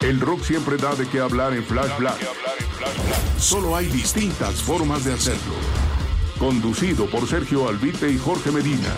El 0.00 0.20
rock 0.20 0.42
siempre 0.42 0.76
da 0.76 0.94
de 0.94 1.08
qué 1.08 1.20
hablar 1.20 1.52
en 1.54 1.64
Flash 1.64 1.96
Black. 1.98 2.18
Solo 3.38 3.76
hay 3.76 3.86
distintas 3.86 4.60
formas 4.60 5.04
de 5.04 5.12
hacerlo. 5.12 5.54
Conducido 6.38 7.06
por 7.06 7.26
Sergio 7.26 7.68
Albite 7.68 8.10
y 8.10 8.18
Jorge 8.18 8.50
Medina. 8.50 8.92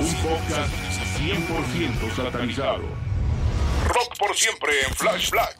Un 0.00 0.14
podcast 0.16 0.74
100% 1.20 2.16
satanizado. 2.16 2.82
Rock 3.86 4.18
por 4.18 4.34
siempre 4.34 4.72
en 4.88 4.94
Flash 4.94 5.30
Black. 5.30 5.58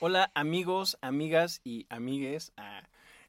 Hola 0.00 0.30
amigos, 0.34 0.98
amigas 1.00 1.60
y 1.62 1.86
amigues. 1.88 2.52
Ah, 2.56 2.82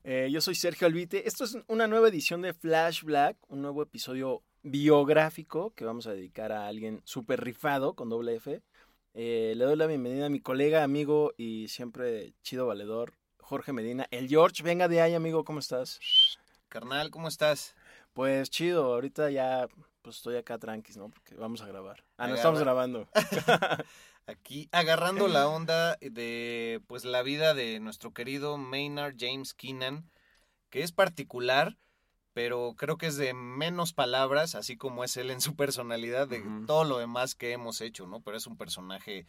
eh, 0.03 0.29
yo 0.31 0.41
soy 0.41 0.55
Sergio 0.55 0.87
Albite. 0.87 1.27
Esto 1.27 1.43
es 1.43 1.57
una 1.67 1.87
nueva 1.87 2.09
edición 2.09 2.41
de 2.41 2.53
Flash 2.53 3.03
Black, 3.03 3.37
un 3.49 3.61
nuevo 3.61 3.83
episodio 3.83 4.41
biográfico 4.63 5.71
que 5.75 5.85
vamos 5.85 6.07
a 6.07 6.11
dedicar 6.13 6.51
a 6.51 6.67
alguien 6.67 7.01
súper 7.03 7.41
rifado 7.43 7.93
con 7.95 8.09
doble 8.09 8.35
F. 8.35 8.61
Eh, 9.13 9.53
le 9.55 9.65
doy 9.65 9.75
la 9.75 9.87
bienvenida 9.87 10.27
a 10.27 10.29
mi 10.29 10.39
colega, 10.39 10.83
amigo 10.83 11.33
y 11.37 11.67
siempre 11.67 12.33
chido 12.43 12.67
valedor, 12.67 13.13
Jorge 13.39 13.73
Medina. 13.73 14.07
El 14.11 14.27
George, 14.29 14.63
venga 14.63 14.87
de 14.87 15.01
ahí, 15.01 15.13
amigo, 15.15 15.43
¿cómo 15.43 15.59
estás? 15.59 15.99
Carnal, 16.69 17.11
¿cómo 17.11 17.27
estás? 17.27 17.75
Pues 18.13 18.49
chido, 18.49 18.85
ahorita 18.93 19.29
ya 19.31 19.67
pues 20.01 20.17
estoy 20.17 20.37
acá 20.37 20.57
tranquis, 20.57 20.97
¿no? 20.97 21.09
Porque 21.09 21.35
vamos 21.35 21.61
a 21.61 21.67
grabar. 21.67 22.03
Ah, 22.17 22.27
no 22.27 22.33
Agarra- 22.33 22.35
estamos 22.35 22.59
grabando. 22.61 23.07
Aquí 24.27 24.69
agarrando 24.71 25.27
la 25.27 25.47
onda 25.49 25.97
de 25.99 26.81
pues 26.87 27.05
la 27.05 27.21
vida 27.23 27.53
de 27.53 27.79
nuestro 27.79 28.13
querido 28.13 28.57
Maynard 28.57 29.15
James 29.19 29.53
Keenan, 29.53 30.09
que 30.69 30.83
es 30.83 30.91
particular, 30.91 31.77
pero 32.33 32.75
creo 32.77 32.97
que 32.97 33.07
es 33.07 33.17
de 33.17 33.33
menos 33.33 33.93
palabras, 33.93 34.55
así 34.55 34.77
como 34.77 35.03
es 35.03 35.17
él 35.17 35.31
en 35.31 35.41
su 35.41 35.55
personalidad, 35.55 36.27
de 36.27 36.43
todo 36.65 36.83
lo 36.83 36.97
demás 36.97 37.35
que 37.35 37.51
hemos 37.51 37.81
hecho, 37.81 38.07
¿no? 38.07 38.21
Pero 38.21 38.37
es 38.37 38.47
un 38.47 38.57
personaje 38.57 39.25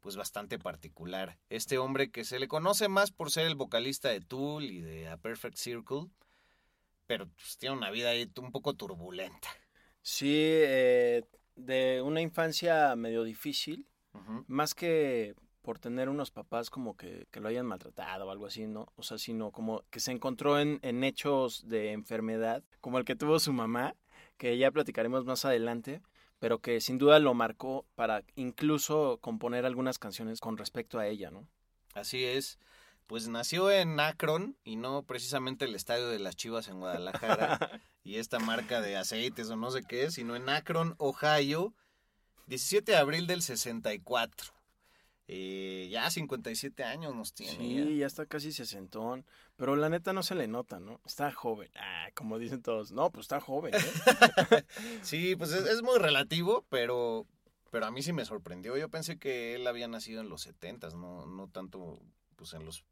pues 0.00 0.16
bastante 0.16 0.58
particular. 0.58 1.38
Este 1.48 1.78
hombre 1.78 2.10
que 2.10 2.24
se 2.24 2.38
le 2.38 2.48
conoce 2.48 2.88
más 2.88 3.10
por 3.10 3.30
ser 3.30 3.46
el 3.46 3.54
vocalista 3.54 4.10
de 4.10 4.20
Tool 4.20 4.64
y 4.64 4.80
de 4.80 5.08
A 5.08 5.16
Perfect 5.16 5.56
Circle, 5.56 6.08
pero 7.06 7.28
pues, 7.28 7.56
tiene 7.56 7.76
una 7.76 7.90
vida 7.90 8.10
ahí 8.10 8.30
un 8.36 8.52
poco 8.52 8.74
turbulenta. 8.74 9.48
Sí, 10.02 10.34
eh, 10.36 11.24
de 11.56 12.02
una 12.02 12.20
infancia 12.20 12.94
medio 12.96 13.24
difícil, 13.24 13.88
más 14.46 14.74
que 14.74 15.34
por 15.64 15.78
tener 15.78 16.10
unos 16.10 16.30
papás 16.30 16.68
como 16.68 16.94
que, 16.94 17.26
que 17.30 17.40
lo 17.40 17.48
hayan 17.48 17.64
maltratado 17.64 18.26
o 18.26 18.30
algo 18.30 18.46
así, 18.46 18.66
¿no? 18.66 18.92
O 18.96 19.02
sea, 19.02 19.16
sino 19.16 19.50
como 19.50 19.82
que 19.90 19.98
se 19.98 20.12
encontró 20.12 20.60
en, 20.60 20.78
en 20.82 21.02
hechos 21.02 21.66
de 21.66 21.92
enfermedad, 21.92 22.62
como 22.82 22.98
el 22.98 23.06
que 23.06 23.16
tuvo 23.16 23.40
su 23.40 23.54
mamá, 23.54 23.96
que 24.36 24.58
ya 24.58 24.70
platicaremos 24.70 25.24
más 25.24 25.46
adelante, 25.46 26.02
pero 26.38 26.58
que 26.58 26.82
sin 26.82 26.98
duda 26.98 27.18
lo 27.18 27.32
marcó 27.32 27.86
para 27.94 28.24
incluso 28.36 29.18
componer 29.22 29.64
algunas 29.64 29.98
canciones 29.98 30.38
con 30.38 30.58
respecto 30.58 30.98
a 30.98 31.06
ella, 31.06 31.30
¿no? 31.30 31.48
Así 31.94 32.24
es. 32.24 32.58
Pues 33.06 33.28
nació 33.28 33.70
en 33.70 33.98
Akron 34.00 34.58
y 34.64 34.76
no 34.76 35.02
precisamente 35.04 35.64
el 35.64 35.74
estadio 35.74 36.08
de 36.08 36.18
las 36.18 36.36
Chivas 36.36 36.68
en 36.68 36.80
Guadalajara 36.80 37.80
y 38.04 38.16
esta 38.16 38.38
marca 38.38 38.82
de 38.82 38.98
aceites 38.98 39.48
o 39.48 39.56
no 39.56 39.70
sé 39.70 39.82
qué, 39.82 40.10
sino 40.10 40.36
en 40.36 40.50
Akron, 40.50 40.94
Ohio, 40.98 41.72
17 42.48 42.92
de 42.92 42.98
abril 42.98 43.26
del 43.26 43.40
64. 43.40 44.52
Eh, 45.26 45.88
ya 45.90 46.10
57 46.10 46.84
años 46.84 47.14
nos 47.14 47.32
tiene. 47.32 47.56
Sí, 47.56 47.96
ya 47.96 48.06
está 48.06 48.26
casi 48.26 48.52
sesentón, 48.52 49.24
pero 49.56 49.74
la 49.74 49.88
neta 49.88 50.12
no 50.12 50.22
se 50.22 50.34
le 50.34 50.48
nota, 50.48 50.80
¿no? 50.80 51.00
Está 51.06 51.32
joven, 51.32 51.70
ah, 51.76 52.08
como 52.14 52.38
dicen 52.38 52.62
todos. 52.62 52.92
No, 52.92 53.10
pues 53.10 53.24
está 53.24 53.40
joven, 53.40 53.74
¿eh? 53.74 53.78
Sí, 55.02 55.34
pues 55.36 55.52
es, 55.52 55.64
es 55.66 55.82
muy 55.82 55.98
relativo, 55.98 56.66
pero, 56.68 57.26
pero 57.70 57.86
a 57.86 57.90
mí 57.90 58.02
sí 58.02 58.12
me 58.12 58.26
sorprendió. 58.26 58.76
Yo 58.76 58.90
pensé 58.90 59.18
que 59.18 59.54
él 59.54 59.66
había 59.66 59.88
nacido 59.88 60.20
en 60.20 60.28
los 60.28 60.42
70, 60.42 60.90
no, 60.90 61.24
no 61.24 61.48
tanto 61.48 61.98
pues 62.36 62.52
en 62.52 62.66
los 62.66 62.84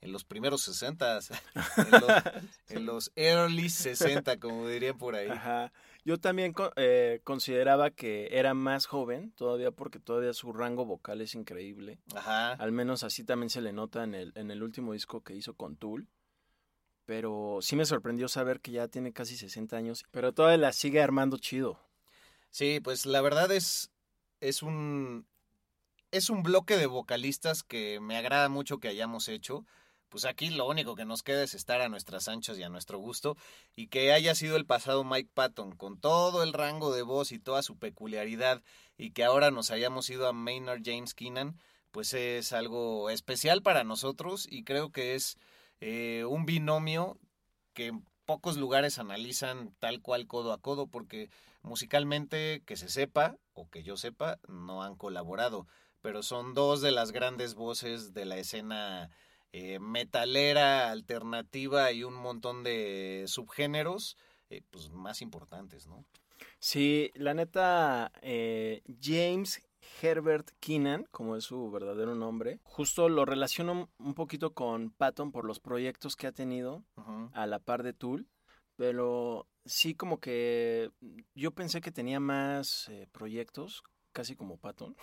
en 0.00 0.12
los 0.12 0.24
primeros 0.24 0.62
60, 0.62 1.18
en 1.18 1.90
los, 1.90 2.02
en 2.68 2.86
los 2.86 3.12
early 3.16 3.68
60, 3.68 4.38
como 4.38 4.68
dirían 4.68 4.96
por 4.96 5.16
ahí. 5.16 5.28
Ajá. 5.28 5.72
Yo 6.08 6.16
también 6.16 6.54
eh, 6.76 7.20
consideraba 7.22 7.90
que 7.90 8.28
era 8.32 8.54
más 8.54 8.86
joven, 8.86 9.30
todavía 9.32 9.72
porque 9.72 10.00
todavía 10.00 10.32
su 10.32 10.54
rango 10.54 10.86
vocal 10.86 11.20
es 11.20 11.34
increíble. 11.34 11.98
Ajá. 12.16 12.52
Al 12.52 12.72
menos 12.72 13.04
así 13.04 13.24
también 13.24 13.50
se 13.50 13.60
le 13.60 13.74
nota 13.74 14.04
en 14.04 14.14
el, 14.14 14.32
en 14.34 14.50
el 14.50 14.62
último 14.62 14.94
disco 14.94 15.20
que 15.22 15.34
hizo 15.34 15.52
con 15.52 15.76
Tool. 15.76 16.08
Pero 17.04 17.58
sí 17.60 17.76
me 17.76 17.84
sorprendió 17.84 18.26
saber 18.28 18.60
que 18.60 18.70
ya 18.70 18.88
tiene 18.88 19.12
casi 19.12 19.36
60 19.36 19.76
años, 19.76 20.06
pero 20.10 20.32
todavía 20.32 20.56
la 20.56 20.72
sigue 20.72 21.02
armando 21.02 21.36
chido. 21.36 21.78
Sí, 22.48 22.80
pues 22.80 23.04
la 23.04 23.20
verdad 23.20 23.52
es, 23.52 23.90
es 24.40 24.62
un, 24.62 25.26
es 26.10 26.30
un 26.30 26.42
bloque 26.42 26.78
de 26.78 26.86
vocalistas 26.86 27.62
que 27.62 28.00
me 28.00 28.16
agrada 28.16 28.48
mucho 28.48 28.78
que 28.78 28.88
hayamos 28.88 29.28
hecho. 29.28 29.66
Pues 30.08 30.24
aquí 30.24 30.48
lo 30.50 30.66
único 30.66 30.94
que 30.96 31.04
nos 31.04 31.22
queda 31.22 31.42
es 31.42 31.54
estar 31.54 31.82
a 31.82 31.88
nuestras 31.88 32.28
anchas 32.28 32.58
y 32.58 32.62
a 32.62 32.70
nuestro 32.70 32.98
gusto 32.98 33.36
y 33.76 33.88
que 33.88 34.12
haya 34.12 34.34
sido 34.34 34.56
el 34.56 34.64
pasado 34.64 35.04
Mike 35.04 35.30
Patton 35.34 35.72
con 35.76 36.00
todo 36.00 36.42
el 36.42 36.54
rango 36.54 36.92
de 36.92 37.02
voz 37.02 37.30
y 37.30 37.38
toda 37.38 37.62
su 37.62 37.76
peculiaridad 37.76 38.62
y 38.96 39.10
que 39.10 39.24
ahora 39.24 39.50
nos 39.50 39.70
hayamos 39.70 40.08
ido 40.08 40.26
a 40.26 40.32
Maynard 40.32 40.80
James 40.82 41.12
Keenan, 41.12 41.58
pues 41.90 42.14
es 42.14 42.52
algo 42.52 43.10
especial 43.10 43.62
para 43.62 43.84
nosotros 43.84 44.46
y 44.50 44.64
creo 44.64 44.90
que 44.92 45.14
es 45.14 45.36
eh, 45.80 46.24
un 46.26 46.46
binomio 46.46 47.18
que 47.74 47.88
en 47.88 48.04
pocos 48.24 48.56
lugares 48.56 48.98
analizan 48.98 49.74
tal 49.78 50.00
cual 50.00 50.26
codo 50.26 50.52
a 50.52 50.60
codo 50.60 50.86
porque 50.86 51.30
musicalmente 51.62 52.62
que 52.64 52.76
se 52.76 52.88
sepa 52.88 53.36
o 53.52 53.68
que 53.68 53.82
yo 53.82 53.96
sepa 53.96 54.38
no 54.48 54.82
han 54.82 54.96
colaborado 54.96 55.66
pero 56.00 56.22
son 56.22 56.54
dos 56.54 56.80
de 56.80 56.92
las 56.92 57.12
grandes 57.12 57.54
voces 57.54 58.12
de 58.14 58.24
la 58.24 58.38
escena 58.38 59.10
eh, 59.52 59.78
metalera 59.78 60.90
alternativa 60.90 61.92
y 61.92 62.04
un 62.04 62.14
montón 62.14 62.62
de 62.62 63.24
subgéneros 63.26 64.16
eh, 64.50 64.62
pues 64.70 64.90
más 64.90 65.22
importantes 65.22 65.86
no 65.86 66.04
Sí, 66.60 67.10
la 67.14 67.34
neta, 67.34 68.12
eh, 68.22 68.82
James 69.00 69.60
Herbert 70.02 70.50
Keenan, 70.60 71.04
como 71.10 71.36
es 71.36 71.44
su 71.44 71.70
verdadero 71.70 72.14
nombre, 72.14 72.60
justo 72.62 73.08
lo 73.08 73.24
relaciono 73.24 73.88
un- 73.98 74.14
poquito 74.14 74.54
con 74.54 74.90
Patton 74.90 75.32
por 75.32 75.44
los 75.44 75.58
proyectos 75.60 76.14
que 76.14 76.26
ha 76.28 76.32
tenido 76.32 76.84
a 77.32 77.46
la 77.46 77.58
par 77.58 77.82
de 77.82 77.92
Tool, 77.92 78.28
pero 78.76 79.48
sí 79.64 79.94
como 79.94 80.20
que 80.20 80.90
yo 81.34 81.50
pensé 81.52 81.80
que 81.80 81.90
tenía 81.90 82.20
más 82.20 82.88
eh, 82.88 83.08
proyectos, 83.10 83.82
casi 84.12 84.36
como 84.36 84.58
Patton, 84.58 84.96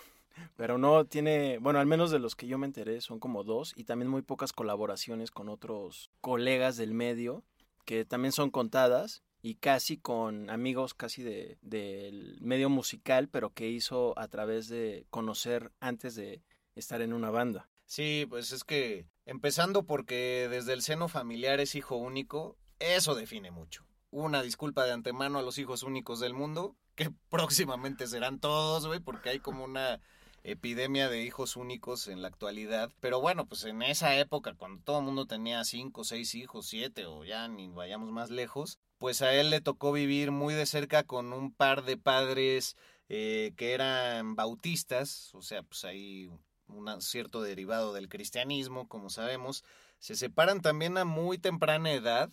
pero 0.56 0.78
no 0.78 1.04
tiene, 1.04 1.58
bueno, 1.58 1.78
al 1.78 1.86
menos 1.86 2.10
de 2.10 2.18
los 2.18 2.34
que 2.36 2.46
yo 2.46 2.58
me 2.58 2.66
enteré 2.66 3.00
son 3.00 3.18
como 3.18 3.44
dos 3.44 3.72
y 3.76 3.84
también 3.84 4.10
muy 4.10 4.22
pocas 4.22 4.52
colaboraciones 4.52 5.30
con 5.30 5.48
otros 5.48 6.10
colegas 6.20 6.76
del 6.76 6.94
medio 6.94 7.44
que 7.84 8.04
también 8.04 8.32
son 8.32 8.50
contadas 8.50 9.22
y 9.40 9.54
casi 9.54 9.96
con 9.96 10.50
amigos 10.50 10.92
casi 10.92 11.22
de, 11.22 11.56
del 11.62 12.38
medio 12.40 12.68
musical, 12.68 13.28
pero 13.28 13.50
que 13.54 13.68
hizo 13.68 14.18
a 14.18 14.28
través 14.28 14.68
de 14.68 15.06
conocer 15.08 15.72
antes 15.80 16.16
de 16.16 16.42
estar 16.74 17.00
en 17.00 17.12
una 17.12 17.30
banda. 17.30 17.68
Sí, 17.86 18.26
pues 18.28 18.50
es 18.50 18.64
que 18.64 19.06
empezando 19.24 19.84
porque 19.84 20.48
desde 20.50 20.72
el 20.72 20.82
seno 20.82 21.08
familiar 21.08 21.60
es 21.60 21.76
hijo 21.76 21.96
único, 21.96 22.58
eso 22.80 23.14
define 23.14 23.50
mucho. 23.50 23.86
una 24.10 24.42
disculpa 24.42 24.84
de 24.84 24.92
antemano 24.92 25.38
a 25.38 25.42
los 25.42 25.58
hijos 25.58 25.82
únicos 25.82 26.20
del 26.20 26.34
mundo, 26.34 26.76
que 26.96 27.10
próximamente 27.30 28.08
serán 28.08 28.40
todos, 28.40 28.86
güey, 28.86 28.98
porque 28.98 29.30
hay 29.30 29.38
como 29.38 29.64
una 29.64 30.00
epidemia 30.46 31.08
de 31.08 31.22
hijos 31.24 31.56
únicos 31.56 32.06
en 32.06 32.22
la 32.22 32.28
actualidad. 32.28 32.90
Pero 33.00 33.20
bueno, 33.20 33.46
pues 33.46 33.64
en 33.64 33.82
esa 33.82 34.16
época, 34.16 34.54
cuando 34.54 34.82
todo 34.84 35.00
el 35.00 35.04
mundo 35.04 35.26
tenía 35.26 35.64
cinco, 35.64 36.04
seis 36.04 36.34
hijos, 36.34 36.66
siete 36.66 37.04
o 37.04 37.24
ya 37.24 37.48
ni 37.48 37.68
vayamos 37.68 38.10
más 38.12 38.30
lejos, 38.30 38.78
pues 38.98 39.22
a 39.22 39.34
él 39.34 39.50
le 39.50 39.60
tocó 39.60 39.92
vivir 39.92 40.30
muy 40.30 40.54
de 40.54 40.66
cerca 40.66 41.02
con 41.02 41.32
un 41.32 41.52
par 41.52 41.84
de 41.84 41.96
padres 41.96 42.76
eh, 43.08 43.52
que 43.56 43.72
eran 43.72 44.36
bautistas, 44.36 45.34
o 45.34 45.42
sea, 45.42 45.62
pues 45.62 45.84
hay 45.84 46.30
un 46.68 47.00
cierto 47.00 47.42
derivado 47.42 47.92
del 47.92 48.08
cristianismo, 48.08 48.88
como 48.88 49.10
sabemos. 49.10 49.64
Se 49.98 50.14
separan 50.14 50.60
también 50.62 50.96
a 50.98 51.04
muy 51.04 51.38
temprana 51.38 51.92
edad 51.92 52.30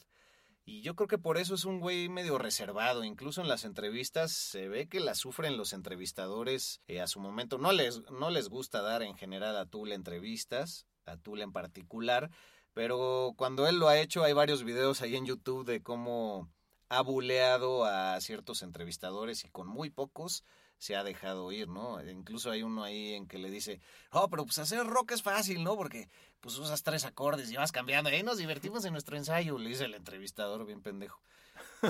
y 0.66 0.82
yo 0.82 0.96
creo 0.96 1.08
que 1.08 1.18
por 1.18 1.38
eso 1.38 1.56
es 1.56 1.66
un 1.66 1.80
güey 1.80 2.08
medio 2.08 2.38
reservado. 2.38 3.04
Incluso 3.04 3.42
en 3.42 3.50
las 3.50 3.66
entrevistas 3.66 4.32
se 4.32 4.70
ve 4.70 4.88
que 4.88 5.02
la 5.02 5.14
sufren 5.14 5.58
los 5.58 5.74
entrevistadores 5.74 6.82
eh, 6.88 7.02
a 7.02 7.08
su 7.08 7.20
momento. 7.20 7.58
No 7.58 7.74
les, 7.74 8.02
no 8.12 8.30
les 8.30 8.48
gusta 8.48 8.82
dar 8.82 9.04
en 9.04 9.16
general 9.16 9.58
a 9.58 9.66
Tool 9.66 9.92
entrevistas, 9.92 10.88
a 11.06 11.18
Tool 11.18 11.42
en 11.42 11.52
particular. 11.52 12.32
Pero 12.74 13.34
cuando 13.36 13.68
él 13.68 13.78
lo 13.78 13.90
ha 13.90 14.00
hecho, 14.00 14.24
hay 14.24 14.34
varios 14.34 14.64
videos 14.64 15.02
ahí 15.02 15.18
en 15.18 15.26
YouTube 15.26 15.66
de 15.66 15.84
cómo 15.84 16.50
ha 16.88 17.02
buleado 17.02 17.84
a 17.86 18.20
ciertos 18.22 18.62
entrevistadores 18.62 19.44
y 19.44 19.50
con 19.50 19.68
muy 19.68 19.90
pocos 19.90 20.44
se 20.84 20.98
ha 20.98 21.04
dejado 21.06 21.50
ir, 21.54 21.70
¿no? 21.70 22.04
Incluso 22.10 22.52
hay 22.52 22.62
uno 22.62 22.84
ahí 22.84 23.14
en 23.14 23.26
que 23.26 23.38
le 23.38 23.50
dice, 23.50 23.80
oh, 24.12 24.30
pero 24.30 24.44
pues 24.44 24.60
hacer 24.60 24.86
rock 24.86 25.12
es 25.12 25.22
fácil, 25.22 25.64
¿no? 25.64 25.78
Porque 25.78 26.10
pues 26.42 26.58
usas 26.58 26.84
tres 26.84 27.06
acordes 27.06 27.50
y 27.50 27.56
vas 27.56 27.72
cambiando, 27.72 28.10
ahí 28.10 28.22
nos 28.22 28.38
divertimos 28.38 28.84
en 28.84 28.92
nuestro 28.92 29.16
ensayo, 29.16 29.58
le 29.58 29.70
dice 29.70 29.86
el 29.86 29.94
entrevistador 29.94 30.66
bien 30.66 30.82
pendejo. 30.82 31.22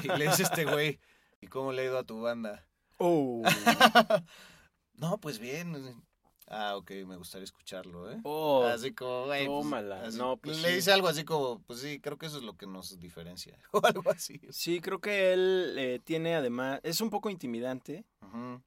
Y 0.04 0.08
le 0.10 0.28
dice 0.28 0.44
este 0.44 0.66
güey, 0.66 1.00
¿y 1.42 1.48
cómo 1.48 1.72
le 1.72 1.82
ha 1.82 1.86
ido 1.86 1.98
a 1.98 2.04
tu 2.04 2.22
banda? 2.22 2.68
Oh. 3.00 3.42
no, 4.94 5.18
pues 5.18 5.40
bien, 5.40 6.04
Ah, 6.56 6.76
ok, 6.78 6.92
me 7.08 7.16
gustaría 7.18 7.46
escucharlo, 7.46 8.12
¿eh? 8.12 8.20
Oh, 8.24 8.64
así 8.64 8.94
como, 8.94 9.26
güey. 9.26 9.48
Pues, 9.48 9.64
tómala. 9.64 10.12
no, 10.12 10.38
pues 10.38 10.62
le 10.62 10.76
dice 10.76 10.92
algo 10.92 11.08
así 11.08 11.24
como, 11.24 11.60
pues 11.64 11.80
sí, 11.80 12.00
creo 12.00 12.18
que 12.18 12.28
eso 12.28 12.38
es 12.38 12.44
lo 12.44 12.56
que 12.56 12.68
nos 12.68 13.00
diferencia. 13.00 13.58
O 13.72 13.84
algo 13.84 14.10
así. 14.12 14.40
Sí, 14.52 14.80
creo 14.80 15.02
que 15.02 15.34
él 15.34 15.76
eh, 15.80 16.00
tiene 16.04 16.36
además, 16.36 16.80
es 16.84 17.02
un 17.02 17.10
poco 17.10 17.32
intimidante, 17.32 18.06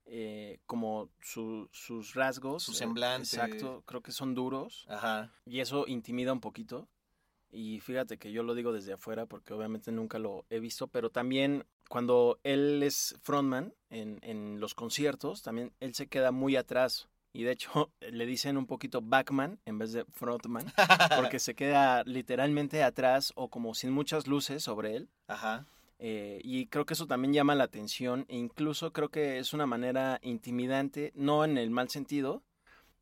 eh, 0.06 0.58
como 0.66 1.10
sus 1.20 2.14
rasgos. 2.14 2.64
Su 2.64 2.72
semblante. 2.72 3.22
exacto, 3.22 3.82
creo 3.86 4.02
que 4.02 4.10
son 4.10 4.34
duros. 4.34 4.84
Ajá. 4.88 5.32
Y 5.44 5.60
eso 5.60 5.86
intimida 5.86 6.32
un 6.32 6.40
poquito. 6.40 6.88
Y 7.50 7.78
fíjate 7.80 8.18
que 8.18 8.32
yo 8.32 8.42
lo 8.42 8.54
digo 8.54 8.72
desde 8.72 8.92
afuera 8.92 9.26
porque 9.26 9.54
obviamente 9.54 9.92
nunca 9.92 10.18
lo 10.18 10.44
he 10.50 10.58
visto, 10.58 10.88
pero 10.88 11.10
también 11.10 11.64
cuando 11.88 12.40
él 12.42 12.82
es 12.82 13.16
frontman 13.22 13.72
en, 13.88 14.18
en 14.22 14.58
los 14.58 14.74
conciertos, 14.74 15.42
también 15.42 15.72
él 15.78 15.94
se 15.94 16.08
queda 16.08 16.32
muy 16.32 16.56
atrás 16.56 17.08
y 17.36 17.44
de 17.44 17.52
hecho 17.52 17.92
le 18.00 18.26
dicen 18.26 18.56
un 18.56 18.66
poquito 18.66 19.02
backman 19.02 19.60
en 19.66 19.78
vez 19.78 19.92
de 19.92 20.04
frontman, 20.06 20.72
porque 21.16 21.38
se 21.38 21.54
queda 21.54 22.02
literalmente 22.04 22.82
atrás 22.82 23.32
o 23.36 23.48
como 23.48 23.74
sin 23.74 23.92
muchas 23.92 24.26
luces 24.26 24.62
sobre 24.62 24.96
él. 24.96 25.08
Ajá. 25.28 25.66
Eh, 25.98 26.40
y 26.44 26.66
creo 26.66 26.84
que 26.84 26.94
eso 26.94 27.06
también 27.06 27.32
llama 27.32 27.54
la 27.54 27.64
atención 27.64 28.26
e 28.28 28.36
incluso 28.36 28.92
creo 28.92 29.10
que 29.10 29.38
es 29.38 29.52
una 29.52 29.66
manera 29.66 30.18
intimidante, 30.22 31.12
no 31.14 31.44
en 31.44 31.58
el 31.58 31.70
mal 31.70 31.88
sentido, 31.90 32.42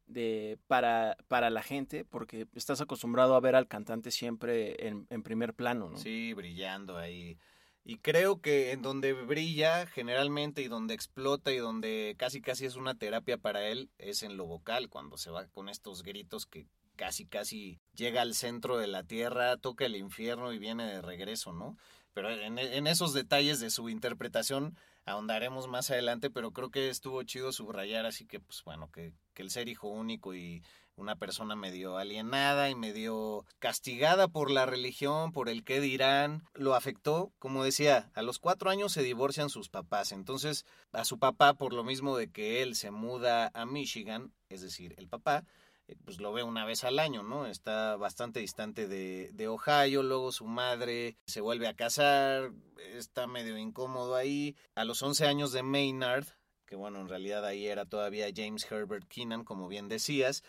de, 0.07 0.59
para, 0.67 1.17
para 1.29 1.49
la 1.51 1.63
gente, 1.63 2.05
porque 2.05 2.47
estás 2.55 2.81
acostumbrado 2.81 3.35
a 3.35 3.41
ver 3.41 3.55
al 3.55 3.69
cantante 3.69 4.11
siempre 4.11 4.87
en, 4.87 5.07
en 5.11 5.23
primer 5.23 5.55
plano, 5.55 5.91
¿no? 5.91 5.97
Sí, 5.97 6.35
brillando 6.35 6.99
ahí. 6.99 7.39
Y 7.85 7.99
creo 7.99 8.41
que 8.41 8.73
en 8.73 8.81
donde 8.81 9.13
brilla 9.13 9.87
generalmente 9.87 10.63
y 10.63 10.69
donde 10.69 10.95
explota 10.95 11.53
y 11.53 11.59
donde 11.59 12.15
casi 12.19 12.41
casi 12.41 12.65
es 12.65 12.77
una 12.77 12.95
terapia 12.95 13.37
para 13.37 13.69
él 13.69 13.91
es 13.99 14.23
en 14.23 14.39
lo 14.39 14.47
vocal, 14.47 14.89
cuando 14.89 15.19
se 15.19 15.31
va 15.31 15.47
con 15.49 15.69
estos 15.69 16.03
gritos 16.03 16.47
que 16.47 16.67
casi 16.97 17.27
casi 17.27 17.81
llega 17.95 18.23
al 18.23 18.35
centro 18.35 18.79
de 18.79 18.87
la 18.87 19.05
tierra, 19.05 19.59
toca 19.59 19.85
el 19.85 19.97
infierno 19.97 20.53
y 20.53 20.59
viene 20.59 20.87
de 20.87 21.03
regreso, 21.03 21.53
¿no? 21.53 21.77
Pero 22.15 22.31
en, 22.31 22.87
esos 22.87 23.13
detalles 23.13 23.61
de 23.61 23.71
su 23.71 23.89
interpretación 23.89 24.79
ahondaremos 25.05 25.69
más 25.69 25.91
adelante, 25.91 26.31
pero 26.31 26.53
creo 26.53 26.71
que 26.71 26.89
estuvo 26.89 27.23
chido 27.25 27.53
subrayar, 27.53 28.07
así 28.07 28.25
que 28.25 28.41
pues 28.41 28.63
bueno, 28.65 28.91
que, 28.91 29.13
que 29.35 29.43
el 29.43 29.51
ser 29.51 29.69
hijo 29.69 29.89
único 29.89 30.35
y 30.35 30.63
una 30.97 31.17
persona 31.17 31.57
medio 31.57 31.99
alienada 31.99 32.71
y 32.71 32.75
medio 32.75 33.45
castigada 33.59 34.29
por 34.29 34.51
la 34.51 34.67
religión, 34.67 35.33
por 35.33 35.49
el 35.49 35.65
qué 35.65 35.81
dirán, 35.81 36.45
lo 36.55 36.75
afectó. 36.75 37.33
Como 37.39 37.65
decía, 37.65 38.11
a 38.15 38.23
los 38.23 38.39
cuatro 38.39 38.71
años 38.71 38.93
se 38.93 39.03
divorcian 39.03 39.51
sus 39.51 39.69
papás. 39.69 40.13
Entonces, 40.13 40.65
a 40.93 41.05
su 41.05 41.19
papá, 41.19 41.55
por 41.55 41.73
lo 41.73 41.85
mismo 41.85 42.17
de 42.17 42.31
que 42.31 42.63
él 42.63 42.75
se 42.75 42.91
muda 42.91 43.51
a 43.55 43.67
Michigan, 43.67 44.33
es 44.49 44.63
decir, 44.63 44.95
el 44.99 45.09
papá, 45.09 45.45
eh, 45.87 45.97
pues 46.05 46.21
lo 46.21 46.33
ve 46.33 46.43
una 46.43 46.65
vez 46.65 46.85
al 46.85 46.99
año, 46.99 47.23
¿no? 47.23 47.47
Está 47.47 47.97
bastante 47.97 48.41
distante 48.41 48.89
de, 48.89 49.31
de, 49.33 49.49
Ohio, 49.49 50.03
luego 50.03 50.33
su 50.33 50.47
madre 50.47 51.17
se 51.27 51.41
vuelve 51.41 51.69
a 51.69 51.75
casar, 51.75 52.53
está 52.95 53.27
medio 53.27 53.59
incómodo 53.59 54.15
ahí. 54.15 54.57
A 54.75 54.85
los 54.85 55.03
11 55.03 55.27
años 55.27 55.53
de 55.53 55.63
Maynard, 55.63 56.27
que 56.67 56.77
bueno, 56.77 57.01
en 57.01 57.09
realidad 57.09 57.45
ahí 57.45 57.67
era 57.67 57.85
todavía 57.85 58.29
James 58.35 58.71
Herbert 58.71 59.07
Keenan, 59.09 59.45
como 59.45 59.69
bien 59.69 59.89
decías, 59.89 60.43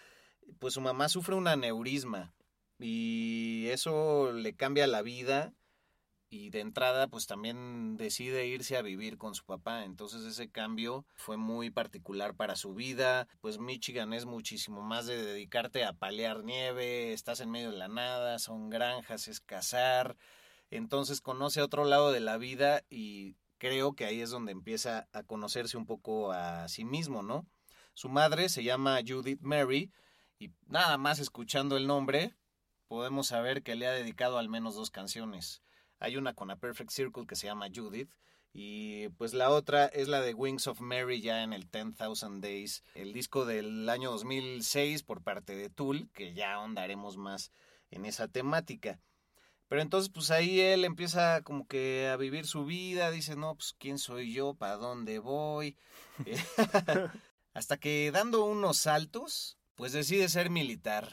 pues 0.60 0.74
su 0.74 0.82
mamá 0.82 1.10
sufre 1.10 1.36
un 1.36 1.48
aneurisma 1.48 2.34
y 2.80 3.68
eso 3.68 4.32
le 4.34 4.54
cambia 4.56 4.88
la 4.88 5.02
vida 5.02 5.54
y 6.30 6.50
de 6.50 6.60
entrada 6.60 7.08
pues 7.08 7.28
también 7.28 7.98
decide 7.98 8.48
irse 8.48 8.76
a 8.78 8.82
vivir 8.82 9.18
con 9.18 9.36
su 9.36 9.46
papá. 9.46 9.86
Entonces 9.86 10.24
ese 10.24 10.50
cambio 10.50 11.06
fue 11.16 11.38
muy 11.38 11.70
particular 11.70 12.36
para 12.36 12.56
su 12.56 12.74
vida. 12.74 13.28
Pues 13.42 13.60
Michigan 13.60 14.14
es 14.14 14.26
muchísimo 14.26 14.82
más 14.82 15.06
de 15.06 15.24
dedicarte 15.24 15.86
a 15.86 15.94
palear 15.94 16.44
nieve, 16.44 17.14
estás 17.14 17.40
en 17.40 17.52
medio 17.52 17.72
de 17.72 17.78
la 17.78 17.88
nada, 17.88 18.40
son 18.40 18.70
granjas, 18.70 19.28
es 19.28 19.40
cazar. 19.40 20.18
Entonces 20.72 21.22
conoce 21.22 21.62
otro 21.62 21.86
lado 21.86 22.12
de 22.12 22.20
la 22.20 22.38
vida 22.38 22.84
y 22.90 23.36
creo 23.58 23.94
que 23.94 24.06
ahí 24.06 24.20
es 24.20 24.30
donde 24.30 24.52
empieza 24.52 25.08
a 25.14 25.24
conocerse 25.24 25.78
un 25.78 25.86
poco 25.86 26.32
a 26.32 26.68
sí 26.68 26.84
mismo, 26.84 27.24
¿no? 27.24 27.46
Su 27.94 28.10
madre 28.10 28.50
se 28.50 28.64
llama 28.64 29.00
Judith 29.08 29.40
Mary 29.42 29.92
y 30.40 30.52
nada 30.68 30.98
más 30.98 31.20
escuchando 31.20 31.78
el 31.78 31.88
nombre, 31.88 32.36
podemos 32.88 33.28
saber 33.28 33.64
que 33.64 33.76
le 33.76 33.88
ha 33.88 33.92
dedicado 33.92 34.38
al 34.38 34.50
menos 34.50 34.76
dos 34.76 34.92
canciones. 34.92 35.62
Hay 36.00 36.18
una 36.18 36.34
con 36.34 36.52
A 36.52 36.58
Perfect 36.58 36.92
Circle 36.92 37.26
que 37.26 37.36
se 37.36 37.48
llama 37.48 37.68
Judith. 37.74 38.10
Y 38.58 39.10
pues 39.18 39.34
la 39.34 39.50
otra 39.50 39.86
es 39.88 40.08
la 40.08 40.22
de 40.22 40.34
Wings 40.34 40.68
of 40.68 40.80
Mary 40.80 41.20
ya 41.20 41.44
en 41.44 41.52
el 41.52 41.70
10,000 41.70 42.40
Days, 42.40 42.84
el 42.94 43.12
disco 43.12 43.44
del 43.44 43.90
año 43.90 44.12
2006 44.12 45.04
por 45.04 45.22
parte 45.22 45.56
de 45.56 45.70
Tool, 45.70 46.10
que 46.14 46.34
ya 46.34 46.54
ahondaremos 46.54 47.18
más 47.18 47.52
en 47.92 48.06
esa 48.06 48.30
temática. 48.30 49.02
Pero 49.68 49.82
entonces 49.82 50.10
pues 50.10 50.32
ahí 50.32 50.62
él 50.62 50.86
empieza 50.86 51.42
como 51.42 51.68
que 51.68 52.08
a 52.08 52.16
vivir 52.16 52.48
su 52.48 52.64
vida, 52.64 53.12
dice, 53.12 53.36
no, 53.36 53.56
pues 53.56 53.76
quién 53.78 54.00
soy 54.00 54.32
yo, 54.32 54.54
para 54.54 54.78
dónde 54.78 55.20
voy. 55.20 55.76
Hasta 57.54 57.76
que 57.76 58.10
dando 58.12 58.46
unos 58.46 58.78
saltos, 58.78 59.58
pues 59.76 59.94
decide 59.94 60.30
ser 60.30 60.50
militar. 60.50 61.10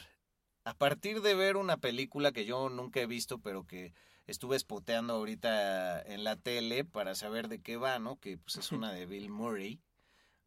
A 0.65 0.73
partir 0.73 1.21
de 1.21 1.35
ver 1.35 1.57
una 1.57 1.77
película 1.77 2.31
que 2.31 2.45
yo 2.45 2.69
nunca 2.69 3.01
he 3.01 3.05
visto, 3.05 3.39
pero 3.39 3.65
que 3.65 3.93
estuve 4.27 4.55
espoteando 4.55 5.13
ahorita 5.13 6.01
en 6.01 6.23
la 6.23 6.37
tele 6.37 6.85
para 6.85 7.15
saber 7.15 7.49
de 7.49 7.61
qué 7.61 7.77
va, 7.77 7.99
¿no? 7.99 8.19
Que 8.19 8.37
pues 8.37 8.55
es 8.57 8.71
una 8.71 8.91
de 8.93 9.05
Bill 9.05 9.29
Murray. 9.29 9.81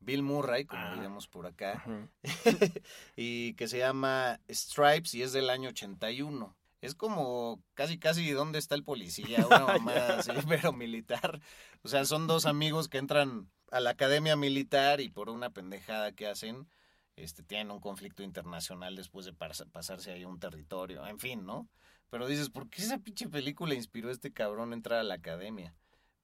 Bill 0.00 0.23
Murray, 0.23 0.64
como 0.64 0.82
ah. 0.82 0.94
digamos 0.94 1.26
por 1.26 1.46
acá. 1.46 1.85
y 3.16 3.54
que 3.54 3.68
se 3.68 3.78
llama 3.78 4.40
Stripes 4.50 5.14
y 5.14 5.23
es 5.23 5.32
del 5.32 5.50
año 5.50 5.70
81. 5.70 6.56
Es 6.82 6.94
como 6.94 7.62
casi, 7.75 7.99
casi 7.99 8.30
dónde 8.30 8.58
está 8.58 8.75
el 8.75 8.85
policía, 8.85 9.46
una 9.46 9.58
mamá 9.66 9.92
así, 10.18 10.30
pero 10.49 10.73
militar. 10.73 11.40
O 11.82 11.88
sea, 11.88 12.04
son 12.04 12.26
dos 12.26 12.46
amigos 12.46 12.88
que 12.88 12.99
entran 12.99 13.50
a 13.70 13.80
la 13.80 13.90
academia 13.90 14.37
militar 14.37 15.00
y 15.00 15.08
por 15.08 15.30
una 15.30 15.50
pendejada 15.50 16.12
que 16.12 16.26
hacen, 16.26 16.68
este, 17.16 17.42
tienen 17.42 17.70
un 17.70 17.80
conflicto 17.80 18.23
internacional 18.23 18.94
después 18.94 19.26
de 19.26 19.32
pasarse 19.32 20.12
ahí 20.12 20.25
un 20.25 20.38
territorio, 20.38 21.06
en 21.06 21.18
fin, 21.18 21.44
¿no? 21.44 21.68
Pero 22.11 22.28
dices, 22.28 22.50
¿por 22.50 22.68
qué 22.68 22.82
esa 22.82 22.99
pinche 22.99 23.28
película 23.28 23.75
inspiró 23.75 24.11
a 24.11 24.12
este 24.12 24.32
cabrón 24.32 24.70
a 24.70 24.75
entrar 24.75 25.00
a 25.00 25.04
la 25.04 25.14
academia? 25.14 25.75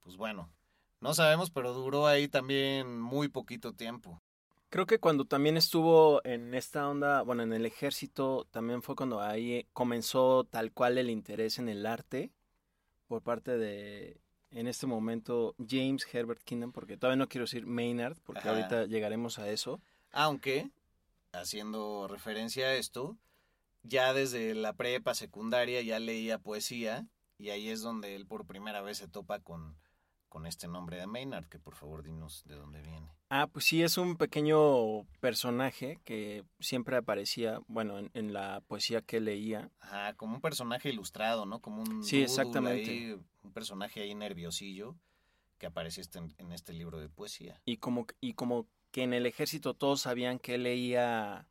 Pues 0.01 0.17
bueno, 0.17 0.51
no 1.01 1.15
sabemos, 1.15 1.51
pero 1.51 1.73
duró 1.73 2.07
ahí 2.07 2.29
también 2.29 3.01
muy 3.01 3.29
poquito 3.29 3.73
tiempo. 3.73 4.23
Creo 4.69 4.87
que 4.87 4.99
cuando 5.01 5.25
también 5.25 5.57
estuvo 5.57 6.25
en 6.25 6.55
esta 6.55 6.89
onda, 6.89 7.23
bueno, 7.23 7.43
en 7.43 7.53
el 7.53 7.67
ejército, 7.67 8.47
también 8.51 8.83
fue 8.83 8.97
cuando 8.97 9.21
ahí 9.21 9.67
comenzó 9.73 10.45
tal 10.45 10.73
cual 10.73 10.97
el 10.97 11.11
interés 11.11 11.59
en 11.59 11.69
el 11.69 11.85
arte 11.85 12.31
por 13.07 13.23
parte 13.23 13.59
de, 13.59 14.19
en 14.51 14.67
este 14.67 14.87
momento, 14.87 15.55
James 15.59 16.07
Herbert 16.11 16.43
Kingdom, 16.43 16.73
porque 16.73 16.97
todavía 16.97 17.17
no 17.17 17.29
quiero 17.29 17.45
decir 17.45 17.67
Maynard, 17.67 18.17
porque 18.23 18.49
ahorita 18.49 18.87
llegaremos 18.87 19.39
a 19.39 19.51
eso. 19.51 19.81
Aunque 20.13 20.71
haciendo 21.33 22.09
referencia 22.09 22.67
a 22.67 22.75
esto, 22.75 23.17
ya 23.83 24.13
desde 24.13 24.55
la 24.55 24.75
prepa 24.75 25.15
secundaria 25.15 25.81
ya 25.83 25.99
leía 25.99 26.39
poesía 26.39 27.07
y 27.39 27.51
ahí 27.51 27.69
es 27.69 27.83
donde 27.83 28.15
él 28.15 28.27
por 28.27 28.47
primera 28.47 28.83
vez 28.83 28.99
se 28.99 29.09
topa 29.09 29.41
con, 29.41 29.77
con 30.29 30.47
este 30.47 30.69
nombre 30.69 30.99
de 30.99 31.07
Maynard, 31.07 31.47
que 31.47 31.59
por 31.59 31.75
favor 31.75 32.03
dinos 32.03 32.45
de 32.45 32.55
dónde 32.55 32.83
viene. 32.83 33.11
Ah, 33.31 33.49
pues 33.51 33.65
sí, 33.65 33.83
es 33.83 33.97
un 33.97 34.17
pequeño 34.17 35.05
personaje 35.21 36.01
que 36.05 36.45
siempre 36.61 36.97
aparecía, 36.97 37.61
bueno, 37.67 37.99
en, 37.99 38.33
la 38.33 38.61
poesía 38.69 39.01
que 39.01 39.21
leía. 39.21 39.71
Ajá, 39.81 40.15
como 40.15 40.35
un 40.35 40.41
personaje 40.43 40.91
ilustrado, 40.91 41.47
¿no? 41.47 41.61
Como 41.61 41.83
un... 41.83 42.05
Sí, 42.05 42.23
exactamente. 42.23 43.19
un 43.43 43.53
personaje 43.53 44.03
ahí 44.03 44.15
nerviosillo 44.15 44.95
que 45.59 45.67
aparece 45.67 46.03
este, 46.03 46.19
en 46.19 46.53
este 46.53 46.75
libro 46.75 47.01
de 47.01 47.09
poesía. 47.09 47.61
Y 47.65 47.79
como, 47.79 48.07
y 48.21 48.35
como 48.35 48.67
que 48.93 49.03
en 49.03 49.15
el 49.15 49.27
ejército 49.27 49.75
todos 49.75 50.03
sabían 50.03 50.39
que 50.39 50.55
él 50.55 50.65
leía 50.65 51.49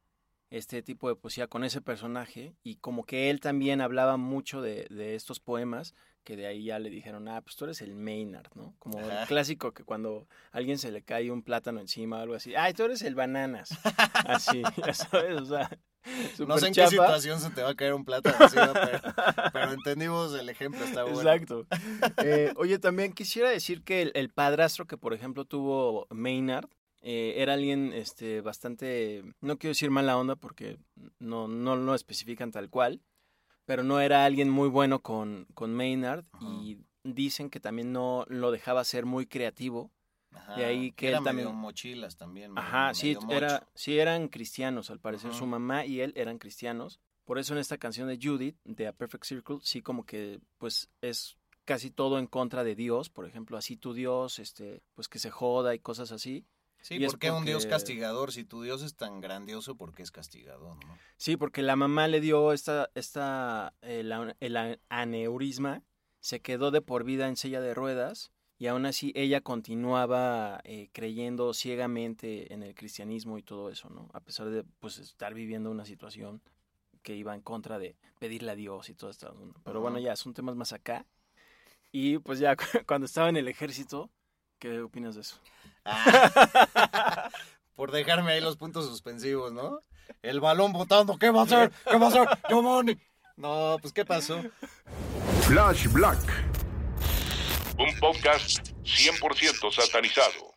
este 0.52 0.84
tipo 0.84 1.08
de 1.08 1.16
poesía 1.16 1.48
con 1.48 1.64
ese 1.64 1.82
personaje 1.82 2.54
y 2.62 2.76
como 2.76 3.06
que 3.06 3.30
él 3.30 3.40
también 3.40 3.82
hablaba 3.82 4.18
mucho 4.18 4.62
de, 4.62 4.86
de, 4.90 5.16
estos 5.16 5.40
poemas, 5.40 5.96
que 6.26 6.36
de 6.36 6.46
ahí 6.46 6.66
ya 6.66 6.78
le 6.78 6.90
dijeron, 6.90 7.28
ah, 7.30 7.42
pues 7.42 7.56
tú 7.56 7.66
eres 7.66 7.82
el 7.82 7.96
Maynard, 7.96 8.50
¿no? 8.54 8.76
Como 8.78 9.00
el 9.00 9.28
clásico 9.28 9.72
que 9.72 9.86
cuando 9.86 10.28
a 10.52 10.58
alguien 10.58 10.78
se 10.78 10.92
le 10.92 11.04
cae 11.04 11.32
un 11.32 11.42
plátano 11.42 11.80
encima 11.80 12.18
o 12.18 12.22
algo 12.22 12.36
así, 12.36 12.54
ay, 12.54 12.74
tú 12.74 12.84
eres 12.84 13.02
el 13.02 13.16
bananas. 13.16 13.70
Así, 14.28 14.62
ya 14.86 14.94
sabes, 14.94 15.42
o 15.42 15.46
sea. 15.46 15.70
No 16.46 16.58
sé 16.58 16.68
en 16.68 16.74
qué 16.74 16.88
situación 16.88 17.40
se 17.40 17.52
te 17.52 17.62
va 17.62 17.70
a 17.70 17.76
caer 17.76 17.94
un 17.94 18.04
plátano 18.04 18.36
encima, 18.42 18.74
pero, 19.54 19.72
entendimos 19.72 20.34
el 20.34 20.50
ejemplo, 20.50 20.84
está 20.84 21.04
bueno. 21.04 21.20
Exacto. 21.20 21.68
Eh, 22.24 22.54
oye, 22.56 22.80
también 22.80 23.14
quisiera 23.14 23.50
decir 23.50 23.84
que 23.84 24.02
el, 24.02 24.12
el 24.16 24.30
padrastro 24.30 24.86
que, 24.88 24.98
por 24.98 25.14
ejemplo, 25.14 25.46
tuvo 25.46 26.08
Maynard, 26.10 26.70
eh, 27.02 27.36
era 27.38 27.54
alguien 27.54 27.94
este, 27.94 28.42
bastante, 28.42 29.24
no 29.42 29.58
quiero 29.58 29.72
decir 29.72 29.90
mala 29.90 30.18
onda 30.18 30.36
porque 30.36 30.78
no, 31.20 31.48
no 31.48 31.76
lo 31.76 31.96
especifican 31.96 32.52
tal 32.52 32.70
cual, 32.70 33.02
pero 33.66 33.84
no 33.84 34.00
era 34.00 34.26
alguien 34.26 34.50
muy 34.50 34.70
bueno 34.70 35.00
con, 35.00 35.48
con 35.54 35.74
Maynard 35.74 36.26
y 36.42 36.78
dicen 37.04 37.50
que 37.50 37.60
también 37.60 37.92
no 37.92 38.26
lo 38.28 38.52
dejaba 38.52 38.84
ser 38.84 39.06
muy 39.06 39.26
creativo. 39.26 39.92
Ajá, 40.34 40.56
ahí 40.56 40.92
que 40.94 41.12
él 41.12 41.24
también 41.24 41.54
mochilas 41.54 42.16
también. 42.16 42.58
Ajá, 42.58 42.94
sí, 42.94 43.18
era, 43.30 43.68
sí 43.76 44.00
eran 44.00 44.30
cristianos, 44.30 44.90
al 44.90 45.00
parecer 45.00 45.34
su 45.34 45.46
mamá 45.46 45.86
y 45.86 46.02
él 46.02 46.14
eran 46.16 46.38
cristianos. 46.38 47.00
Por 47.26 47.38
eso 47.38 47.54
en 47.54 47.60
esta 47.60 47.78
canción 47.78 48.08
de 48.08 48.20
Judith, 48.22 48.58
de 48.64 48.88
A 48.88 48.94
Perfect 48.94 49.26
Circle, 49.26 49.58
sí 49.62 49.82
como 49.82 50.06
que 50.06 50.40
pues 50.58 50.90
es 51.02 51.38
casi 51.66 51.92
todo 51.92 52.20
en 52.20 52.28
contra 52.28 52.64
de 52.64 52.76
Dios, 52.76 53.10
por 53.10 53.26
ejemplo, 53.26 53.58
así 53.58 53.78
tu 53.78 53.94
Dios, 53.94 54.40
este, 54.40 54.82
pues 54.96 55.08
que 55.08 55.20
se 55.20 55.32
joda 55.32 55.76
y 55.76 55.80
cosas 55.80 56.12
así. 56.12 56.46
Sí, 56.82 57.00
¿por 57.00 57.20
qué 57.20 57.32
un 57.32 57.46
Dios 57.46 57.66
castigador? 57.66 58.32
Si 58.32 58.44
tu 58.44 58.64
Dios 58.64 58.82
es 58.82 58.96
tan 58.96 59.22
grandioso, 59.22 59.76
¿por 59.76 59.94
qué 59.94 60.04
es 60.04 60.12
castigador? 60.12 60.84
¿no? 60.86 60.98
Sí, 61.18 61.38
porque 61.38 61.62
la 61.62 61.76
mamá 61.76 62.08
le 62.08 62.22
dio 62.22 62.54
esta, 62.54 62.90
esta 62.96 63.74
el, 63.82 64.12
el, 64.40 64.80
aneurisma, 64.90 65.84
se 66.20 66.42
quedó 66.42 66.72
de 66.72 66.82
por 66.82 67.04
vida 67.04 67.28
en 67.28 67.38
silla 67.38 67.62
de 67.62 67.74
ruedas 67.74 68.32
y 68.58 68.68
aún 68.68 68.86
así 68.86 69.12
ella 69.16 69.42
continuaba 69.42 70.62
eh, 70.64 70.90
creyendo 70.92 71.54
ciegamente 71.54 72.54
en 72.54 72.64
el 72.64 72.76
cristianismo 72.76 73.38
y 73.38 73.44
todo 73.44 73.70
eso, 73.70 73.90
¿no? 73.90 74.10
A 74.14 74.20
pesar 74.20 74.50
de 74.50 74.64
pues 74.80 74.98
estar 74.98 75.34
viviendo 75.34 75.72
una 75.72 75.86
situación 75.86 76.42
que 77.02 77.16
iba 77.16 77.34
en 77.34 77.42
contra 77.42 77.80
de 77.80 77.96
pedirle 78.20 78.52
a 78.52 78.56
Dios 78.56 78.90
y 78.90 78.94
todo 78.94 79.10
esto. 79.10 79.36
Pero 79.64 79.82
bueno, 79.82 80.00
ya 80.00 80.16
son 80.16 80.34
temas 80.34 80.56
más 80.56 80.74
acá. 80.74 81.06
Y 81.92 82.20
pues 82.20 82.40
ya 82.40 82.56
cuando 82.88 83.06
estaba 83.06 83.30
en 83.30 83.38
el 83.38 83.48
ejército, 83.48 84.10
¿qué 84.60 84.82
opinas 84.82 85.16
de 85.16 85.22
eso? 85.22 85.38
Ah. 85.86 87.30
por 87.76 87.92
dejarme 87.92 88.34
ahí 88.34 88.42
los 88.42 88.58
puntos 88.58 88.86
suspensivos, 88.86 89.52
¿no? 89.52 89.80
El 90.22 90.40
balón 90.40 90.74
botando, 90.74 91.18
¿qué 91.18 91.32
va 91.32 91.42
a 91.42 91.44
hacer? 91.46 91.72
¿Qué 91.90 91.98
va 91.98 92.08
a 92.08 92.10
hacer? 92.10 92.28
No, 93.38 93.78
pues 93.82 93.92
¿qué 93.94 94.06
pasó? 94.06 94.40
Flash 95.48 95.88
Black. 95.92 96.20
Un 97.80 98.00
podcast 98.00 98.70
100% 98.84 99.72
satanizado. 99.72 100.54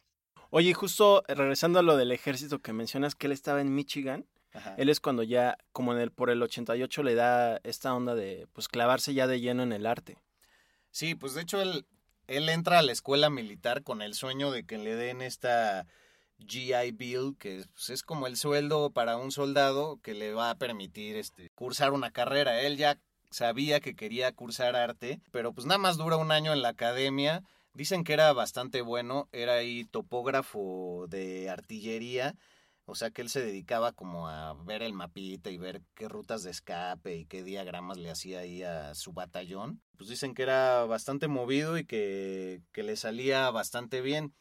Oye, 0.51 0.75
justo 0.75 1.25
regresando 1.27 1.79
a 1.79 1.83
lo 1.83 1.97
del 1.97 2.13
ejército 2.13 2.61
que 2.61 2.73
mencionas 2.73 3.15
que 3.15 3.27
él 3.27 3.33
estaba 3.33 3.61
en 3.61 3.75
Michigan, 3.75 4.27
él 4.77 4.89
es 4.89 5.01
cuando 5.01 5.23
ya, 5.23 5.57
como 5.73 5.95
en 5.95 6.01
el, 6.01 6.13
por 6.13 6.31
el 6.31 6.43
88, 6.43 7.03
le 7.03 7.15
da 7.15 7.61
esta 7.65 7.95
onda 7.95 8.15
de 8.15 8.47
pues 8.53 8.69
clavarse 8.69 9.15
ya 9.15 9.27
de 9.27 9.41
lleno 9.41 9.63
en 9.63 9.73
el 9.73 9.87
arte. 9.87 10.19
Sí, 10.91 11.15
pues 11.15 11.35
de 11.35 11.43
hecho 11.43 11.61
él, 11.61 11.87
él 12.27 12.49
entra 12.49 12.79
a 12.79 12.83
la 12.83 12.93
escuela 12.93 13.31
militar 13.31 13.83
con 13.83 14.03
el 14.03 14.15
sueño 14.15 14.51
de 14.51 14.65
que 14.65 14.79
le 14.79 14.95
den 14.95 15.23
esta 15.23 15.87
GI 16.39 16.93
Bill, 16.93 17.37
que 17.39 17.65
pues, 17.73 17.91
es 17.91 18.03
como 18.03 18.27
el 18.27 18.37
sueldo 18.37 18.91
para 18.91 19.17
un 19.17 19.33
soldado 19.33 19.99
que 20.03 20.15
le 20.15 20.33
va 20.33 20.51
a 20.51 20.55
permitir 20.57 21.17
este, 21.17 21.51
cursar 21.55 21.93
una 21.93 22.11
carrera. 22.11 22.61
Él 22.63 22.77
ya 22.77 22.99
sabía 23.31 23.81
que 23.81 23.95
quería 23.95 24.33
cursar 24.33 24.77
arte, 24.77 25.21
pero 25.31 25.53
pues 25.53 25.67
nada 25.67 25.79
más 25.79 25.97
dura 25.97 26.17
un 26.17 26.33
año 26.33 26.53
en 26.53 26.63
la 26.63 26.71
academia. 26.71 27.43
Dicen 27.73 28.05
que 28.05 28.13
era 28.13 28.33
bastante 28.33 28.83
bueno, 28.83 29.29
era 29.33 29.55
ahí 29.55 29.85
topógrafo 29.85 31.07
de 31.09 31.51
artillería 31.51 32.37
o 32.87 32.95
sea 32.95 33.11
que 33.11 33.23
él 33.23 33.31
se 33.31 33.45
dedicaba 33.45 33.93
como 33.93 34.29
a 34.29 34.53
ver 34.65 34.83
el 34.83 34.93
mapita 34.93 35.51
y 35.51 35.57
ver 35.57 35.83
qué 35.95 36.09
rutas 36.09 36.43
de 36.43 36.51
escape 36.51 37.17
y 37.17 37.27
qué 37.27 37.43
diagramas 37.43 37.97
le 37.97 38.11
hacía 38.11 38.41
ahí 38.41 38.63
a 38.63 38.95
su 38.95 39.13
batallón. 39.13 39.81
Pues 39.97 40.11
dicen 40.11 40.35
que 40.35 40.43
era 40.43 40.85
bastante 40.85 41.27
movido 41.27 41.79
y 41.79 41.87
que, 41.87 42.61
que 42.73 42.83
le 42.83 42.97
salía 42.97 43.51
bastante 43.51 44.03
bien. 44.03 44.35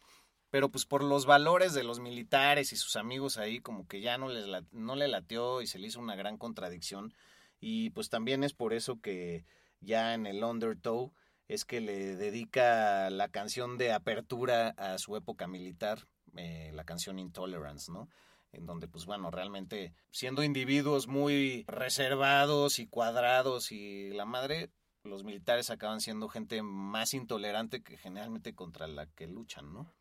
Pero 0.49 0.69
pues 0.69 0.85
por 0.85 1.03
los 1.03 1.25
valores 1.25 1.73
de 1.73 1.83
los 1.83 1.99
militares 1.99 2.73
y 2.73 2.75
sus 2.75 2.95
amigos 2.95 3.37
ahí 3.37 3.59
como 3.59 3.87
que 3.87 4.01
ya 4.01 4.17
no, 4.17 4.29
les 4.29 4.45
no 4.71 4.95
le 4.95 5.07
lateó 5.07 5.61
y 5.61 5.67
se 5.67 5.79
le 5.79 5.87
hizo 5.87 5.99
una 5.99 6.15
gran 6.15 6.37
contradicción. 6.37 7.13
Y 7.59 7.91
pues 7.91 8.09
también 8.09 8.43
es 8.43 8.53
por 8.53 8.73
eso 8.73 8.99
que 8.99 9.45
ya 9.79 10.13
en 10.13 10.25
el 10.25 10.43
Undertow 10.43 11.13
es 11.47 11.65
que 11.65 11.81
le 11.81 12.15
dedica 12.15 13.09
la 13.09 13.29
canción 13.29 13.77
de 13.77 13.93
apertura 13.93 14.75
a 14.77 14.97
su 14.97 15.15
época 15.15 15.47
militar, 15.47 16.07
eh, 16.35 16.71
la 16.73 16.83
canción 16.83 17.19
Intolerance, 17.19 17.91
¿no? 17.91 18.09
En 18.53 18.65
donde 18.65 18.87
pues 18.87 19.05
bueno, 19.05 19.31
realmente 19.31 19.93
siendo 20.11 20.43
individuos 20.43 21.07
muy 21.07 21.65
reservados 21.67 22.79
y 22.79 22.87
cuadrados 22.87 23.71
y 23.71 24.11
la 24.11 24.25
madre, 24.25 24.69
los 25.03 25.23
militares 25.23 25.69
acaban 25.69 25.99
siendo 25.99 26.29
gente 26.29 26.61
más 26.61 27.13
intolerante 27.13 27.83
que 27.83 27.97
generalmente 27.97 28.55
contra 28.55 28.87
la 28.87 29.07
que 29.07 29.27
luchan, 29.27 29.73
¿no? 29.73 29.91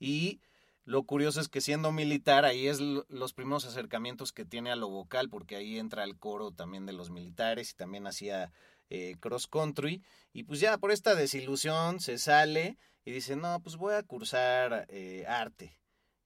Y 0.00 0.40
lo 0.84 1.02
curioso 1.02 1.40
es 1.40 1.48
que 1.48 1.60
siendo 1.60 1.92
militar, 1.92 2.44
ahí 2.44 2.66
es 2.66 2.80
los 2.80 3.34
primeros 3.34 3.66
acercamientos 3.66 4.32
que 4.32 4.46
tiene 4.46 4.70
a 4.70 4.76
lo 4.76 4.88
vocal, 4.88 5.28
porque 5.28 5.56
ahí 5.56 5.78
entra 5.78 6.02
el 6.02 6.16
coro 6.16 6.50
también 6.50 6.86
de 6.86 6.94
los 6.94 7.10
militares 7.10 7.70
y 7.70 7.74
también 7.74 8.06
hacía 8.06 8.52
eh, 8.88 9.16
cross 9.20 9.46
country. 9.46 10.02
Y 10.32 10.44
pues 10.44 10.60
ya 10.60 10.78
por 10.78 10.90
esta 10.90 11.14
desilusión 11.14 12.00
se 12.00 12.16
sale 12.16 12.78
y 13.04 13.12
dice, 13.12 13.36
no, 13.36 13.60
pues 13.60 13.76
voy 13.76 13.94
a 13.94 14.02
cursar 14.02 14.86
eh, 14.88 15.26
arte 15.28 15.78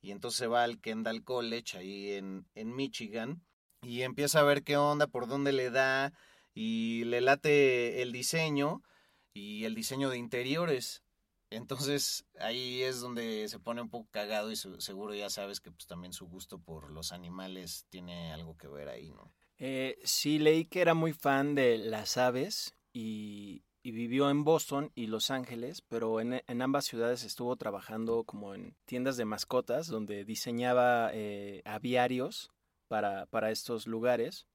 y 0.03 0.11
entonces 0.11 0.39
se 0.39 0.47
va 0.49 0.65
al 0.65 0.81
Kendall 0.81 1.25
College 1.25 1.79
ahí 1.79 2.11
en, 2.13 2.47
en 2.55 2.75
Michigan 2.75 3.43
y 3.83 4.03
empieza 4.03 4.41
a 4.41 4.45
ver 4.45 4.63
qué 4.65 4.77
onda, 4.77 5.07
por 5.07 5.29
dónde 5.29 5.53
le 5.53 5.71
da 5.71 6.13
y 6.55 7.05
le 7.05 7.21
late 7.21 8.03
el 8.03 8.13
diseño 8.13 8.83
y 9.33 9.65
el 9.65 9.75
diseño 9.75 10.11
de 10.11 10.19
interiores. 10.19 11.03
Entonces 11.51 12.25
ahí 12.39 12.83
es 12.83 13.01
donde 13.01 13.49
se 13.49 13.61
pone 13.61 13.83
un 13.83 13.91
poco 13.91 14.09
cagado 14.11 14.51
y 14.51 14.57
seguro 14.57 15.15
ya 15.15 15.31
sabes 15.31 15.61
que 15.61 15.71
pues 15.71 15.87
también 15.87 16.13
su 16.13 16.27
gusto 16.27 16.59
por 16.59 16.91
los 16.91 17.13
animales 17.13 17.87
tiene 17.91 18.33
algo 18.33 18.57
que 18.57 18.69
ver 18.69 18.89
ahí, 18.89 19.11
¿no? 19.11 19.33
Eh, 19.59 19.99
sí, 20.03 20.39
leí 20.39 20.65
que 20.65 20.81
era 20.81 20.95
muy 20.95 21.13
fan 21.13 21.55
de 21.55 21.79
las 21.79 22.17
aves 22.17 22.75
y, 22.93 23.63
y 23.83 23.91
vivió 23.91 24.31
en 24.31 24.45
Boston 24.45 24.93
y 24.95 25.07
Los 25.07 25.31
Ángeles, 25.31 25.83
pero 25.83 26.21
en, 26.21 26.43
en, 26.47 26.63
ambas 26.63 26.85
ciudades 26.85 27.25
estuvo 27.25 27.57
trabajando 27.57 28.25
como 28.25 28.55
en 28.55 28.77
tiendas 28.85 29.17
de 29.17 29.25
mascotas, 29.25 29.89
donde 29.89 30.25
diseñaba 30.25 31.11
eh, 31.13 31.63
aviarios 31.65 32.51
para, 32.89 33.27
para, 33.27 33.51
estos 33.51 33.87
lugares. 33.87 34.47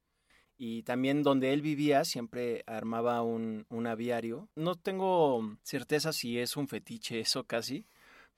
Y 0.58 0.84
también 0.84 1.24
donde 1.24 1.54
él 1.54 1.62
vivía 1.62 2.04
siempre 2.04 2.64
armaba 2.66 3.22
un, 3.22 3.66
un 3.70 3.86
aviario. 3.86 4.50
No 4.56 4.76
tengo 4.76 5.58
certeza 5.62 6.14
si 6.14 6.40
es 6.40 6.58
un 6.58 6.68
fetiche 6.68 7.20
eso 7.20 7.44
casi, 7.44 7.86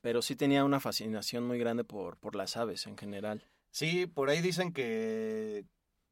pero 0.02 0.22
sí 0.22 0.36
tenía 0.36 0.66
una 0.66 0.80
fascinación 0.80 1.46
muy 1.46 1.60
grande 1.60 1.84
por, 1.84 2.18
por 2.18 2.36
las 2.36 2.58
aves 2.58 2.88
en 2.88 2.98
general. 2.98 3.46
Sí, 3.72 4.08
por 4.08 4.30
ahí 4.30 4.42
dicen 4.42 4.74
que, 4.74 5.66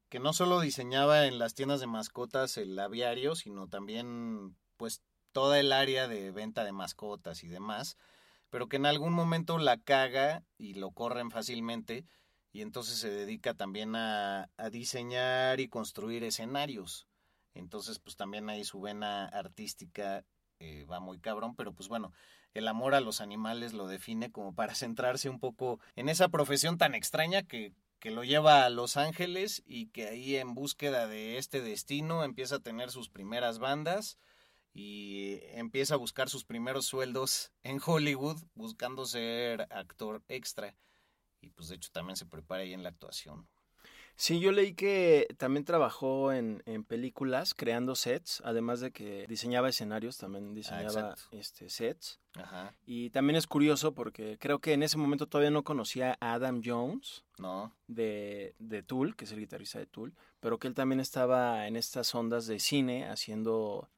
que 0.10 0.19
no 0.19 0.34
solo 0.34 0.62
diseñaba 0.62 1.25
en 1.25 1.39
las 1.39 1.55
tiendas 1.55 1.79
de 1.79 1.88
mascotas 1.88 2.57
el 2.57 2.77
aviario, 2.77 3.36
sino 3.36 3.67
también 3.67 4.55
pues 4.77 5.01
toda 5.31 5.60
el 5.60 5.72
área 5.72 6.07
de 6.07 6.31
venta 6.31 6.63
de 6.63 6.72
mascotas 6.72 7.43
y 7.43 7.48
demás, 7.48 7.98
pero 8.50 8.67
que 8.67 8.77
en 8.77 8.86
algún 8.86 9.13
momento 9.13 9.57
la 9.57 9.77
caga 9.77 10.43
y 10.57 10.75
lo 10.75 10.91
corren 10.91 11.31
fácilmente 11.31 12.05
y 12.53 12.62
entonces 12.62 12.98
se 12.98 13.10
dedica 13.10 13.53
también 13.53 13.96
a, 13.96 14.50
a 14.57 14.69
diseñar 14.69 15.60
y 15.60 15.67
construir 15.67 16.24
escenarios. 16.24 17.07
Entonces 17.53 18.00
pues 18.00 18.15
también 18.15 18.50
ahí 18.50 18.63
su 18.63 18.79
vena 18.79 19.25
artística 19.25 20.24
eh, 20.60 20.86
va 20.86 21.00
muy 21.00 21.19
cabrón, 21.19 21.55
pero 21.55 21.74
pues 21.74 21.88
bueno, 21.88 22.13
el 22.53 22.67
amor 22.67 22.96
a 22.96 23.01
los 23.01 23.22
animales 23.22 23.74
lo 23.74 23.88
define 23.88 24.31
como 24.31 24.55
para 24.55 24.75
centrarse 24.75 25.29
un 25.29 25.39
poco 25.39 25.79
en 25.96 26.10
esa 26.10 26.29
profesión 26.29 26.77
tan 26.77 26.96
extraña 26.96 27.43
que, 27.43 27.74
que 28.00 28.12
lo 28.12 28.24
lleva 28.24 28.65
a 28.65 28.69
Los 28.69 28.98
Ángeles 28.98 29.63
y 29.65 29.88
que 29.88 30.07
ahí 30.07 30.36
en 30.36 30.55
búsqueda 30.55 31.07
de 31.07 31.38
este 31.38 31.62
destino 31.62 32.24
empieza 32.24 32.55
a 32.55 32.60
tener 32.60 32.89
sus 32.89 33.10
primeras 33.10 33.60
bandas 33.60 34.17
y 34.77 35.39
empieza 35.53 35.96
a 35.96 35.98
buscar 35.98 36.29
sus 36.29 36.46
primeros 36.46 36.86
sueldos 36.86 37.51
en 37.63 37.81
Hollywood 37.84 38.38
buscando 38.53 39.07
ser 39.07 39.62
actor 39.72 40.22
extra. 40.27 40.75
Y 41.41 41.50
pues 41.50 41.69
de 41.69 41.77
hecho 41.77 41.89
también 41.91 42.15
se 42.15 42.27
prepara 42.27 42.62
ahí 42.62 42.74
en 42.74 42.84
la 42.84 42.89
actuación. 42.89 43.48
Sí, 44.15 44.39
yo 44.39 44.51
leí 44.51 44.75
que 44.75 45.27
también 45.38 45.65
trabajó 45.65 46.31
en, 46.31 46.62
en 46.67 46.84
películas 46.84 47.55
creando 47.55 47.96
sets, 47.96 48.41
además 48.46 48.79
de 48.79 48.91
que 48.91 49.25
diseñaba 49.27 49.69
escenarios, 49.69 50.17
también 50.17 50.53
diseñaba 50.53 51.15
este, 51.31 51.72
sets. 51.72 52.19
Ajá. 52.36 52.75
Y 52.86 53.10
también 53.10 53.36
es 53.36 53.48
curioso 53.48 53.96
porque 53.96 54.38
creo 54.39 54.60
que 54.60 54.74
en 54.74 54.84
ese 54.84 54.98
momento 54.98 55.25
todavía 55.25 55.50
no 55.51 55.63
conocía 55.63 56.17
a 56.19 56.34
Adam 56.34 56.62
Jones 56.63 57.25
No, 57.39 57.75
de, 57.88 58.53
de 58.60 58.84
Tool, 58.84 59.15
que 59.15 59.25
es 59.25 59.31
el 59.31 59.39
guitarrista 59.39 59.79
de 59.79 59.88
Tool, 59.88 60.13
pero 60.39 60.60
que 60.60 60.67
él 60.67 60.75
también 60.75 61.00
estaba 61.00 61.65
en 61.67 61.75
estas 61.75 62.13
ondas 62.13 62.46
de 62.46 62.60
cine 62.60 63.07
haciendo 63.10 63.89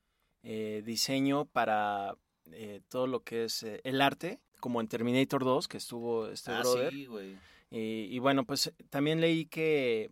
eh, 0.43 0.81
diseño 0.85 1.45
para 1.45 2.15
eh, 2.51 2.81
todo 2.89 3.07
lo 3.07 3.23
que 3.23 3.45
es 3.45 3.63
eh, 3.63 3.81
el 3.83 4.01
arte, 4.01 4.39
como 4.59 4.81
en 4.81 4.87
Terminator 4.87 5.43
2, 5.43 5.67
que 5.67 5.77
estuvo 5.77 6.27
este 6.27 6.51
ah, 6.51 6.59
brother. 6.59 6.91
sí, 6.93 7.05
güey. 7.05 7.37
Y, 7.71 8.07
y 8.09 8.19
bueno, 8.19 8.45
pues 8.45 8.73
también 8.89 9.21
leí 9.21 9.45
que 9.45 10.09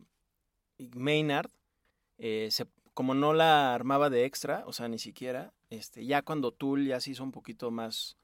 Maynard, 0.96 1.50
eh, 2.18 2.50
se, 2.52 2.66
como 2.94 3.14
no 3.14 3.34
la 3.34 3.74
armaba 3.74 4.10
de 4.10 4.26
extra, 4.26 4.64
o 4.68 4.74
sea, 4.74 4.88
ni 4.88 5.00
siquiera, 5.00 5.54
este, 5.70 6.06
ya 6.06 6.22
cuando 6.22 6.52
Tool 6.52 6.86
ya 6.86 7.00
se 7.00 7.12
hizo 7.12 7.24
un 7.24 7.32
poquito 7.32 7.72
más, 7.72 8.18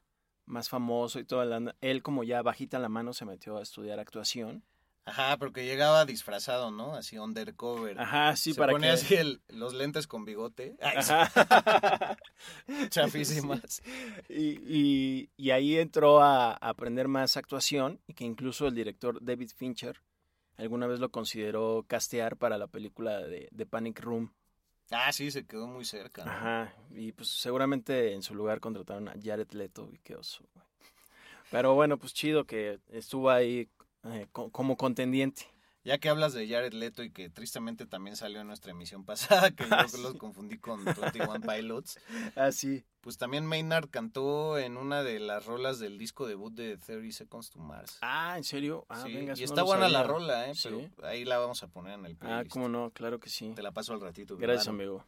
más 0.45 0.69
famoso 0.69 1.19
y 1.19 1.25
todo, 1.25 1.43
la- 1.45 1.75
él 1.81 2.03
como 2.03 2.23
ya 2.23 2.41
bajita 2.41 2.79
la 2.79 2.89
mano 2.89 3.13
se 3.13 3.25
metió 3.25 3.57
a 3.57 3.61
estudiar 3.63 3.99
actuación. 3.99 4.63
Ajá, 5.05 5.37
porque 5.37 5.65
llegaba 5.65 6.05
disfrazado, 6.05 6.71
¿no? 6.71 6.95
Así 6.95 7.17
undercover. 7.17 7.99
Ajá, 7.99 8.35
sí, 8.37 8.53
Se 8.53 8.59
para 8.59 8.71
ponía 8.71 8.89
que... 8.89 8.93
así 8.93 9.15
el- 9.15 9.41
los 9.49 9.73
lentes 9.73 10.07
con 10.07 10.23
bigote. 10.23 10.77
Ay, 10.81 10.97
Ajá. 10.97 12.17
chafísimas. 12.89 13.81
Y, 14.29 14.59
y- 14.65 15.29
y 15.37 15.51
ahí 15.51 15.77
entró 15.77 16.21
a, 16.21 16.51
a 16.53 16.55
aprender 16.69 17.07
más 17.07 17.37
actuación 17.37 17.99
y 18.07 18.13
que 18.13 18.23
incluso 18.25 18.67
el 18.67 18.75
director 18.75 19.17
David 19.21 19.51
Fincher 19.55 20.01
alguna 20.57 20.87
vez 20.87 20.99
lo 20.99 21.09
consideró 21.09 21.83
castear 21.87 22.37
para 22.37 22.57
la 22.57 22.67
película 22.67 23.19
de, 23.21 23.49
de 23.51 23.65
Panic 23.65 23.99
Room. 24.01 24.31
Ah, 24.91 25.11
sí, 25.11 25.31
se 25.31 25.45
quedó 25.45 25.67
muy 25.67 25.85
cerca. 25.85 26.23
¿no? 26.23 26.31
Ajá, 26.31 26.73
y 26.91 27.11
pues 27.13 27.29
seguramente 27.29 28.13
en 28.13 28.21
su 28.21 28.35
lugar 28.35 28.59
contrataron 28.59 29.09
a 29.09 29.15
Jared 29.21 29.51
Leto 29.51 29.89
y 29.91 29.97
qué 29.99 30.15
oso, 30.15 30.45
güey. 30.53 30.65
Pero 31.51 31.73
bueno, 31.75 31.97
pues 31.97 32.13
chido 32.13 32.45
que 32.45 32.79
estuvo 32.91 33.29
ahí 33.29 33.69
eh, 34.05 34.27
co- 34.31 34.51
como 34.51 34.77
contendiente. 34.77 35.47
Ya 35.85 35.97
que 35.97 36.07
hablas 36.07 36.31
de 36.31 36.47
Jared 36.47 36.71
Leto 36.71 37.03
y 37.03 37.11
que 37.11 37.29
tristemente 37.29 37.85
también 37.85 38.15
salió 38.15 38.39
en 38.39 38.47
nuestra 38.47 38.71
emisión 38.71 39.03
pasada, 39.05 39.51
que 39.51 39.63
yo 39.63 39.69
Ah, 39.71 39.85
los 39.99 40.13
sí. 40.13 40.17
confundí 40.17 40.57
con 40.57 40.85
21 40.85 41.41
Pilots, 41.41 41.99
Ah, 42.37 42.53
sí. 42.53 42.85
pues 43.01 43.17
también 43.17 43.45
Maynard 43.45 43.89
cantó 43.89 44.57
en 44.57 44.77
una 44.77 45.03
de 45.03 45.19
las 45.19 45.45
rolas 45.45 45.79
del 45.79 45.97
disco 45.97 46.25
debut 46.25 46.53
de 46.53 46.77
30 46.77 47.11
Seconds 47.11 47.49
to 47.49 47.59
Mars. 47.59 47.97
Ah, 48.01 48.35
¿en 48.37 48.45
serio? 48.45 48.85
Ah, 48.87 49.03
Sí, 49.05 49.13
venga, 49.13 49.33
y 49.35 49.39
no 49.39 49.43
está 49.45 49.63
buena 49.63 49.89
la 49.89 49.99
sabía. 50.03 50.13
rola, 50.13 50.49
¿eh? 50.49 50.55
Sí. 50.55 50.69
Pero 50.95 51.07
ahí 51.09 51.25
la 51.25 51.37
vamos 51.39 51.61
a 51.63 51.67
poner 51.67 51.99
en 51.99 52.05
el 52.05 52.13
Ah, 52.13 52.17
playlist. 52.19 52.51
cómo 52.53 52.69
no, 52.69 52.91
claro 52.91 53.19
que 53.19 53.29
sí. 53.29 53.51
Te 53.53 53.61
la 53.61 53.73
paso 53.73 53.93
al 53.93 53.99
ratito. 53.99 54.37
Gracias, 54.37 54.67
hermano. 54.67 54.83
amigo. 54.91 55.05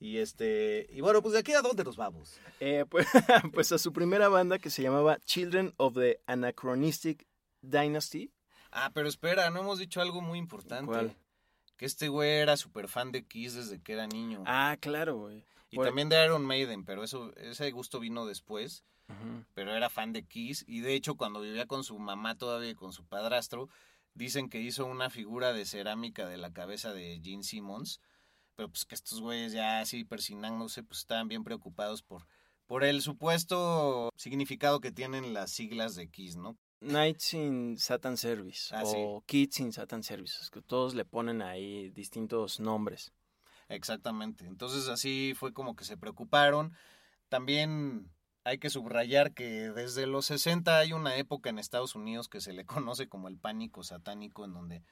Y 0.00 0.16
este, 0.18 0.86
y 0.90 1.02
bueno, 1.02 1.20
pues 1.20 1.34
de 1.34 1.40
aquí 1.40 1.52
a 1.52 1.60
dónde 1.60 1.84
nos 1.84 1.96
vamos. 1.96 2.40
Eh, 2.60 2.84
pues, 2.90 3.06
pues 3.52 3.72
a 3.72 3.78
su 3.78 3.92
primera 3.92 4.28
banda 4.30 4.58
que 4.58 4.70
se 4.70 4.82
llamaba 4.82 5.18
Children 5.20 5.74
of 5.76 5.94
the 5.96 6.20
Anachronistic 6.26 7.26
Dynasty. 7.60 8.30
Ah, 8.76 8.90
pero 8.92 9.08
espera, 9.08 9.50
no 9.50 9.60
hemos 9.60 9.78
dicho 9.78 10.00
algo 10.00 10.20
muy 10.20 10.36
importante. 10.36 10.86
¿Cuál? 10.86 11.16
Que 11.76 11.86
este 11.86 12.08
güey 12.08 12.30
era 12.32 12.56
súper 12.56 12.88
fan 12.88 13.12
de 13.12 13.24
Kiss 13.24 13.54
desde 13.54 13.80
que 13.80 13.92
era 13.92 14.08
niño. 14.08 14.42
Ah, 14.46 14.76
claro, 14.80 15.16
güey. 15.16 15.44
y 15.70 15.76
bueno. 15.76 15.90
también 15.90 16.08
de 16.08 16.22
Iron 16.24 16.44
Maiden, 16.44 16.84
pero 16.84 17.04
eso, 17.04 17.32
ese 17.36 17.70
gusto 17.70 18.00
vino 18.00 18.26
después. 18.26 18.84
Pero 19.54 19.72
era 19.74 19.90
fan 19.90 20.12
de 20.12 20.24
Kiss. 20.24 20.64
Y 20.66 20.80
de 20.80 20.94
hecho, 20.94 21.14
cuando 21.14 21.40
vivía 21.40 21.66
con 21.66 21.84
su 21.84 21.98
mamá 21.98 22.36
todavía 22.36 22.70
y 22.70 22.74
con 22.74 22.92
su 22.92 23.04
padrastro, 23.04 23.68
dicen 24.14 24.48
que 24.48 24.60
hizo 24.60 24.86
una 24.86 25.08
figura 25.08 25.52
de 25.52 25.66
cerámica 25.66 26.26
de 26.26 26.36
la 26.36 26.52
cabeza 26.52 26.92
de 26.92 27.20
Gene 27.22 27.44
Simmons. 27.44 28.00
Pero 28.56 28.70
pues 28.70 28.84
que 28.84 28.96
estos 28.96 29.20
güeyes 29.20 29.52
ya 29.52 29.80
así 29.80 30.04
persinándose, 30.04 30.82
pues 30.82 31.00
estaban 31.00 31.28
bien 31.28 31.44
preocupados 31.44 32.02
por, 32.02 32.26
por 32.66 32.82
el 32.82 33.02
supuesto 33.02 34.10
significado 34.16 34.80
que 34.80 34.90
tienen 34.90 35.32
las 35.32 35.52
siglas 35.52 35.94
de 35.94 36.08
Kiss, 36.08 36.36
¿no? 36.36 36.56
Nights 36.80 37.34
in 37.34 37.78
Satan 37.78 38.16
Service 38.16 38.74
Ah, 38.74 38.82
o 38.84 39.22
Kids 39.26 39.60
in 39.60 39.72
Satan 39.72 40.02
Service. 40.02 40.38
Es 40.40 40.50
que 40.50 40.60
todos 40.60 40.94
le 40.94 41.04
ponen 41.04 41.42
ahí 41.42 41.90
distintos 41.90 42.60
nombres. 42.60 43.12
Exactamente. 43.68 44.46
Entonces 44.46 44.88
así 44.88 45.34
fue 45.36 45.52
como 45.52 45.76
que 45.76 45.84
se 45.84 45.96
preocuparon. 45.96 46.72
También 47.28 48.10
hay 48.44 48.58
que 48.58 48.70
subrayar 48.70 49.32
que 49.32 49.70
desde 49.70 50.06
los 50.06 50.26
60 50.26 50.78
hay 50.78 50.92
una 50.92 51.16
época 51.16 51.48
en 51.48 51.58
Estados 51.58 51.94
Unidos 51.94 52.28
que 52.28 52.40
se 52.40 52.52
le 52.52 52.64
conoce 52.66 53.08
como 53.08 53.28
el 53.28 53.38
pánico 53.38 53.82
satánico, 53.82 54.44
en 54.44 54.52
donde 54.52 54.82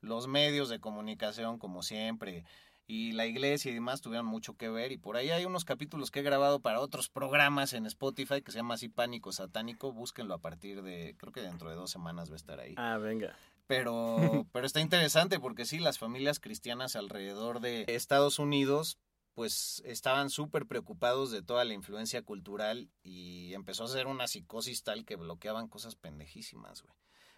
los 0.00 0.28
medios 0.28 0.68
de 0.68 0.80
comunicación, 0.80 1.58
como 1.58 1.82
siempre, 1.82 2.44
y 2.90 3.12
la 3.12 3.24
iglesia 3.24 3.70
y 3.70 3.74
demás 3.74 4.00
tuvieron 4.00 4.26
mucho 4.26 4.56
que 4.56 4.68
ver. 4.68 4.90
Y 4.90 4.96
por 4.96 5.16
ahí 5.16 5.30
hay 5.30 5.44
unos 5.44 5.64
capítulos 5.64 6.10
que 6.10 6.18
he 6.18 6.22
grabado 6.24 6.58
para 6.58 6.80
otros 6.80 7.08
programas 7.08 7.72
en 7.72 7.86
Spotify 7.86 8.42
que 8.42 8.50
se 8.50 8.58
llama 8.58 8.74
así 8.74 8.88
Pánico 8.88 9.30
Satánico. 9.30 9.92
Búsquenlo 9.92 10.34
a 10.34 10.38
partir 10.38 10.82
de, 10.82 11.14
creo 11.16 11.32
que 11.32 11.40
dentro 11.40 11.70
de 11.70 11.76
dos 11.76 11.92
semanas 11.92 12.30
va 12.30 12.32
a 12.32 12.36
estar 12.36 12.58
ahí. 12.58 12.74
Ah, 12.76 12.98
venga. 12.98 13.36
Pero, 13.68 14.16
pero 14.52 14.66
está 14.66 14.80
interesante 14.80 15.38
porque 15.38 15.66
sí, 15.66 15.78
las 15.78 16.00
familias 16.00 16.40
cristianas 16.40 16.96
alrededor 16.96 17.60
de 17.60 17.84
Estados 17.86 18.40
Unidos 18.40 18.98
pues 19.34 19.80
estaban 19.86 20.28
súper 20.28 20.66
preocupados 20.66 21.30
de 21.30 21.42
toda 21.42 21.64
la 21.64 21.74
influencia 21.74 22.22
cultural 22.22 22.90
y 23.04 23.54
empezó 23.54 23.84
a 23.84 23.88
ser 23.88 24.08
una 24.08 24.26
psicosis 24.26 24.82
tal 24.82 25.04
que 25.04 25.14
bloqueaban 25.14 25.68
cosas 25.68 25.94
pendejísimas, 25.94 26.82
güey. 26.82 26.94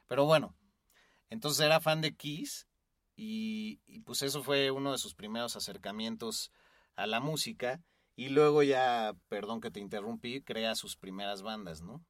Pero 0.09 0.25
bueno, 0.25 0.57
entonces 1.29 1.61
era 1.65 1.79
fan 1.81 2.01
de 2.01 2.17
Kiss 2.17 2.67
y, 3.17 3.81
y 3.87 4.01
pues 4.01 4.23
eso 4.23 4.43
fue 4.43 4.71
uno 4.71 4.93
de 4.93 4.99
sus 4.99 5.15
primeros 5.15 5.57
acercamientos 5.57 6.53
a 6.97 7.07
la 7.07 7.21
música 7.21 7.81
y 8.15 8.29
luego 8.29 8.63
ya, 8.63 9.15
perdón 9.29 9.61
que 9.61 9.71
te 9.71 9.81
interrumpí, 9.81 10.43
crea 10.43 10.75
sus 10.75 10.97
primeras 10.97 11.43
bandas, 11.43 11.83
¿no? 11.83 12.05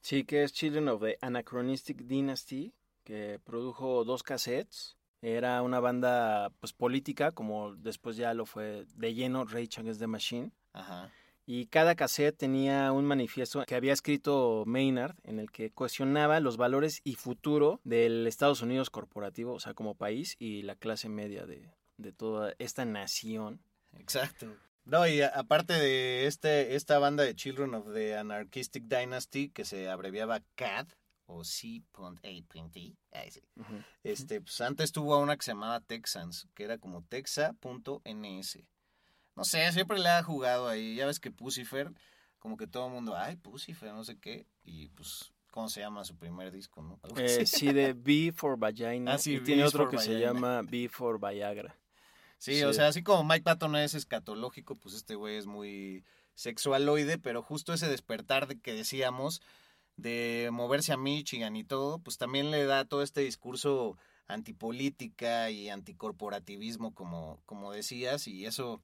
Sí, 0.00 0.24
que 0.24 0.42
es 0.42 0.52
Children 0.52 0.88
of 0.88 1.02
the 1.02 1.16
Anachronistic 1.20 2.02
Dynasty, 2.02 2.74
que 3.04 3.40
produjo 3.42 4.04
dos 4.04 4.22
cassettes. 4.22 4.96
Era 5.22 5.62
una 5.62 5.80
banda 5.80 6.50
pues 6.60 6.74
política, 6.74 7.32
como 7.32 7.74
después 7.76 8.16
ya 8.16 8.34
lo 8.34 8.44
fue 8.44 8.84
de 8.94 9.14
lleno 9.14 9.46
Rage 9.46 9.80
Against 9.80 10.00
the 10.00 10.06
Machine. 10.06 10.52
Ajá. 10.74 11.10
Y 11.46 11.66
cada 11.66 11.94
cassette 11.94 12.36
tenía 12.38 12.90
un 12.92 13.04
manifiesto 13.04 13.64
que 13.66 13.74
había 13.74 13.92
escrito 13.92 14.64
Maynard, 14.66 15.14
en 15.24 15.38
el 15.38 15.50
que 15.50 15.70
cuestionaba 15.70 16.40
los 16.40 16.56
valores 16.56 17.00
y 17.04 17.16
futuro 17.16 17.80
del 17.84 18.26
Estados 18.26 18.62
Unidos 18.62 18.88
corporativo, 18.90 19.52
o 19.52 19.60
sea, 19.60 19.74
como 19.74 19.94
país, 19.94 20.36
y 20.38 20.62
la 20.62 20.74
clase 20.74 21.08
media 21.10 21.44
de, 21.44 21.70
de 21.98 22.12
toda 22.12 22.54
esta 22.58 22.84
nación. 22.86 23.60
Exacto. 23.98 24.56
No, 24.86 25.06
y 25.06 25.20
a- 25.22 25.28
aparte 25.28 25.72
de 25.74 26.26
este, 26.26 26.74
esta 26.76 26.98
banda 26.98 27.24
de 27.24 27.34
Children 27.34 27.74
of 27.74 27.92
the 27.92 28.16
Anarchistic 28.16 28.84
Dynasty, 28.84 29.50
que 29.50 29.64
se 29.64 29.88
abreviaba 29.88 30.40
CAD, 30.54 30.88
o 31.26 31.42
C.A.T, 31.42 32.94
sí. 33.30 33.42
Ujú. 33.56 33.82
este, 34.02 34.40
pues 34.42 34.60
antes 34.60 34.92
tuvo 34.92 35.18
una 35.18 35.36
que 35.36 35.42
se 35.44 35.52
llamaba 35.52 35.80
Texans, 35.80 36.48
que 36.54 36.64
era 36.64 36.76
como 36.78 37.02
texa.ns. 37.02 38.58
No 39.36 39.44
sé, 39.44 39.70
siempre 39.72 39.98
le 39.98 40.08
ha 40.08 40.22
jugado 40.22 40.68
ahí. 40.68 40.96
Ya 40.96 41.06
ves 41.06 41.20
que 41.20 41.30
Pucifer, 41.30 41.92
como 42.38 42.56
que 42.56 42.66
todo 42.66 42.86
el 42.86 42.92
mundo, 42.92 43.16
ay, 43.16 43.36
Pucifer, 43.36 43.92
no 43.92 44.04
sé 44.04 44.18
qué. 44.18 44.46
Y 44.62 44.88
pues, 44.90 45.32
¿cómo 45.50 45.68
se 45.68 45.80
llama 45.80 46.04
su 46.04 46.16
primer 46.16 46.52
disco, 46.52 46.82
no? 46.82 47.00
Eh, 47.16 47.46
sí, 47.46 47.72
de 47.72 47.92
B 47.92 48.32
for 48.34 48.58
Vagina. 48.58 49.14
Ah, 49.14 49.18
sí, 49.18 49.36
y 49.36 49.40
tiene 49.40 49.64
otro 49.64 49.88
que 49.88 49.98
se 49.98 50.18
llama 50.20 50.62
B 50.62 50.88
for 50.88 51.18
Viagra. 51.20 51.76
Sí, 52.38 52.56
Sí. 52.56 52.62
o 52.64 52.72
sea, 52.72 52.88
así 52.88 53.02
como 53.02 53.24
Mike 53.24 53.42
Patton 53.44 53.74
es 53.76 53.94
escatológico, 53.94 54.76
pues 54.76 54.94
este 54.94 55.14
güey 55.14 55.36
es 55.36 55.46
muy 55.46 56.04
sexualoide, 56.34 57.16
pero 57.18 57.42
justo 57.42 57.72
ese 57.72 57.88
despertar 57.88 58.46
de 58.46 58.58
que 58.60 58.74
decíamos 58.74 59.40
de 59.96 60.50
moverse 60.52 60.92
a 60.92 60.96
Michigan 60.96 61.56
y 61.56 61.64
todo, 61.64 62.00
pues 62.00 62.18
también 62.18 62.50
le 62.50 62.64
da 62.66 62.84
todo 62.84 63.02
este 63.02 63.20
discurso 63.22 63.96
antipolítica 64.26 65.50
y 65.50 65.68
anticorporativismo, 65.70 66.92
como, 66.94 67.40
como 67.46 67.72
decías, 67.72 68.26
y 68.26 68.44
eso 68.46 68.82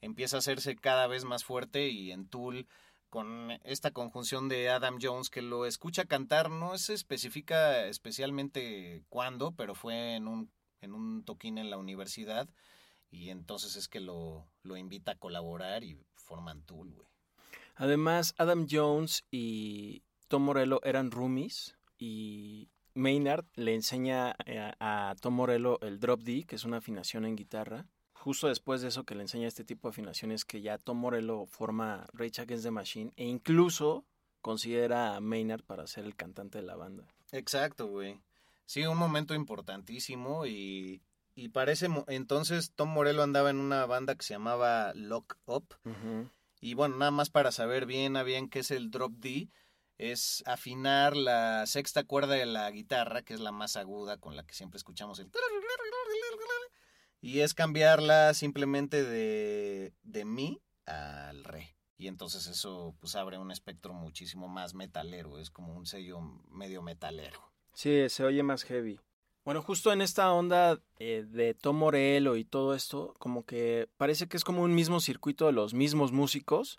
empieza 0.00 0.36
a 0.36 0.38
hacerse 0.38 0.76
cada 0.76 1.06
vez 1.06 1.24
más 1.24 1.44
fuerte 1.44 1.88
y 1.88 2.12
en 2.12 2.28
Tool 2.28 2.66
con 3.08 3.50
esta 3.64 3.90
conjunción 3.90 4.48
de 4.48 4.68
Adam 4.68 4.98
Jones 5.02 5.30
que 5.30 5.42
lo 5.42 5.66
escucha 5.66 6.04
cantar, 6.04 6.50
no 6.50 6.78
se 6.78 6.94
especifica 6.94 7.86
especialmente 7.86 9.02
cuándo, 9.08 9.52
pero 9.52 9.74
fue 9.74 10.14
en 10.14 10.28
un, 10.28 10.50
en 10.80 10.94
un 10.94 11.24
toquín 11.24 11.58
en 11.58 11.70
la 11.70 11.76
universidad 11.76 12.48
y 13.10 13.30
entonces 13.30 13.76
es 13.76 13.88
que 13.88 14.00
lo, 14.00 14.46
lo 14.62 14.76
invita 14.76 15.12
a 15.12 15.18
colaborar 15.18 15.82
y 15.82 15.98
forman 16.14 16.62
Tool. 16.62 16.94
Además, 17.74 18.34
Adam 18.38 18.66
Jones 18.70 19.24
y 19.30 20.02
Tom 20.28 20.42
Morello 20.42 20.80
eran 20.84 21.10
roomies 21.10 21.76
y 21.98 22.68
Maynard 22.94 23.46
le 23.54 23.74
enseña 23.74 24.36
eh, 24.46 24.72
a 24.78 25.16
Tom 25.20 25.34
Morello 25.34 25.80
el 25.80 25.98
drop 25.98 26.20
D, 26.22 26.44
que 26.44 26.56
es 26.56 26.64
una 26.64 26.78
afinación 26.78 27.24
en 27.24 27.36
guitarra. 27.36 27.86
Justo 28.20 28.48
después 28.48 28.82
de 28.82 28.88
eso 28.88 29.04
que 29.04 29.14
le 29.14 29.22
enseña 29.22 29.48
este 29.48 29.64
tipo 29.64 29.88
de 29.88 29.92
afinaciones 29.92 30.44
que 30.44 30.60
ya 30.60 30.76
Tom 30.76 30.98
Morello 30.98 31.46
forma 31.46 32.06
Rage 32.12 32.42
Against 32.42 32.64
the 32.64 32.70
Machine 32.70 33.12
e 33.16 33.24
incluso 33.24 34.04
considera 34.42 35.16
a 35.16 35.20
Maynard 35.20 35.62
para 35.62 35.86
ser 35.86 36.04
el 36.04 36.14
cantante 36.14 36.58
de 36.58 36.64
la 36.64 36.76
banda. 36.76 37.04
Exacto, 37.32 37.86
güey. 37.86 38.20
Sí, 38.66 38.84
un 38.84 38.98
momento 38.98 39.34
importantísimo 39.34 40.44
y, 40.44 41.00
y 41.34 41.48
parece 41.48 41.88
entonces 42.08 42.72
Tom 42.72 42.90
Morello 42.90 43.22
andaba 43.22 43.48
en 43.50 43.56
una 43.56 43.86
banda 43.86 44.14
que 44.14 44.22
se 44.22 44.34
llamaba 44.34 44.92
Lock 44.94 45.38
Up. 45.46 45.74
Y 46.60 46.74
bueno, 46.74 46.98
nada 46.98 47.10
más 47.10 47.30
para 47.30 47.52
saber 47.52 47.86
bien 47.86 48.18
a 48.18 48.22
bien 48.22 48.50
qué 48.50 48.58
es 48.58 48.70
el 48.70 48.90
drop 48.90 49.12
D, 49.12 49.48
es 49.96 50.42
afinar 50.46 51.16
la 51.16 51.64
sexta 51.66 52.04
cuerda 52.04 52.34
de 52.34 52.44
la 52.44 52.70
guitarra, 52.70 53.22
que 53.22 53.32
es 53.32 53.40
la 53.40 53.50
más 53.50 53.76
aguda 53.76 54.18
con 54.18 54.36
la 54.36 54.44
que 54.44 54.54
siempre 54.54 54.76
escuchamos 54.76 55.18
el... 55.20 55.30
Y 57.20 57.40
es 57.40 57.54
cambiarla 57.54 58.34
simplemente 58.34 59.04
de, 59.04 59.92
de 60.02 60.24
mi 60.24 60.60
al 60.86 61.44
re. 61.44 61.76
Y 61.96 62.08
entonces 62.08 62.46
eso 62.46 62.94
pues 62.98 63.14
abre 63.14 63.36
un 63.36 63.50
espectro 63.50 63.92
muchísimo 63.92 64.48
más 64.48 64.74
metalero, 64.74 65.38
es 65.38 65.50
como 65.50 65.74
un 65.74 65.84
sello 65.84 66.20
medio 66.48 66.80
metalero. 66.80 67.52
Sí, 67.74 68.08
se 68.08 68.24
oye 68.24 68.42
más 68.42 68.64
heavy. 68.64 69.00
Bueno, 69.44 69.62
justo 69.62 69.92
en 69.92 70.00
esta 70.02 70.32
onda 70.32 70.80
eh, 70.98 71.24
de 71.26 71.54
Tom 71.54 71.76
Morello 71.76 72.36
y 72.36 72.44
todo 72.44 72.74
esto, 72.74 73.14
como 73.18 73.44
que 73.44 73.88
parece 73.96 74.28
que 74.28 74.36
es 74.36 74.44
como 74.44 74.62
un 74.62 74.74
mismo 74.74 75.00
circuito 75.00 75.46
de 75.46 75.52
los 75.52 75.74
mismos 75.74 76.12
músicos, 76.12 76.78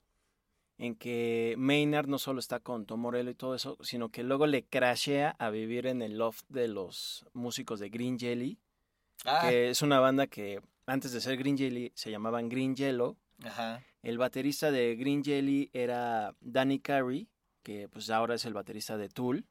en 0.77 0.95
que 0.95 1.55
Maynard 1.57 2.07
no 2.07 2.17
solo 2.17 2.39
está 2.39 2.59
con 2.59 2.85
Tom 2.85 3.01
Morello 3.01 3.29
y 3.29 3.35
todo 3.35 3.53
eso, 3.55 3.77
sino 3.81 4.09
que 4.09 4.23
luego 4.23 4.47
le 4.47 4.63
crashea 4.63 5.35
a 5.37 5.49
vivir 5.49 5.85
en 5.85 6.01
el 6.01 6.17
loft 6.17 6.45
de 6.49 6.67
los 6.67 7.25
músicos 7.33 7.79
de 7.79 7.89
Green 7.89 8.17
Jelly, 8.17 8.59
ah. 9.25 9.47
que 9.49 9.69
es 9.69 9.81
una 9.81 9.99
banda 9.99 10.27
que 10.27 10.61
antes 10.85 11.11
de 11.11 11.21
ser 11.21 11.37
Green 11.37 11.57
Jelly 11.57 11.91
se 11.95 12.11
llamaban 12.11 12.49
Green 12.49 12.75
Yellow. 12.75 13.17
Ajá. 13.43 13.83
El 14.03 14.17
baterista 14.17 14.71
de 14.71 14.95
Green 14.95 15.23
Jelly 15.23 15.69
era 15.73 16.35
Danny 16.41 16.79
Carey, 16.79 17.29
que 17.63 17.87
pues 17.87 18.09
ahora 18.09 18.35
es 18.35 18.45
el 18.45 18.53
baterista 18.53 18.97
de 18.97 19.09
Tool. 19.09 19.45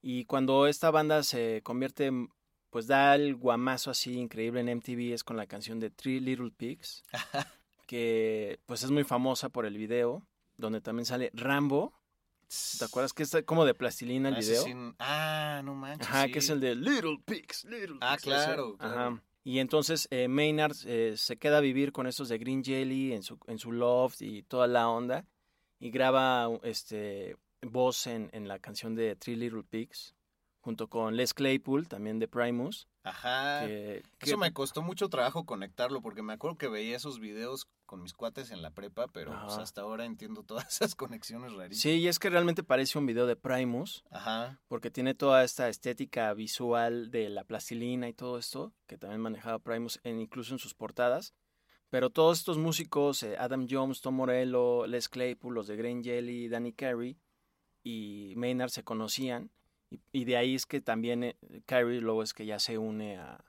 Y 0.00 0.24
cuando 0.26 0.66
esta 0.66 0.90
banda 0.90 1.22
se 1.22 1.60
convierte, 1.62 2.10
pues 2.70 2.86
da 2.86 3.14
el 3.14 3.34
guamazo 3.34 3.90
así 3.90 4.16
increíble 4.16 4.60
en 4.60 4.76
MTV, 4.76 5.12
es 5.12 5.24
con 5.24 5.36
la 5.36 5.46
canción 5.46 5.80
de 5.80 5.90
Three 5.90 6.20
Little 6.20 6.52
Pigs, 6.56 7.02
que 7.86 8.60
pues 8.66 8.84
es 8.84 8.90
muy 8.90 9.04
famosa 9.04 9.48
por 9.48 9.66
el 9.66 9.76
video, 9.76 10.26
donde 10.56 10.80
también 10.80 11.06
sale 11.06 11.30
Rambo. 11.34 11.97
¿Te 12.78 12.84
acuerdas 12.84 13.12
que 13.12 13.22
está 13.22 13.42
como 13.42 13.64
de 13.64 13.74
plastilina 13.74 14.30
el 14.30 14.36
ah, 14.36 14.38
video? 14.38 14.94
Ah, 14.98 15.62
no 15.64 15.74
manches. 15.74 16.08
Ajá, 16.08 16.28
que 16.28 16.38
es 16.38 16.48
el 16.48 16.60
de 16.60 16.74
Little 16.74 17.18
Pigs, 17.24 17.64
Little 17.64 17.98
Ah, 18.00 18.16
claro, 18.20 18.76
Ajá. 18.78 19.22
Y 19.44 19.60
entonces 19.60 20.08
eh, 20.10 20.28
Maynard 20.28 20.76
eh, 20.84 21.14
se 21.16 21.36
queda 21.36 21.58
a 21.58 21.60
vivir 21.60 21.92
con 21.92 22.06
estos 22.06 22.28
de 22.28 22.38
Green 22.38 22.62
Jelly 22.62 23.12
en 23.12 23.22
su, 23.22 23.38
en 23.46 23.58
su 23.58 23.72
loft 23.72 24.20
y 24.22 24.42
toda 24.42 24.66
la 24.66 24.88
onda. 24.88 25.26
Y 25.78 25.90
graba 25.90 26.48
este, 26.64 27.36
voz 27.62 28.06
en, 28.06 28.30
en 28.32 28.48
la 28.48 28.58
canción 28.58 28.94
de 28.94 29.14
Three 29.16 29.36
Little 29.36 29.62
Pigs, 29.62 30.14
junto 30.60 30.88
con 30.88 31.16
Les 31.16 31.34
Claypool, 31.34 31.86
también 31.86 32.18
de 32.18 32.28
Primus. 32.28 32.88
Ajá. 33.08 33.66
Eso 33.66 34.36
me 34.36 34.52
costó 34.52 34.82
mucho 34.82 35.08
trabajo 35.08 35.46
conectarlo, 35.46 36.02
porque 36.02 36.22
me 36.22 36.34
acuerdo 36.34 36.58
que 36.58 36.68
veía 36.68 36.96
esos 36.96 37.20
videos 37.20 37.68
con 37.86 38.02
mis 38.02 38.12
cuates 38.12 38.50
en 38.50 38.60
la 38.60 38.70
prepa, 38.70 39.08
pero 39.08 39.34
pues, 39.44 39.58
hasta 39.58 39.80
ahora 39.80 40.04
entiendo 40.04 40.42
todas 40.42 40.66
esas 40.82 40.94
conexiones 40.94 41.52
rarísimas. 41.52 41.80
Sí, 41.80 41.90
y 42.00 42.08
es 42.08 42.18
que 42.18 42.30
realmente 42.30 42.62
parece 42.62 42.98
un 42.98 43.06
video 43.06 43.26
de 43.26 43.36
Primus, 43.36 44.04
Ajá. 44.10 44.60
porque 44.68 44.90
tiene 44.90 45.14
toda 45.14 45.42
esta 45.44 45.68
estética 45.68 46.32
visual 46.34 47.10
de 47.10 47.28
la 47.30 47.44
plastilina 47.44 48.08
y 48.08 48.12
todo 48.12 48.38
esto, 48.38 48.72
que 48.86 48.98
también 48.98 49.20
manejaba 49.20 49.58
Primus, 49.58 50.00
en, 50.04 50.20
incluso 50.20 50.52
en 50.54 50.58
sus 50.58 50.74
portadas. 50.74 51.34
Pero 51.90 52.10
todos 52.10 52.38
estos 52.38 52.58
músicos, 52.58 53.22
eh, 53.22 53.36
Adam 53.38 53.66
Jones, 53.68 54.02
Tom 54.02 54.16
Morello, 54.16 54.86
Les 54.86 55.08
Claypool, 55.08 55.54
los 55.54 55.66
de 55.66 55.76
Green 55.76 56.04
Jelly, 56.04 56.48
Danny 56.48 56.74
Carey, 56.74 57.16
y 57.82 58.34
Maynard 58.36 58.68
se 58.68 58.84
conocían 58.84 59.50
y, 60.12 60.24
de 60.24 60.36
ahí 60.36 60.54
es 60.54 60.66
que 60.66 60.80
también 60.80 61.24
eh, 61.24 61.36
Kyrie 61.66 62.00
luego 62.00 62.22
es 62.22 62.34
que 62.34 62.46
ya 62.46 62.58
se 62.58 62.78
une 62.78 63.18
a, 63.18 63.42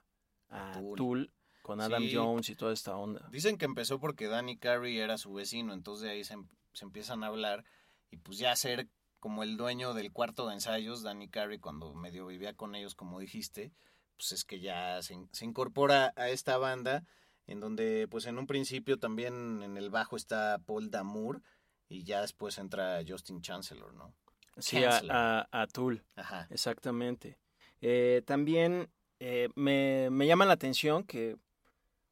Tool. 0.96 1.32
con 1.62 1.82
Adam 1.82 2.04
Jones 2.12 2.50
y 2.50 2.56
toda 2.56 2.74
esta 2.74 2.96
onda. 2.96 3.28
Dicen 3.32 3.58
que 3.58 3.66
empezó 3.66 4.00
porque 4.00 4.28
Danny 4.28 4.58
Carey 4.58 4.98
era 4.98 5.18
su 5.18 5.34
vecino, 5.34 5.74
entonces 5.74 6.04
de 6.04 6.12
ahí 6.12 6.24
se, 6.24 6.34
em, 6.34 6.48
se, 6.74 6.86
empiezan 6.86 7.24
a 7.24 7.28
hablar 7.28 7.66
y 8.10 8.18
pues 8.18 8.38
ya 8.38 8.56
ser 8.56 8.88
como 9.20 9.44
el 9.44 9.58
dueño 9.58 9.94
del 9.94 10.12
cuarto 10.12 10.48
de 10.48 10.54
ensayos, 10.54 11.04
Danny 11.04 11.28
Carey 11.28 11.60
cuando 11.60 11.94
medio 11.94 12.26
vivía 12.26 12.54
con 12.54 12.74
ellos 12.74 12.96
como 12.96 13.20
dijiste, 13.20 13.74
pues 14.18 14.32
es 14.32 14.46
que 14.46 14.60
ya 14.60 15.02
se, 15.02 15.18
se 15.32 15.46
incorpora 15.46 16.14
a 16.16 16.30
esta 16.30 16.58
banda 16.58 17.04
en 17.46 17.60
donde 17.60 18.08
pues 18.10 18.26
en 18.26 18.38
un 18.38 18.48
principio 18.48 18.98
también 18.98 19.62
en 19.62 19.78
el 19.78 19.90
bajo 19.90 20.16
está 20.16 20.60
Paul 20.66 20.90
Damour 20.90 21.42
y 21.90 22.04
ya 22.04 22.22
después 22.22 22.58
entra 22.58 23.02
Justin 23.08 23.42
Chancellor, 23.42 23.94
¿no? 23.94 24.16
Sí, 24.60 24.84
a, 24.84 25.48
a, 25.52 25.68
Tool. 25.68 26.04
Ajá. 26.16 26.48
Exactamente. 26.50 27.38
Eh, 27.82 28.22
también 28.26 28.90
eh, 29.20 29.50
me, 29.56 30.10
me 30.12 30.28
llama 30.28 30.46
la 30.46 30.54
atención 30.54 31.04
que, 31.04 31.38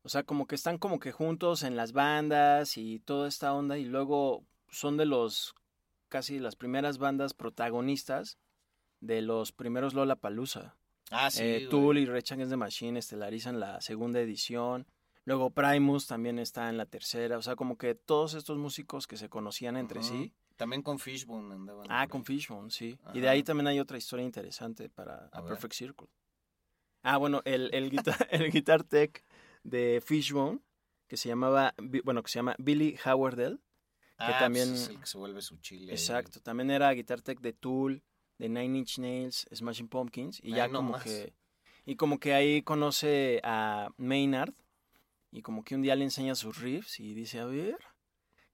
o 0.03 0.09
sea, 0.09 0.23
como 0.23 0.47
que 0.47 0.55
están 0.55 0.77
como 0.77 0.99
que 0.99 1.11
juntos 1.11 1.63
en 1.63 1.75
las 1.75 1.93
bandas 1.93 2.77
y 2.77 2.99
toda 2.99 3.27
esta 3.27 3.53
onda 3.53 3.77
y 3.77 3.85
luego 3.85 4.43
son 4.69 4.97
de 4.97 5.05
los 5.05 5.55
casi 6.09 6.39
las 6.39 6.55
primeras 6.55 6.97
bandas 6.97 7.33
protagonistas 7.33 8.37
de 8.99 9.21
los 9.21 9.51
primeros 9.51 9.93
Lola 9.93 10.15
Palusa. 10.15 10.75
Ah, 11.11 11.29
sí. 11.29 11.43
Eh, 11.43 11.67
Tool 11.69 11.97
y 11.97 12.05
Rage 12.05 12.33
Against 12.33 12.51
the 12.51 12.57
Machine 12.57 12.99
estelarizan 12.99 13.59
la 13.59 13.79
segunda 13.81 14.19
edición. 14.19 14.87
Luego 15.23 15.49
Primus 15.49 16.07
también 16.07 16.39
está 16.39 16.69
en 16.69 16.77
la 16.77 16.85
tercera. 16.85 17.37
O 17.37 17.41
sea, 17.41 17.55
como 17.55 17.77
que 17.77 17.95
todos 17.95 18.33
estos 18.33 18.57
músicos 18.57 19.07
que 19.07 19.17
se 19.17 19.29
conocían 19.29 19.77
entre 19.77 20.03
sí 20.03 20.33
también 20.57 20.81
con 20.81 20.99
Fishbone 20.99 21.53
andaban. 21.53 21.87
Ah, 21.89 22.07
con 22.07 22.25
Fishbone, 22.25 22.69
sí. 22.69 22.97
Y 23.13 23.19
de 23.21 23.29
ahí 23.29 23.43
también 23.43 23.67
hay 23.67 23.79
otra 23.79 23.97
historia 23.97 24.25
interesante 24.25 24.89
para 24.89 25.29
A, 25.31 25.45
Perfect 25.45 25.73
Circle. 25.73 26.07
Ah, 27.03 27.17
bueno, 27.17 27.41
el, 27.45 27.69
el, 27.73 27.89
guitar, 27.89 28.15
el 28.31 28.51
guitar 28.51 28.83
tech 28.83 29.23
de 29.63 30.01
Fishbone, 30.03 30.59
que 31.07 31.15
se 31.15 31.29
llamaba, 31.29 31.73
bueno, 32.03 32.23
que 32.23 32.29
se 32.29 32.39
llama 32.39 32.55
Billy 32.57 32.97
Howardell. 33.05 33.59
Que 34.17 34.25
ah, 34.25 34.39
también, 34.39 34.69
pues 34.69 34.81
es 34.81 34.89
el 34.89 34.99
que 34.99 35.05
se 35.05 35.17
vuelve 35.19 35.41
su 35.41 35.57
chile. 35.57 35.93
Exacto, 35.93 36.41
también 36.41 36.71
era 36.71 36.91
guitar 36.91 37.21
tech 37.21 37.39
de 37.39 37.53
Tool, 37.53 38.03
de 38.39 38.49
Nine 38.49 38.79
Inch 38.79 38.97
Nails, 38.97 39.47
Smashing 39.53 39.87
Pumpkins. 39.87 40.39
Y 40.43 40.55
ya 40.55 40.69
como 40.69 40.99
que... 40.99 41.33
Y 41.85 41.95
como 41.95 42.19
que 42.19 42.33
ahí 42.33 42.63
conoce 42.63 43.39
a 43.43 43.89
Maynard. 43.95 44.53
Y 45.31 45.41
como 45.41 45.63
que 45.63 45.75
un 45.75 45.83
día 45.83 45.95
le 45.95 46.03
enseña 46.03 46.35
sus 46.35 46.57
riffs 46.59 46.99
y 46.99 47.13
dice, 47.13 47.39
a 47.39 47.45
ver, 47.45 47.77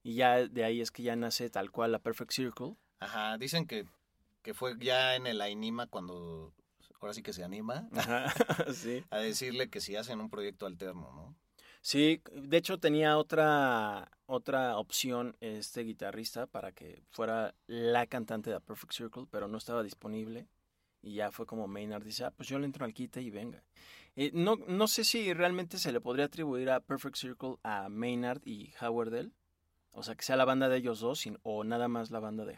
y 0.04 0.16
ya 0.16 0.48
de 0.48 0.63
ahí 0.63 0.82
es 0.82 0.92
que 0.92 1.04
ya 1.04 1.16
nace 1.16 1.50
tal 1.50 1.72
cual 1.72 1.92
la 1.94 2.00
Perfect 2.00 2.32
Circle. 2.32 2.76
Ajá, 3.00 3.38
dicen 3.38 3.66
que, 3.66 3.86
que 4.42 4.54
fue 4.54 4.76
ya 4.80 5.16
en 5.16 5.26
el 5.26 5.42
Ainima 5.42 5.88
cuando 5.88 6.54
ahora 7.04 7.13
sí 7.13 7.22
que 7.22 7.34
se 7.34 7.44
anima 7.44 7.89
sí. 8.74 9.04
a 9.10 9.18
decirle 9.18 9.70
que 9.70 9.82
si 9.82 9.96
hacen 9.96 10.22
un 10.22 10.30
proyecto 10.30 10.66
alterno, 10.66 11.12
¿no? 11.13 11.36
Sí, 11.82 12.22
de 12.32 12.56
hecho 12.56 12.80
tenía 12.80 13.18
otra, 13.18 14.10
otra 14.26 14.78
opción 14.78 15.36
este 15.42 15.82
guitarrista 15.82 16.48
para 16.48 16.72
que 16.72 17.04
fuera 17.10 17.56
la 17.68 18.08
cantante 18.08 18.50
de 18.50 18.62
Perfect 18.62 18.94
Circle, 18.94 19.28
pero 19.30 19.50
no 19.50 19.58
estaba 19.58 19.84
disponible. 19.84 20.48
Y 21.02 21.16
ya 21.16 21.30
fue 21.32 21.46
como 21.46 21.68
Maynard 21.68 22.06
dice, 22.06 22.24
ah, 22.24 22.32
pues 22.32 22.48
yo 22.48 22.58
le 22.58 22.66
entro 22.66 22.86
al 22.86 22.94
quite 22.94 23.22
y 23.22 23.30
venga. 23.30 23.66
Eh, 24.16 24.32
no, 24.34 24.56
no 24.56 24.88
sé 24.88 25.04
si 25.04 25.34
realmente 25.34 25.78
se 25.78 25.92
le 25.92 26.00
podría 26.00 26.26
atribuir 26.26 26.70
a 26.70 26.80
Perfect 26.80 27.18
Circle 27.18 27.58
a 27.63 27.89
Maynard 27.89 28.42
y 28.46 28.72
Howardell, 28.80 29.34
o 29.93 30.03
sea, 30.03 30.15
que 30.15 30.23
sea 30.23 30.36
la 30.36 30.45
banda 30.45 30.69
de 30.69 30.77
ellos 30.77 30.99
dos 30.99 31.23
o 31.43 31.63
nada 31.63 31.88
más 31.88 32.12
la 32.12 32.19
banda 32.19 32.45
de. 32.45 32.58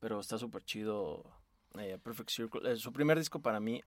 Pero 0.00 0.20
está 0.20 0.38
súper 0.38 0.62
chido. 0.64 1.24
Eh, 1.78 1.98
Perfect 2.02 2.30
Circle. 2.30 2.60
Eh, 2.70 2.76
su 2.76 2.92
primer 2.92 3.18
disco 3.18 3.40
para 3.40 3.58
mí. 3.58 3.82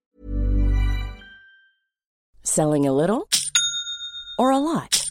Selling 2.43 2.87
a 2.87 2.93
little 2.93 3.29
or 4.39 4.51
a 4.51 4.59
lot. 4.59 5.07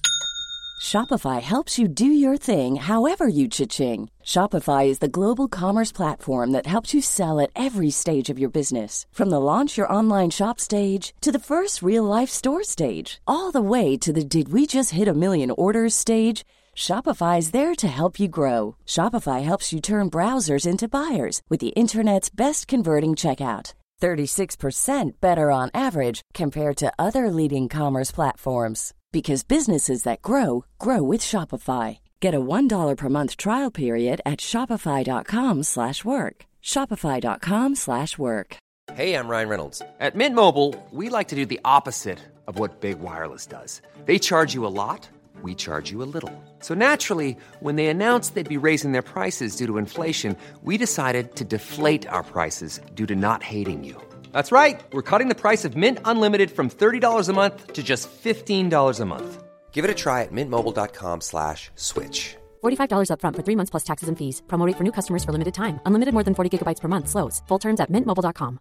Shopify 0.81 1.41
helps 1.41 1.79
you 1.79 1.87
do 1.87 2.05
your 2.05 2.37
thing 2.37 2.75
however 2.75 3.27
you 3.27 3.47
cha-ching. 3.47 4.09
Shopify 4.23 4.87
is 4.87 4.99
the 4.99 5.07
global 5.07 5.47
commerce 5.47 5.91
platform 5.91 6.51
that 6.51 6.67
helps 6.67 6.93
you 6.93 7.01
sell 7.01 7.39
at 7.39 7.49
every 7.55 7.89
stage 7.89 8.29
of 8.29 8.37
your 8.37 8.49
business. 8.51 9.05
From 9.11 9.29
the 9.29 9.39
launch 9.39 9.77
your 9.77 9.91
online 9.91 10.29
shop 10.29 10.59
stage 10.59 11.13
to 11.21 11.31
the 11.31 11.39
first 11.39 11.81
real 11.81 12.03
life 12.03 12.29
store 12.29 12.63
stage. 12.63 13.19
All 13.25 13.51
the 13.51 13.61
way 13.61 13.97
to 13.97 14.13
the 14.13 14.23
did 14.23 14.49
we 14.49 14.67
just 14.67 14.91
hit 14.91 15.07
a 15.07 15.13
million 15.13 15.49
orders 15.51 15.95
stage. 15.95 16.43
Shopify 16.75 17.39
is 17.39 17.51
there 17.51 17.73
to 17.73 17.87
help 17.87 18.19
you 18.19 18.27
grow. 18.27 18.75
Shopify 18.85 19.41
helps 19.41 19.71
you 19.71 19.79
turn 19.79 20.09
browsers 20.09 20.67
into 20.67 20.89
buyers 20.89 21.41
with 21.49 21.61
the 21.61 21.69
internet's 21.69 22.29
best 22.29 22.67
converting 22.67 23.15
checkout. 23.15 23.73
36% 24.01 25.11
better 25.21 25.49
on 25.49 25.71
average 25.73 26.21
compared 26.33 26.75
to 26.77 26.91
other 26.99 27.31
leading 27.31 27.69
commerce 27.69 28.11
platforms 28.11 28.93
because 29.11 29.43
businesses 29.43 30.03
that 30.03 30.21
grow 30.21 30.65
grow 30.77 31.01
with 31.01 31.21
Shopify. 31.21 31.99
Get 32.19 32.35
a 32.35 32.41
$1 32.41 32.97
per 32.97 33.09
month 33.09 33.37
trial 33.37 33.71
period 33.71 34.19
at 34.25 34.41
shopify.com/work. 34.41 36.45
shopify.com/work. 36.61 38.57
Hey, 38.93 39.15
I'm 39.15 39.27
Ryan 39.27 39.49
Reynolds. 39.49 39.81
At 39.99 40.15
Mint 40.15 40.35
Mobile, 40.35 40.75
we 40.91 41.09
like 41.09 41.29
to 41.29 41.35
do 41.35 41.45
the 41.45 41.59
opposite 41.63 42.19
of 42.47 42.59
what 42.59 42.81
Big 42.81 42.99
Wireless 42.99 43.47
does. 43.47 43.81
They 44.05 44.19
charge 44.19 44.53
you 44.53 44.67
a 44.67 44.75
lot, 44.83 45.09
we 45.45 45.55
charge 45.55 45.91
you 45.91 46.03
a 46.03 46.09
little. 46.15 46.33
So 46.59 46.73
naturally, 46.73 47.37
when 47.65 47.75
they 47.77 47.87
announced 47.87 48.27
they'd 48.33 48.57
be 48.57 48.65
raising 48.69 48.91
their 48.91 49.07
prices 49.13 49.55
due 49.55 49.67
to 49.67 49.77
inflation, 49.77 50.35
we 50.63 50.77
decided 50.77 51.35
to 51.35 51.43
deflate 51.45 52.07
our 52.15 52.23
prices 52.23 52.81
due 52.95 53.05
to 53.11 53.15
not 53.15 53.43
hating 53.43 53.83
you. 53.83 53.95
That's 54.33 54.51
right. 54.51 54.81
We're 54.91 55.09
cutting 55.11 55.29
the 55.29 55.41
price 55.45 55.63
of 55.67 55.77
Mint 55.77 55.99
Unlimited 56.03 56.51
from 56.51 56.69
$30 56.69 57.29
a 57.29 57.33
month 57.33 57.73
to 57.73 57.81
just 57.83 58.09
$15 58.23 58.99
a 58.99 59.05
month. 59.05 59.43
Give 59.71 59.85
it 59.85 59.97
a 59.97 59.99
try 60.05 60.23
at 60.23 60.31
mintmobile.com 60.31 61.21
slash 61.21 61.69
switch. 61.75 62.35
$45 62.63 63.09
upfront 63.11 63.35
for 63.35 63.43
three 63.43 63.57
months 63.59 63.71
plus 63.73 63.85
taxes 63.89 64.09
and 64.09 64.17
fees. 64.17 64.41
Promo 64.47 64.65
rate 64.67 64.77
for 64.77 64.83
new 64.83 64.95
customers 64.99 65.23
for 65.23 65.31
limited 65.31 65.53
time. 65.53 65.79
Unlimited 65.85 66.13
more 66.13 66.23
than 66.23 66.35
40 66.35 66.49
gigabytes 66.53 66.81
per 66.81 66.89
month. 66.89 67.07
Slows. 67.07 67.43
Full 67.47 67.59
terms 67.59 67.79
at 67.79 67.91
mintmobile.com. 67.91 68.59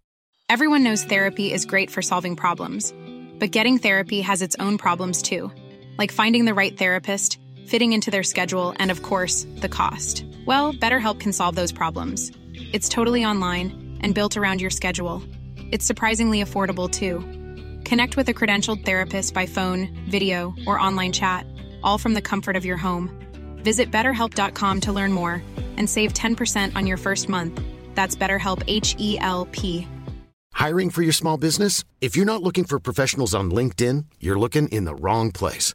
Everyone 0.49 0.85
knows 0.85 1.05
therapy 1.05 1.53
is 1.57 1.65
great 1.65 1.91
for 1.91 2.03
solving 2.03 2.37
problems. 2.37 2.93
But 3.41 3.51
getting 3.57 3.79
therapy 3.79 4.21
has 4.21 4.43
its 4.43 4.57
own 4.61 4.79
problems 4.79 5.23
too. 5.23 5.51
Like 5.99 6.13
finding 6.13 6.45
the 6.45 6.55
right 6.55 6.77
therapist, 6.77 7.39
fitting 7.67 7.93
into 7.93 8.11
their 8.11 8.23
schedule, 8.23 8.75
and 8.79 8.91
of 8.91 9.03
course, 9.03 9.47
the 9.57 9.69
cost. 9.69 10.25
Well, 10.47 10.73
BetterHelp 10.73 11.21
can 11.21 11.33
solve 11.33 11.57
those 11.57 11.73
problems. 11.73 12.31
It's 12.73 12.89
totally 12.89 13.25
online 13.25 13.99
and 14.01 14.15
built 14.15 14.37
around 14.37 14.61
your 14.61 14.71
schedule. 14.71 15.23
It's 15.71 15.87
surprisingly 15.87 16.43
affordable 16.43 16.91
too. 16.91 17.21
Connect 17.85 18.17
with 18.17 18.29
a 18.29 18.35
credentialed 18.35 18.85
therapist 18.85 19.35
by 19.35 19.47
phone, 19.47 19.89
video, 20.09 20.55
or 20.67 20.79
online 20.79 21.13
chat, 21.13 21.47
all 21.83 21.99
from 21.99 22.15
the 22.15 22.23
comfort 22.23 22.57
of 22.57 22.65
your 22.65 22.77
home. 22.77 23.11
Visit 23.59 23.91
betterhelp.com 23.91 24.81
to 24.83 24.93
learn 24.93 25.13
more 25.13 25.43
and 25.77 25.89
save 25.89 26.13
10% 26.13 26.77
on 26.77 26.87
your 26.87 26.97
first 26.97 27.29
month. 27.29 27.61
That's 27.95 28.17
BetterHelp 28.17 28.63
H 28.67 28.97
E 28.99 29.19
L 29.21 29.47
P. 29.53 29.87
Hiring 30.53 30.91
for 30.91 31.03
your 31.03 31.13
small 31.13 31.37
business? 31.37 31.85
If 32.01 32.17
you're 32.17 32.25
not 32.25 32.43
looking 32.43 32.65
for 32.65 32.79
professionals 32.79 33.35
on 33.35 33.51
LinkedIn, 33.51 34.07
you're 34.21 34.39
looking 34.39 34.69
in 34.69 34.85
the 34.85 34.95
wrong 34.95 35.33
place. 35.33 35.75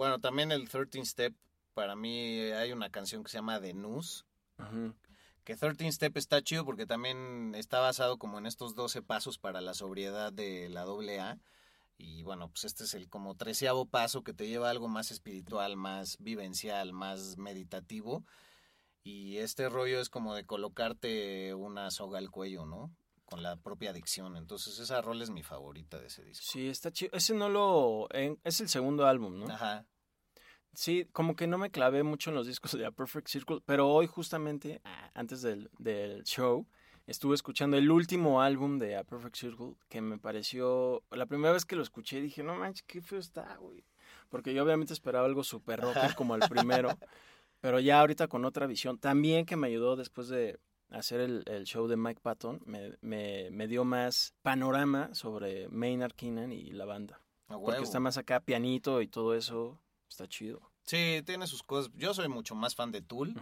Bueno, 0.00 0.18
también 0.18 0.50
el 0.50 0.66
13 0.66 1.04
Step, 1.04 1.34
para 1.74 1.94
mí 1.94 2.40
hay 2.52 2.72
una 2.72 2.88
canción 2.88 3.22
que 3.22 3.28
se 3.28 3.36
llama 3.36 3.60
The 3.60 3.74
News. 3.74 4.24
Que 5.44 5.56
13 5.56 5.92
Step 5.92 6.16
está 6.16 6.40
chido 6.40 6.64
porque 6.64 6.86
también 6.86 7.54
está 7.54 7.80
basado 7.80 8.16
como 8.16 8.38
en 8.38 8.46
estos 8.46 8.74
12 8.74 9.02
pasos 9.02 9.36
para 9.36 9.60
la 9.60 9.74
sobriedad 9.74 10.32
de 10.32 10.70
la 10.70 10.84
AA. 10.84 11.38
Y 11.98 12.22
bueno, 12.22 12.48
pues 12.48 12.64
este 12.64 12.84
es 12.84 12.94
el 12.94 13.10
como 13.10 13.34
treceavo 13.34 13.84
paso 13.84 14.24
que 14.24 14.32
te 14.32 14.48
lleva 14.48 14.68
a 14.68 14.70
algo 14.70 14.88
más 14.88 15.10
espiritual, 15.10 15.76
más 15.76 16.16
vivencial, 16.18 16.94
más 16.94 17.36
meditativo. 17.36 18.24
Y 19.02 19.36
este 19.36 19.68
rollo 19.68 20.00
es 20.00 20.08
como 20.08 20.34
de 20.34 20.46
colocarte 20.46 21.52
una 21.52 21.90
soga 21.90 22.16
al 22.16 22.30
cuello, 22.30 22.64
¿no? 22.64 22.90
Con 23.26 23.42
la 23.42 23.56
propia 23.56 23.90
adicción. 23.90 24.38
Entonces 24.38 24.78
esa 24.78 25.02
rol 25.02 25.20
es 25.20 25.28
mi 25.28 25.42
favorita 25.42 25.98
de 25.98 26.06
ese 26.06 26.24
disco. 26.24 26.46
Sí, 26.48 26.68
está 26.68 26.90
chido. 26.90 27.12
Ese 27.12 27.34
no 27.34 27.50
lo... 27.50 28.08
es 28.44 28.62
el 28.62 28.70
segundo 28.70 29.06
álbum, 29.06 29.38
¿no? 29.38 29.52
Ajá. 29.52 29.84
Sí, 30.72 31.06
como 31.12 31.34
que 31.34 31.46
no 31.46 31.58
me 31.58 31.70
clavé 31.70 32.02
mucho 32.02 32.30
en 32.30 32.36
los 32.36 32.46
discos 32.46 32.72
de 32.72 32.86
A 32.86 32.90
Perfect 32.90 33.28
Circle, 33.28 33.60
pero 33.66 33.88
hoy 33.88 34.06
justamente, 34.06 34.80
ah, 34.84 35.10
antes 35.14 35.42
del, 35.42 35.68
del 35.78 36.22
show, 36.24 36.66
estuve 37.06 37.34
escuchando 37.34 37.76
el 37.76 37.90
último 37.90 38.40
álbum 38.40 38.78
de 38.78 38.96
A 38.96 39.04
Perfect 39.04 39.36
Circle 39.36 39.74
que 39.88 40.00
me 40.00 40.18
pareció, 40.18 41.02
la 41.10 41.26
primera 41.26 41.52
vez 41.52 41.64
que 41.64 41.76
lo 41.76 41.82
escuché 41.82 42.20
dije, 42.20 42.42
no 42.42 42.54
manches, 42.54 42.84
qué 42.84 43.00
feo 43.00 43.18
está, 43.18 43.56
güey. 43.56 43.84
Porque 44.28 44.54
yo 44.54 44.62
obviamente 44.62 44.92
esperaba 44.92 45.26
algo 45.26 45.42
súper 45.42 45.80
rocker 45.80 46.14
como 46.14 46.36
el 46.36 46.42
primero, 46.48 46.96
pero 47.60 47.80
ya 47.80 48.00
ahorita 48.00 48.28
con 48.28 48.44
otra 48.44 48.66
visión, 48.66 48.98
también 48.98 49.46
que 49.46 49.56
me 49.56 49.66
ayudó 49.66 49.96
después 49.96 50.28
de 50.28 50.60
hacer 50.90 51.20
el, 51.20 51.42
el 51.46 51.64
show 51.64 51.86
de 51.88 51.96
Mike 51.96 52.20
Patton, 52.22 52.60
me, 52.64 52.96
me, 53.00 53.50
me 53.50 53.66
dio 53.66 53.84
más 53.84 54.34
panorama 54.42 55.14
sobre 55.14 55.68
Maynard 55.68 56.14
Keenan 56.14 56.52
y 56.52 56.70
la 56.70 56.84
banda. 56.84 57.20
Porque 57.48 57.82
está 57.82 57.98
más 57.98 58.16
acá 58.16 58.40
pianito 58.40 59.02
y 59.02 59.08
todo 59.08 59.34
eso, 59.34 59.80
está 60.10 60.28
chido. 60.28 60.60
Sí, 60.84 61.22
tiene 61.24 61.46
sus 61.46 61.62
cosas. 61.62 61.90
Yo 61.94 62.12
soy 62.12 62.28
mucho 62.28 62.54
más 62.54 62.74
fan 62.74 62.92
de 62.92 63.00
Tool. 63.00 63.34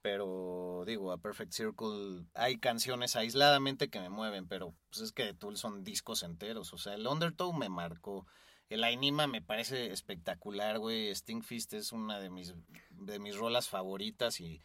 Pero 0.00 0.84
digo, 0.86 1.10
a 1.10 1.18
Perfect 1.18 1.52
Circle 1.52 2.24
hay 2.34 2.58
canciones 2.58 3.16
aisladamente 3.16 3.88
que 3.88 3.98
me 3.98 4.08
mueven, 4.08 4.46
pero 4.46 4.74
pues 4.90 5.02
es 5.02 5.12
que 5.12 5.24
de 5.24 5.34
Tool 5.34 5.56
son 5.56 5.82
discos 5.82 6.22
enteros, 6.22 6.72
o 6.72 6.78
sea, 6.78 6.94
el 6.94 7.06
Undertow 7.06 7.52
me 7.52 7.68
marcó, 7.68 8.24
el 8.68 8.84
Ainima 8.84 9.26
me 9.26 9.42
parece 9.42 9.90
espectacular, 9.92 10.78
güey, 10.78 11.08
Sting 11.10 11.42
Fist 11.42 11.72
es 11.74 11.90
una 11.90 12.20
de 12.20 12.30
mis, 12.30 12.54
de 12.90 13.18
mis 13.18 13.36
rolas 13.36 13.68
favoritas 13.68 14.40
y, 14.40 14.62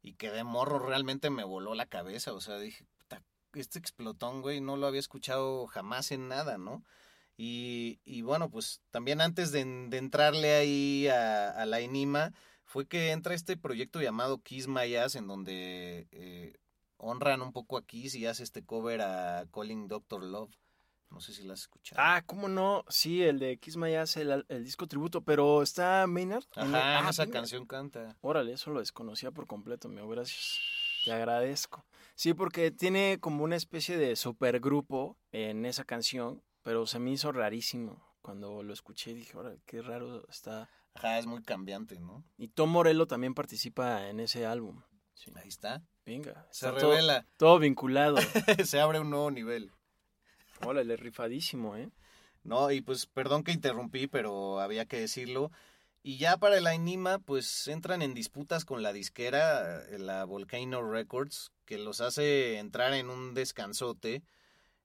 y 0.00 0.14
que 0.14 0.30
de 0.30 0.44
morro 0.44 0.78
realmente 0.78 1.28
me 1.28 1.42
voló 1.42 1.74
la 1.74 1.86
cabeza, 1.86 2.32
o 2.32 2.40
sea, 2.40 2.58
dije, 2.58 2.86
"Puta, 2.98 3.20
este 3.54 3.80
explotón, 3.80 4.42
güey, 4.42 4.60
no 4.60 4.76
lo 4.76 4.86
había 4.86 5.00
escuchado 5.00 5.66
jamás 5.66 6.12
en 6.12 6.28
nada, 6.28 6.56
¿no? 6.56 6.84
Y, 7.40 8.00
y 8.04 8.22
bueno, 8.22 8.50
pues 8.50 8.82
también 8.90 9.20
antes 9.20 9.52
de, 9.52 9.64
de 9.64 9.96
entrarle 9.96 10.56
ahí 10.56 11.06
a, 11.06 11.50
a 11.50 11.64
la 11.66 11.78
Enima, 11.78 12.34
fue 12.64 12.86
que 12.86 13.12
entra 13.12 13.34
este 13.34 13.56
proyecto 13.56 14.02
llamado 14.02 14.42
Kiss 14.42 14.66
My 14.66 14.94
Ass, 14.96 15.14
en 15.14 15.28
donde 15.28 16.08
eh, 16.10 16.58
honran 16.96 17.40
un 17.40 17.52
poco 17.52 17.78
a 17.78 17.86
Kiss 17.86 18.16
y 18.16 18.26
hace 18.26 18.42
este 18.42 18.64
cover 18.64 19.00
a 19.02 19.46
Calling 19.54 19.86
Doctor 19.86 20.24
Love. 20.24 20.52
No 21.10 21.20
sé 21.20 21.32
si 21.32 21.44
la 21.44 21.54
has 21.54 21.60
escuchado. 21.60 22.02
Ah, 22.04 22.22
¿cómo 22.26 22.48
no? 22.48 22.84
Sí, 22.88 23.22
el 23.22 23.38
de 23.38 23.56
Kiss 23.56 23.76
My 23.76 23.94
Ass, 23.94 24.16
el, 24.16 24.44
el 24.48 24.64
disco 24.64 24.86
tributo, 24.86 25.22
pero 25.22 25.62
está 25.62 26.06
Maynard. 26.06 26.44
Ajá, 26.56 27.06
ah, 27.06 27.08
esa 27.08 27.30
canción 27.30 27.66
canta. 27.66 28.18
Órale, 28.20 28.52
eso 28.52 28.70
lo 28.72 28.80
desconocía 28.80 29.30
por 29.30 29.46
completo, 29.46 29.88
mi 29.88 30.02
gracias. 30.06 30.58
Te 31.04 31.12
agradezco. 31.12 31.86
Sí, 32.14 32.34
porque 32.34 32.72
tiene 32.72 33.18
como 33.20 33.44
una 33.44 33.56
especie 33.56 33.96
de 33.96 34.16
supergrupo 34.16 35.16
en 35.32 35.64
esa 35.64 35.84
canción, 35.84 36.42
pero 36.68 36.86
se 36.86 36.98
me 36.98 37.12
hizo 37.12 37.32
rarísimo. 37.32 38.04
Cuando 38.20 38.62
lo 38.62 38.74
escuché 38.74 39.14
dije, 39.14 39.32
qué 39.64 39.80
raro 39.80 40.28
está. 40.28 40.68
Ajá, 40.92 41.18
es 41.18 41.24
muy 41.24 41.40
cambiante, 41.42 41.98
¿no? 41.98 42.26
Y 42.36 42.48
Tom 42.48 42.68
Morello 42.68 43.06
también 43.06 43.32
participa 43.32 44.06
en 44.10 44.20
ese 44.20 44.44
álbum. 44.44 44.82
Sí. 45.14 45.32
Ahí 45.36 45.48
está. 45.48 45.82
Venga, 46.04 46.46
Se 46.50 46.66
está 46.66 46.78
todo- 46.78 46.90
revela. 46.90 47.24
Todo, 47.38 47.58
vinculado. 47.58 48.18
Se 48.66 48.80
abre 48.82 49.00
un 49.00 49.08
nuevo 49.08 49.30
nivel. 49.30 49.72
Órale, 50.62 50.98
rifadísimo, 50.98 51.74
¿eh? 51.74 51.88
No, 52.42 52.70
y 52.70 52.82
pues 52.82 53.06
perdón 53.06 53.44
que 53.44 53.52
interrumpí, 53.52 54.06
pero 54.06 54.60
había 54.60 54.84
que 54.84 55.00
decirlo. 55.00 55.50
Y 56.02 56.18
ya 56.18 56.36
para 56.36 56.58
el 56.58 56.66
Anima, 56.66 57.18
pues 57.18 57.66
entran 57.66 58.02
en 58.02 58.12
disputas 58.12 58.66
con 58.66 58.82
la 58.82 58.92
disquera, 58.92 59.84
eh, 59.86 59.98
la 59.98 60.26
Volcano 60.26 60.82
Records, 60.86 61.50
que 61.64 61.78
los 61.78 62.02
hace 62.02 62.58
entrar 62.58 62.92
en 62.92 63.08
un 63.08 63.32
descansote, 63.32 64.22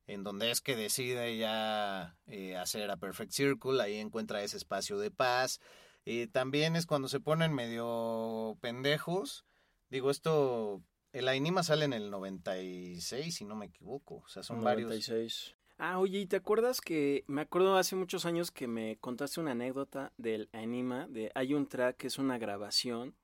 en 0.08 0.24
donde 0.24 0.52
es 0.52 0.62
que 0.62 0.76
decide 0.76 1.38
ya 1.38 2.16
eh, 2.28 2.56
hacer 2.58 2.90
a 2.92 2.98
Perfect 2.98 3.32
Circle, 3.32 3.82
ahí 3.82 3.98
encuentra 3.98 4.44
ese 4.44 4.58
espacio 4.58 4.98
de 4.98 5.12
paz. 5.12 5.60
Eh, 6.06 6.28
también 6.28 6.76
es 6.76 6.86
cuando 6.86 7.08
se 7.08 7.20
ponen 7.20 7.54
medio 7.54 8.58
pendejos. 8.62 9.46
Digo, 9.90 10.12
esto, 10.12 10.82
el 11.14 11.28
Anima 11.28 11.64
sale 11.64 11.86
en 11.86 11.94
el 11.94 12.10
96, 12.10 13.34
si 13.36 13.46
no 13.46 13.56
me 13.56 13.68
equivoco. 13.68 14.16
O 14.26 14.28
sea, 14.28 14.44
son 14.44 14.62
varios. 14.64 14.90
96. 14.90 15.56
Ah, 15.78 16.00
oye, 16.00 16.20
¿y 16.20 16.26
te 16.26 16.36
acuerdas 16.36 16.82
que 16.82 17.24
me 17.28 17.42
acuerdo 17.42 17.78
hace 17.78 17.96
muchos 17.96 18.26
años 18.26 18.52
que 18.52 18.68
me 18.68 18.98
contaste 18.98 19.40
una 19.40 19.52
anécdota 19.52 20.14
del 20.18 20.50
Anima, 20.54 21.08
de 21.08 21.32
hay 21.36 21.54
un 21.54 21.68
track 21.68 21.98
que 21.98 22.08
es 22.08 22.20
una 22.20 22.38
grabación 22.38 23.16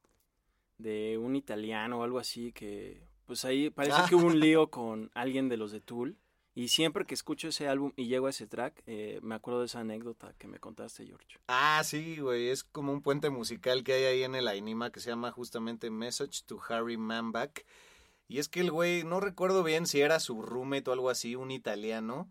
de 0.78 1.18
un 1.18 1.36
italiano 1.36 2.00
o 2.00 2.04
algo 2.04 2.20
así 2.20 2.52
que 2.54 3.08
pues 3.26 3.46
ahí 3.46 3.70
parece 3.70 3.98
Ah. 4.00 4.06
que 4.10 4.16
hubo 4.16 4.26
un 4.26 4.40
lío 4.40 4.70
con 4.72 5.12
alguien 5.14 5.48
de 5.50 5.58
los 5.58 5.72
de 5.72 5.82
Tool 5.82 6.18
y 6.56 6.70
siempre 6.70 7.06
que 7.06 7.14
escucho 7.14 7.50
ese 7.50 7.68
álbum 7.68 7.94
y 7.96 8.08
llego 8.08 8.28
a 8.28 8.32
ese 8.32 8.48
track 8.48 8.82
eh, 8.86 9.20
me 9.22 9.36
acuerdo 9.36 9.62
de 9.62 9.68
esa 9.68 9.80
anécdota 9.80 10.34
que 10.38 10.48
me 10.48 10.60
contaste, 10.60 11.06
George. 11.06 11.40
Ah, 11.48 11.82
sí, 11.84 12.18
güey, 12.20 12.50
es 12.50 12.64
como 12.64 12.92
un 12.92 13.02
puente 13.02 13.30
musical 13.30 13.84
que 13.84 13.94
hay 13.94 14.04
ahí 14.06 14.24
en 14.24 14.36
el 14.36 14.48
Ainima 14.48 14.92
que 14.92 15.00
se 15.00 15.10
llama 15.10 15.32
justamente 15.32 15.90
Message 15.90 16.44
to 16.46 16.60
Harry 16.68 16.98
Manback. 16.98 17.66
Y 18.28 18.40
es 18.40 18.48
que 18.48 18.60
el 18.62 18.72
güey, 18.72 19.04
no 19.04 19.20
recuerdo 19.20 19.64
bien 19.64 19.88
si 19.88 20.02
era 20.02 20.20
su 20.20 20.42
roommate 20.42 20.90
o 20.90 20.94
algo 20.94 21.10
así, 21.10 21.36
un 21.36 21.50
italiano, 21.50 22.30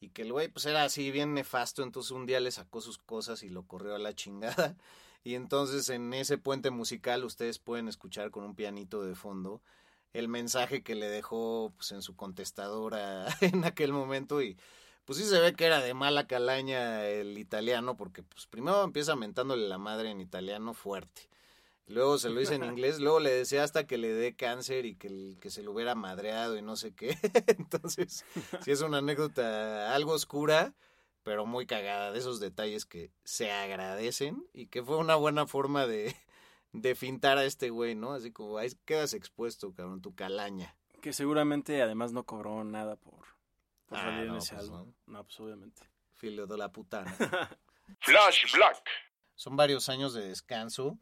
y 0.00 0.10
que 0.10 0.22
el 0.22 0.32
güey 0.32 0.48
pues 0.48 0.66
era 0.66 0.84
así 0.84 1.10
bien 1.10 1.34
nefasto, 1.34 1.82
entonces 1.82 2.12
un 2.12 2.26
día 2.26 2.40
le 2.40 2.50
sacó 2.50 2.80
sus 2.80 2.98
cosas 2.98 3.42
y 3.42 3.48
lo 3.48 3.66
corrió 3.66 3.94
a 3.94 3.98
la 3.98 4.14
chingada. 4.14 4.76
Y 5.22 5.34
entonces 5.34 5.90
en 5.90 6.14
ese 6.14 6.38
puente 6.38 6.70
musical 6.70 7.24
ustedes 7.24 7.58
pueden 7.58 7.88
escuchar 7.88 8.30
con 8.30 8.42
un 8.42 8.54
pianito 8.54 9.02
de 9.02 9.14
fondo 9.14 9.60
el 10.12 10.28
mensaje 10.28 10.82
que 10.82 10.94
le 10.94 11.08
dejó 11.08 11.72
pues, 11.76 11.92
en 11.92 12.02
su 12.02 12.16
contestadora 12.16 13.26
en 13.40 13.64
aquel 13.64 13.92
momento 13.92 14.42
y 14.42 14.56
pues 15.04 15.18
sí 15.18 15.24
se 15.24 15.40
ve 15.40 15.54
que 15.54 15.64
era 15.64 15.80
de 15.80 15.94
mala 15.94 16.26
calaña 16.26 17.06
el 17.06 17.38
italiano 17.38 17.96
porque 17.96 18.22
pues 18.22 18.46
primero 18.46 18.84
empieza 18.84 19.16
mentándole 19.16 19.66
la 19.66 19.78
madre 19.78 20.10
en 20.10 20.20
italiano 20.20 20.74
fuerte. 20.74 21.28
Luego 21.86 22.18
se 22.18 22.30
lo 22.30 22.38
dice 22.38 22.54
en 22.54 22.64
inglés, 22.64 23.00
luego 23.00 23.18
le 23.18 23.30
decía 23.30 23.64
hasta 23.64 23.86
que 23.86 23.98
le 23.98 24.12
dé 24.12 24.36
cáncer 24.36 24.86
y 24.86 24.94
que, 24.94 25.36
que 25.40 25.50
se 25.50 25.64
lo 25.64 25.72
hubiera 25.72 25.96
madreado 25.96 26.56
y 26.56 26.62
no 26.62 26.76
sé 26.76 26.92
qué. 26.92 27.18
Entonces, 27.58 28.24
sí 28.62 28.70
es 28.70 28.80
una 28.82 28.98
anécdota 28.98 29.92
algo 29.92 30.12
oscura, 30.12 30.74
pero 31.24 31.46
muy 31.46 31.66
cagada, 31.66 32.12
de 32.12 32.20
esos 32.20 32.38
detalles 32.38 32.86
que 32.86 33.10
se 33.24 33.50
agradecen 33.50 34.46
y 34.52 34.66
que 34.66 34.84
fue 34.84 34.96
una 34.98 35.16
buena 35.16 35.46
forma 35.48 35.88
de, 35.88 36.14
de 36.72 36.94
fintar 36.94 37.38
a 37.38 37.44
este 37.44 37.70
güey, 37.70 37.94
¿no? 37.94 38.12
Así 38.12 38.32
como 38.32 38.58
ahí 38.58 38.70
quedas 38.84 39.14
expuesto, 39.14 39.72
cabrón, 39.74 40.00
tu 40.02 40.14
calaña. 40.14 40.76
Que 41.00 41.12
seguramente 41.12 41.80
además 41.82 42.12
no 42.12 42.24
cobró 42.24 42.62
nada 42.64 42.96
por, 42.96 43.20
por 43.86 43.98
Ah, 43.98 44.02
salir 44.02 44.20
en 44.22 44.28
no, 44.28 44.38
ese 44.38 44.54
pues 44.54 44.68
álbum. 44.68 44.92
No. 45.06 45.24
pues 45.24 45.40
obviamente. 45.40 45.82
Filo 46.14 46.46
de 46.46 46.58
la 46.58 46.70
putana. 46.70 47.10
Flash 48.00 48.52
Black. 48.54 48.84
Son 49.34 49.56
varios 49.56 49.88
años 49.88 50.12
de 50.12 50.28
descanso. 50.28 50.98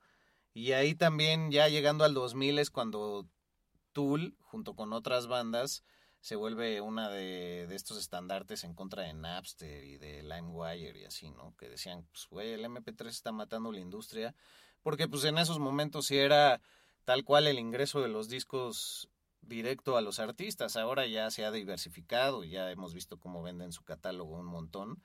Y 0.55 0.73
ahí 0.73 0.95
también, 0.95 1.51
ya 1.51 1.69
llegando 1.69 2.05
al 2.05 2.15
2000, 2.15 2.59
es 2.61 2.71
cuando 2.71 3.29
Tool, 3.93 4.37
junto 4.41 4.75
con 4.75 4.93
otras 4.93 5.27
bandas, 5.27 5.85
se 6.21 6.37
vuelve 6.37 6.81
una 6.81 7.09
de, 7.11 7.67
de 7.69 7.75
estos 7.77 7.99
estandartes 7.99 8.65
en 8.65 8.75
contra 8.75 9.03
de 9.03 9.13
Napster 9.15 9.85
y 9.85 9.99
de 9.99 10.23
LimeWire 10.23 11.01
y 11.01 11.05
así, 11.05 11.31
¿no? 11.31 11.55
Que 11.57 11.69
decían, 11.69 12.07
pues, 12.11 12.27
güey, 12.29 12.53
el 12.53 12.65
MP3 12.65 13.07
está 13.09 13.33
matando 13.33 13.71
la 13.73 13.81
industria. 13.81 14.35
Porque, 14.89 15.07
pues, 15.07 15.23
en 15.25 15.37
esos 15.37 15.59
momentos 15.59 16.07
sí 16.07 16.17
era 16.17 16.63
tal 17.05 17.23
cual 17.23 17.47
el 17.47 17.59
ingreso 17.59 18.01
de 18.01 18.09
los 18.09 18.31
discos 18.31 19.11
directo 19.43 19.99
a 19.99 20.01
los 20.01 20.19
artistas. 20.19 20.79
Ahora 20.79 21.05
ya 21.07 21.31
se 21.31 21.45
ha 21.45 21.51
diversificado, 21.51 22.43
ya 22.43 22.71
hemos 22.71 22.95
visto 22.95 23.19
cómo 23.21 23.43
venden 23.43 23.71
su 23.73 23.85
catálogo 23.85 24.39
un 24.39 24.47
montón. 24.47 25.03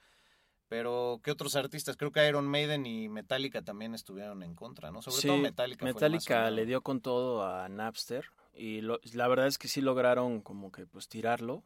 Pero, 0.69 1.19
¿qué 1.21 1.31
otros 1.31 1.57
artistas? 1.57 1.97
Creo 1.97 2.13
que 2.13 2.25
Iron 2.25 2.47
Maiden 2.47 2.85
y 2.85 3.09
Metallica 3.09 3.61
también 3.61 3.93
estuvieron 3.93 4.41
en 4.41 4.55
contra, 4.55 4.89
¿no? 4.89 5.01
Sobre 5.01 5.17
Sí, 5.17 5.27
todo 5.27 5.37
Metallica. 5.39 5.79
fue 5.79 5.87
más 5.87 5.95
Metallica 5.95 6.33
sonado. 6.35 6.55
le 6.55 6.65
dio 6.65 6.81
con 6.81 7.01
todo 7.01 7.45
a 7.45 7.67
Napster 7.67 8.23
y 8.53 8.79
lo- 8.79 9.01
la 9.11 9.27
verdad 9.27 9.47
es 9.47 9.57
que 9.57 9.67
sí 9.67 9.81
lograron 9.81 10.39
como 10.39 10.71
que 10.71 10.87
pues 10.87 11.09
tirarlo. 11.09 11.65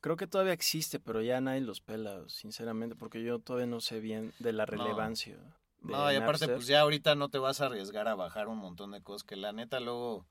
Creo 0.00 0.16
que 0.16 0.26
todavía 0.26 0.54
existe, 0.54 0.98
pero 0.98 1.22
ya 1.22 1.40
nadie 1.40 1.60
los 1.60 1.80
pela, 1.80 2.24
sinceramente, 2.28 2.96
porque 2.96 3.22
yo 3.22 3.38
todavía 3.38 3.68
no 3.68 3.80
sé 3.80 4.00
bien 4.00 4.32
de 4.40 4.52
la 4.52 4.66
relevancia. 4.66 5.36
No, 5.80 6.12
y 6.12 6.16
aparte, 6.16 6.46
Napster. 6.46 6.54
pues 6.56 6.66
ya 6.66 6.80
ahorita 6.80 7.14
no 7.14 7.28
te 7.28 7.38
vas 7.38 7.60
a 7.60 7.66
arriesgar 7.66 8.08
a 8.08 8.14
bajar 8.14 8.48
un 8.48 8.58
montón 8.58 8.90
de 8.92 9.02
cosas 9.02 9.22
que 9.24 9.36
la 9.36 9.52
neta 9.52 9.80
luego. 9.80 10.26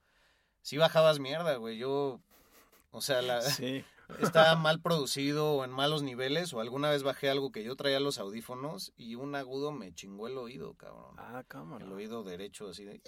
Sí 0.62 0.76
bajabas 0.76 1.18
mierda, 1.18 1.56
güey. 1.56 1.78
Yo. 1.78 2.20
O 2.90 3.00
sea, 3.00 3.22
la, 3.22 3.40
Sí. 3.42 3.84
estaba 4.20 4.56
mal 4.56 4.80
producido 4.80 5.52
o 5.52 5.64
en 5.64 5.70
malos 5.70 6.02
niveles, 6.02 6.52
o 6.52 6.60
alguna 6.60 6.90
vez 6.90 7.02
bajé 7.02 7.28
algo 7.30 7.52
que 7.52 7.62
yo 7.64 7.76
traía 7.76 8.00
los 8.00 8.18
audífonos 8.18 8.92
y 8.96 9.14
un 9.14 9.34
agudo 9.34 9.72
me 9.72 9.92
chingó 9.94 10.26
el 10.28 10.38
oído, 10.38 10.74
cabrón. 10.74 11.14
Ah, 11.18 11.42
cámara. 11.46 11.84
El 11.84 11.92
oído 11.92 12.24
derecho, 12.24 12.68
así 12.68 12.84
de. 12.84 13.02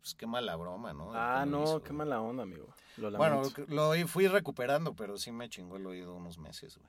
Pues 0.00 0.14
qué 0.14 0.26
mala 0.26 0.54
broma, 0.56 0.92
¿no? 0.92 1.10
Ah, 1.14 1.44
no, 1.46 1.64
hizo, 1.64 1.82
qué 1.82 1.88
güey. 1.88 1.98
mala 1.98 2.20
onda, 2.20 2.44
amigo. 2.44 2.74
Lo 2.96 3.10
Bueno, 3.10 3.42
lo 3.68 3.92
fui 4.06 4.28
recuperando, 4.28 4.94
pero 4.94 5.18
sí 5.18 5.32
me 5.32 5.48
chingó 5.48 5.76
el 5.76 5.86
oído 5.86 6.14
unos 6.14 6.38
meses, 6.38 6.78
güey. 6.78 6.88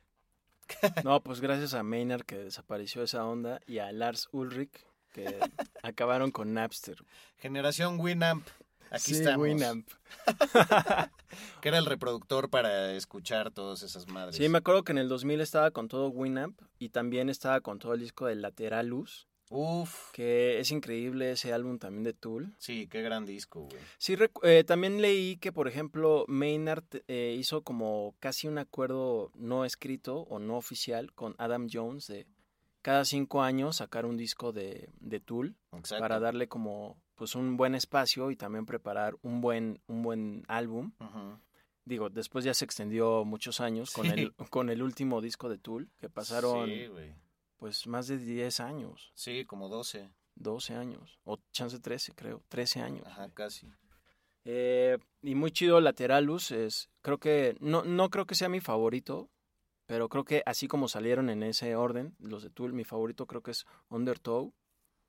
No, 1.03 1.21
pues 1.21 1.41
gracias 1.41 1.73
a 1.73 1.83
Maynard 1.83 2.23
que 2.23 2.37
desapareció 2.37 3.03
esa 3.03 3.25
onda 3.25 3.59
y 3.67 3.79
a 3.79 3.91
Lars 3.91 4.27
Ulrich 4.31 4.85
que 5.13 5.39
acabaron 5.83 6.31
con 6.31 6.53
Napster. 6.53 6.97
Generación 7.37 7.99
Winamp. 7.99 8.47
Aquí 8.91 9.13
Sí, 9.13 9.15
estamos. 9.15 9.43
Winamp. 9.47 9.87
Que 11.61 11.69
era 11.69 11.77
el 11.77 11.85
reproductor 11.85 12.49
para 12.49 12.93
escuchar 12.93 13.51
todas 13.51 13.83
esas 13.83 14.07
madres. 14.07 14.37
Sí, 14.37 14.47
me 14.49 14.59
acuerdo 14.59 14.83
que 14.83 14.93
en 14.93 14.97
el 14.97 15.09
2000 15.09 15.41
estaba 15.41 15.71
con 15.71 15.87
todo 15.87 16.07
Winamp 16.07 16.59
y 16.79 16.89
también 16.89 17.29
estaba 17.29 17.59
con 17.61 17.79
todo 17.79 17.93
el 17.93 17.99
disco 17.99 18.25
de 18.25 18.35
Lateralus, 18.35 19.27
Uf. 19.49 20.11
que 20.11 20.59
es 20.59 20.71
increíble 20.71 21.31
ese 21.31 21.53
álbum 21.53 21.79
también 21.79 22.03
de 22.03 22.13
Tool. 22.13 22.53
Sí, 22.57 22.87
qué 22.87 23.01
gran 23.01 23.25
disco, 23.25 23.61
güey. 23.61 23.81
Sí, 23.97 24.15
eh, 24.43 24.63
también 24.65 25.01
leí 25.01 25.37
que, 25.37 25.51
por 25.51 25.67
ejemplo, 25.67 26.25
Maynard 26.27 26.85
eh, 27.07 27.35
hizo 27.37 27.63
como 27.63 28.15
casi 28.19 28.47
un 28.47 28.57
acuerdo 28.57 29.31
no 29.35 29.65
escrito 29.65 30.21
o 30.21 30.39
no 30.39 30.57
oficial 30.57 31.13
con 31.13 31.35
Adam 31.37 31.67
Jones 31.71 32.07
de 32.07 32.27
cada 32.81 33.05
cinco 33.05 33.41
años 33.41 33.77
sacar 33.77 34.05
un 34.05 34.17
disco 34.17 34.53
de, 34.53 34.89
de 34.99 35.19
Tool 35.19 35.55
Exacto. 35.73 36.01
para 36.01 36.19
darle 36.19 36.47
como 36.47 36.97
pues 37.15 37.35
un 37.35 37.57
buen 37.57 37.75
espacio 37.75 38.31
y 38.31 38.35
también 38.35 38.65
preparar 38.65 39.17
un 39.23 39.41
buen, 39.41 39.81
un 39.87 40.03
buen 40.03 40.45
álbum. 40.47 40.91
Digo, 41.83 42.09
después 42.09 42.45
ya 42.45 42.53
se 42.53 42.65
extendió 42.65 43.25
muchos 43.25 43.59
años 43.59 43.91
con, 43.91 44.05
el, 44.05 44.33
con 44.49 44.69
el 44.69 44.83
último 44.83 45.19
disco 45.21 45.49
de 45.49 45.57
Tool, 45.57 45.89
que 45.99 46.09
pasaron 46.09 46.67
Sí, 46.67 46.87
güey. 46.87 47.13
Pues 47.57 47.87
más 47.87 48.07
de 48.07 48.17
10 48.17 48.59
años, 48.59 49.11
Sí, 49.15 49.45
como 49.45 49.69
12. 49.69 50.09
12 50.35 50.75
años, 50.75 51.19
o 51.23 51.37
chance 51.51 51.79
13 51.79 52.13
creo, 52.13 52.43
13 52.49 52.81
años. 52.81 53.07
Ajá, 53.07 53.29
casi. 53.33 53.71
Eh, 54.45 54.97
y 55.21 55.35
muy 55.35 55.51
chido 55.51 55.81
Lateralus, 55.81 56.51
es, 56.51 56.89
creo 57.01 57.17
que, 57.17 57.57
no, 57.59 57.83
no 57.83 58.09
creo 58.09 58.25
que 58.25 58.35
sea 58.35 58.47
mi 58.47 58.61
favorito, 58.61 59.29
pero 59.85 60.09
creo 60.09 60.23
que 60.23 60.43
así 60.45 60.67
como 60.67 60.87
salieron 60.87 61.29
en 61.29 61.43
ese 61.43 61.75
orden, 61.75 62.15
los 62.19 62.43
de 62.43 62.49
Tool, 62.49 62.73
mi 62.73 62.83
favorito 62.83 63.25
creo 63.25 63.41
que 63.41 63.51
es 63.51 63.65
Undertow, 63.89 64.53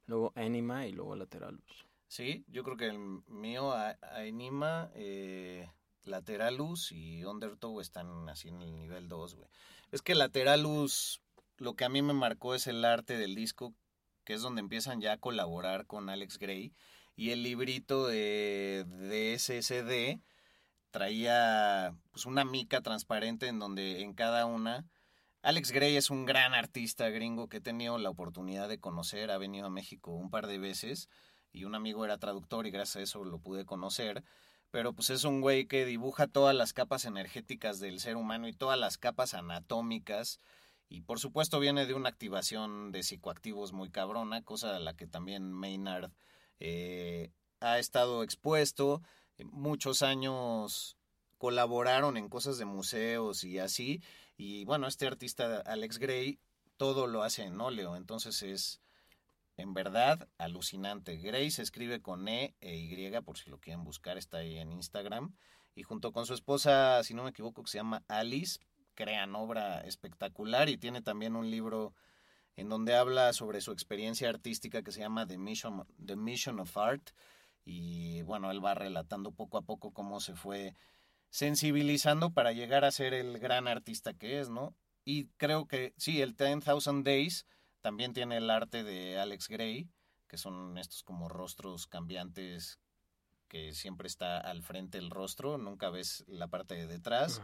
luego 0.06 0.32
Anima 0.34 0.87
y 0.87 0.92
luego 0.92 1.14
Lateralus. 1.14 1.87
Sí, 2.08 2.44
yo 2.48 2.64
creo 2.64 2.76
que 2.76 2.87
el 2.87 2.98
mío, 3.28 3.74
Anima, 4.14 4.90
eh, 4.94 5.68
Lateralus 6.04 6.90
y 6.90 7.22
Undertow 7.24 7.80
están 7.80 8.28
así 8.28 8.48
en 8.48 8.62
el 8.62 8.74
nivel 8.74 9.08
2, 9.08 9.34
güey. 9.34 9.48
Es 9.92 10.00
que 10.00 10.14
Lateralus, 10.14 11.20
lo 11.58 11.74
que 11.74 11.84
a 11.84 11.88
mí 11.88 12.02
me 12.02 12.14
marcó 12.14 12.54
es 12.54 12.66
el 12.66 12.84
arte 12.84 13.18
del 13.18 13.34
disco, 13.34 13.74
que 14.24 14.34
es 14.34 14.42
donde 14.42 14.60
empiezan 14.60 15.00
ya 15.00 15.12
a 15.12 15.18
colaborar 15.18 15.86
con 15.86 16.08
Alex 16.08 16.38
Gray. 16.38 16.72
Y 17.16 17.30
el 17.30 17.42
librito 17.42 18.06
de, 18.06 18.84
de 18.88 19.38
SSD 19.38 20.20
traía 20.90 21.94
pues 22.10 22.26
una 22.26 22.44
mica 22.44 22.80
transparente 22.80 23.48
en 23.48 23.58
donde 23.58 24.02
en 24.02 24.14
cada 24.14 24.46
una 24.46 24.86
Alex 25.42 25.70
Gray 25.70 25.96
es 25.96 26.10
un 26.10 26.24
gran 26.26 26.52
artista 26.52 27.08
gringo 27.10 27.48
que 27.48 27.58
he 27.58 27.60
tenido 27.60 27.96
la 27.96 28.10
oportunidad 28.10 28.68
de 28.68 28.80
conocer, 28.80 29.30
ha 29.30 29.38
venido 29.38 29.66
a 29.66 29.70
México 29.70 30.10
un 30.10 30.30
par 30.30 30.48
de 30.48 30.58
veces 30.58 31.08
y 31.52 31.64
un 31.64 31.76
amigo 31.76 32.04
era 32.04 32.18
traductor 32.18 32.66
y 32.66 32.72
gracias 32.72 32.96
a 32.96 33.02
eso 33.02 33.24
lo 33.24 33.38
pude 33.38 33.64
conocer. 33.64 34.24
Pero 34.70 34.92
pues 34.92 35.10
es 35.10 35.22
un 35.24 35.40
güey 35.40 35.66
que 35.66 35.86
dibuja 35.86 36.26
todas 36.26 36.56
las 36.56 36.72
capas 36.72 37.04
energéticas 37.04 37.78
del 37.78 38.00
ser 38.00 38.16
humano 38.16 38.48
y 38.48 38.52
todas 38.52 38.78
las 38.78 38.98
capas 38.98 39.32
anatómicas. 39.32 40.40
Y 40.88 41.03
por 41.03 41.20
supuesto 41.20 41.61
viene 41.61 41.87
de 41.87 41.94
una 41.94 42.09
activación 42.09 42.92
de 42.92 43.03
psicoactivos 43.03 43.72
muy 43.72 43.90
cabrona, 43.90 44.42
cosa 44.42 44.77
a 44.77 44.79
la 44.79 44.96
que 44.96 45.07
también 45.07 45.53
Maynard 45.53 46.12
eh, 46.61 47.31
ha 47.61 47.79
estado 47.79 48.22
expuesto. 48.22 49.03
Muchos 49.38 50.03
años 50.03 50.96
colaboraron 51.37 52.16
en 52.16 52.29
cosas 52.29 52.59
de 52.59 52.64
museos 52.64 53.44
y 53.44 53.59
así. 53.59 54.03
Y 54.37 54.64
bueno, 54.64 54.87
este 54.87 55.07
artista 55.07 55.61
Alex 55.61 55.98
Gray 55.98 56.38
todo 56.79 57.07
lo 57.07 57.22
hace 57.22 57.42
en 57.42 57.61
óleo, 57.61 57.96
entonces 57.96 58.42
es 58.42 58.81
en 59.57 59.74
verdad 59.74 60.29
alucinante. 60.38 61.16
Gray 61.16 61.51
se 61.51 61.62
escribe 61.62 62.01
con 62.01 62.29
E 62.29 62.55
e 62.61 62.77
Y, 62.77 63.20
por 63.22 63.37
si 63.37 63.51
lo 63.51 63.59
quieren 63.59 63.85
buscar, 63.85 64.16
está 64.16 64.38
ahí 64.38 64.57
en 64.57 64.72
Instagram. 64.72 65.35
Y 65.74 65.83
junto 65.83 66.12
con 66.12 66.24
su 66.27 66.35
esposa, 66.35 67.03
si 67.03 67.14
no 67.14 67.24
me 67.24 67.31
equivoco, 67.31 67.62
que 67.62 67.70
se 67.70 67.79
llama 67.79 68.05
Alice, 68.09 68.61
crean 68.98 69.37
obra 69.37 69.82
espectacular 69.82 70.68
y 70.68 70.76
tiene 70.76 71.02
también 71.02 71.37
un 71.37 71.52
libro 71.52 71.94
en 72.56 72.68
donde 72.68 72.96
habla 72.96 73.32
sobre 73.32 73.61
su 73.61 73.70
experiencia 73.70 74.28
artística 74.28 74.82
que 74.82 74.90
se 74.90 74.98
llama 74.98 75.24
The 75.24 75.38
Mission, 75.38 75.87
The 76.04 76.16
Mission 76.16 76.58
of 76.58 76.76
Art. 76.76 77.11
Y 77.64 78.22
bueno, 78.22 78.50
él 78.50 78.64
va 78.64 78.74
relatando 78.74 79.30
poco 79.30 79.56
a 79.56 79.62
poco 79.62 79.92
cómo 79.92 80.18
se 80.18 80.34
fue 80.34 80.74
sensibilizando 81.30 82.30
para 82.30 82.50
llegar 82.50 82.84
a 82.84 82.90
ser 82.90 83.14
el 83.14 83.38
gran 83.38 83.68
artista 83.68 84.14
que 84.14 84.40
es, 84.40 84.48
¿no? 84.50 84.74
Y 85.04 85.26
creo 85.37 85.68
que 85.68 85.94
sí, 85.96 86.20
el 86.20 86.34
10,000 86.34 87.04
Days 87.04 87.46
también 87.80 88.12
tiene 88.12 88.38
el 88.38 88.50
arte 88.50 88.82
de 88.82 89.16
Alex 89.20 89.46
Gray, 89.46 89.88
que 90.26 90.38
son 90.38 90.76
estos 90.76 91.05
como 91.05 91.28
rostros 91.28 91.86
cambiantes 91.86 92.80
que 93.46 93.72
siempre 93.74 94.09
está 94.09 94.38
al 94.38 94.64
frente 94.64 94.99
el 94.99 95.11
rostro, 95.11 95.57
nunca 95.57 95.88
ves 95.88 96.24
la 96.26 96.49
parte 96.49 96.74
de 96.74 96.88
detrás. 96.88 97.40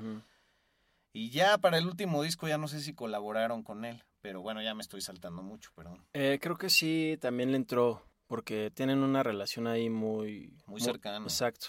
Y 1.16 1.30
ya 1.30 1.56
para 1.58 1.78
el 1.78 1.86
último 1.86 2.22
disco 2.24 2.48
ya 2.48 2.58
no 2.58 2.66
sé 2.68 2.80
si 2.80 2.92
colaboraron 2.92 3.62
con 3.62 3.84
él, 3.84 4.02
pero 4.20 4.42
bueno, 4.42 4.60
ya 4.60 4.74
me 4.74 4.82
estoy 4.82 5.00
saltando 5.00 5.42
mucho, 5.44 5.70
perdón. 5.74 6.04
Eh, 6.12 6.38
creo 6.42 6.56
que 6.58 6.68
sí, 6.70 7.16
también 7.20 7.52
le 7.52 7.56
entró, 7.56 8.02
porque 8.26 8.72
tienen 8.74 8.98
una 8.98 9.22
relación 9.22 9.68
ahí 9.68 9.88
muy... 9.88 10.52
Muy 10.66 10.80
cercana. 10.80 11.24
Exacto. 11.24 11.68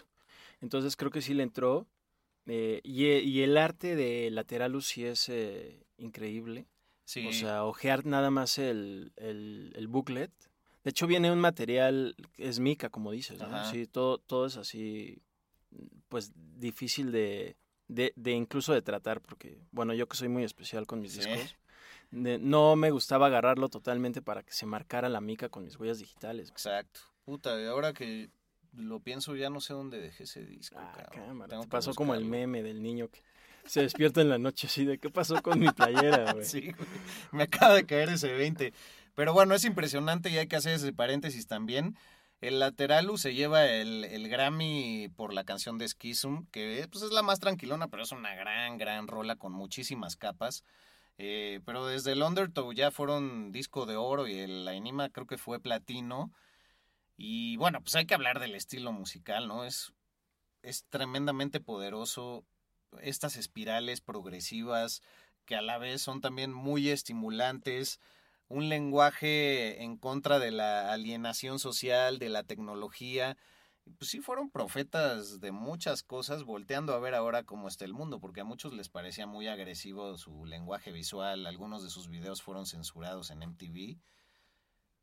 Entonces 0.61 0.95
creo 0.95 1.11
que 1.11 1.21
sí 1.21 1.35
le 1.35 1.43
entró. 1.43 1.87
eh, 2.47 2.81
y, 2.83 3.05
e- 3.05 3.21
y 3.21 3.43
el 3.43 3.55
arte 3.57 3.95
de 3.95 4.31
Lateralus 4.31 4.87
sí 4.87 5.05
es 5.05 5.29
eh, 5.29 5.85
increíble. 5.97 6.65
Sí, 7.05 7.27
O 7.27 7.31
sea, 7.31 7.65
ojear 7.65 8.03
nada 8.07 8.31
más 8.31 8.57
el, 8.57 9.13
el, 9.15 9.73
el 9.75 9.87
booklet. 9.87 10.31
De 10.83 10.89
hecho, 10.89 11.05
viene 11.05 11.31
un 11.31 11.39
material, 11.39 12.15
es 12.37 12.59
mica, 12.59 12.89
como 12.89 13.11
dices, 13.11 13.39
¿no? 13.39 13.63
Sí, 13.65 13.85
todo, 13.85 14.17
todo 14.17 14.47
es 14.47 14.57
así 14.57 15.21
pues 16.09 16.31
difícil 16.35 17.11
de, 17.11 17.57
de, 17.87 18.13
de 18.15 18.31
incluso 18.31 18.73
de 18.73 18.81
tratar, 18.81 19.21
porque, 19.21 19.57
bueno, 19.71 19.93
yo 19.93 20.07
que 20.07 20.17
soy 20.17 20.27
muy 20.29 20.43
especial 20.43 20.85
con 20.87 21.01
mis 21.01 21.13
Sí. 21.13 21.19
discos, 21.19 21.55
de- 22.11 22.39
no 22.39 22.75
me 22.75 22.91
gustaba 22.91 23.27
agarrarlo 23.27 23.69
totalmente 23.69 24.21
para 24.21 24.43
que 24.43 24.53
se 24.53 24.65
marcara 24.65 25.09
la 25.09 25.21
mica 25.21 25.49
con 25.49 25.63
mis 25.63 25.77
huellas 25.77 25.99
digitales. 25.99 26.49
Exacto. 26.49 27.01
Puta, 27.25 27.59
y 27.61 27.65
ahora 27.65 27.93
que 27.93 28.29
lo 28.73 28.99
pienso 28.99 29.35
ya 29.35 29.49
no 29.49 29.61
sé 29.61 29.73
dónde 29.73 29.99
dejé 29.99 30.23
ese 30.23 30.45
disco, 30.45 30.77
Ah, 30.79 31.07
cámara, 31.11 31.59
te 31.61 31.67
pasó 31.67 31.93
como 31.93 32.13
el 32.13 32.25
meme 32.25 32.61
del 32.61 32.81
niño 32.81 33.07
que 33.09 33.21
se 33.65 33.81
despierta 33.81 34.21
en 34.21 34.29
la 34.29 34.37
noche 34.37 34.67
así 34.67 34.85
de, 34.85 34.99
¿qué 34.99 35.09
pasó 35.09 35.41
con 35.41 35.59
mi 35.59 35.69
playera, 35.71 36.33
güey? 36.33 36.45
Sí, 36.45 36.71
güey. 36.71 36.87
Me 37.31 37.43
acaba 37.43 37.73
de 37.73 37.85
caer 37.85 38.09
ese 38.09 38.31
20. 38.33 38.73
Pero 39.15 39.33
bueno, 39.33 39.55
es 39.55 39.63
impresionante 39.63 40.29
y 40.29 40.37
hay 40.37 40.47
que 40.47 40.57
hacer 40.57 40.73
ese 40.73 40.91
paréntesis 40.93 41.47
también. 41.47 41.95
El 42.47 42.59
Lateralus 42.59 43.21
se 43.21 43.33
lleva 43.33 43.65
el, 43.65 44.03
el 44.03 44.29
Grammy 44.29 45.09
por 45.15 45.33
la 45.33 45.45
canción 45.45 45.79
de 45.79 45.87
Schism, 45.87 46.45
que 46.51 46.87
pues, 46.91 47.03
es 47.03 47.11
la 47.11 47.23
más 47.23 47.39
tranquilona, 47.39 47.87
pero 47.87 48.03
es 48.03 48.11
una 48.11 48.35
gran, 48.35 48.77
gran 48.77 49.07
rola 49.07 49.35
con 49.35 49.51
muchísimas 49.51 50.15
capas. 50.15 50.63
Eh, 51.17 51.61
pero 51.65 51.87
desde 51.87 52.11
el 52.11 52.21
Undertow 52.21 52.71
ya 52.71 52.91
fueron 52.91 53.51
disco 53.51 53.85
de 53.85 53.95
oro 53.95 54.27
y 54.27 54.37
el 54.37 54.67
Anima 54.67 55.09
creo 55.09 55.25
que 55.25 55.39
fue 55.39 55.59
platino. 55.59 56.31
Y 57.17 57.57
bueno, 57.57 57.81
pues 57.81 57.95
hay 57.95 58.05
que 58.05 58.13
hablar 58.13 58.39
del 58.39 58.53
estilo 58.53 58.91
musical, 58.91 59.47
¿no? 59.47 59.65
Es, 59.65 59.93
es 60.61 60.85
tremendamente 60.89 61.59
poderoso. 61.59 62.45
Estas 63.01 63.37
espirales 63.37 64.01
progresivas 64.01 65.01
que 65.45 65.55
a 65.55 65.61
la 65.61 65.79
vez 65.79 66.01
son 66.01 66.21
también 66.21 66.53
muy 66.53 66.89
estimulantes. 66.89 67.99
Un 68.47 68.69
lenguaje 68.69 69.83
en 69.83 69.97
contra 69.97 70.39
de 70.39 70.51
la 70.51 70.91
alienación 70.93 71.59
social, 71.59 72.19
de 72.19 72.29
la 72.29 72.43
tecnología. 72.43 73.37
Pues 73.97 74.09
sí, 74.11 74.19
fueron 74.19 74.49
profetas 74.49 75.39
de 75.39 75.51
muchas 75.51 76.03
cosas, 76.03 76.43
volteando 76.43 76.93
a 76.93 76.99
ver 76.99 77.15
ahora 77.15 77.43
cómo 77.43 77.67
está 77.67 77.85
el 77.85 77.93
mundo, 77.93 78.19
porque 78.19 78.41
a 78.41 78.45
muchos 78.45 78.73
les 78.73 78.89
parecía 78.89 79.27
muy 79.27 79.47
agresivo 79.47 80.17
su 80.17 80.45
lenguaje 80.45 80.91
visual. 80.91 81.45
Algunos 81.45 81.83
de 81.83 81.89
sus 81.89 82.07
videos 82.07 82.41
fueron 82.41 82.65
censurados 82.65 83.29
en 83.31 83.43
MTV 83.43 83.99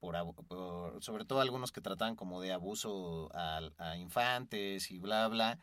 por, 0.01 0.35
por- 0.47 1.03
sobre 1.03 1.25
todo 1.25 1.41
algunos 1.41 1.71
que 1.71 1.81
trataban 1.81 2.17
como 2.17 2.41
de 2.41 2.53
abuso 2.53 3.31
a, 3.35 3.97
infantes 3.97 4.91
y 4.91 4.99
bla 4.99 5.29
bla 5.29 5.59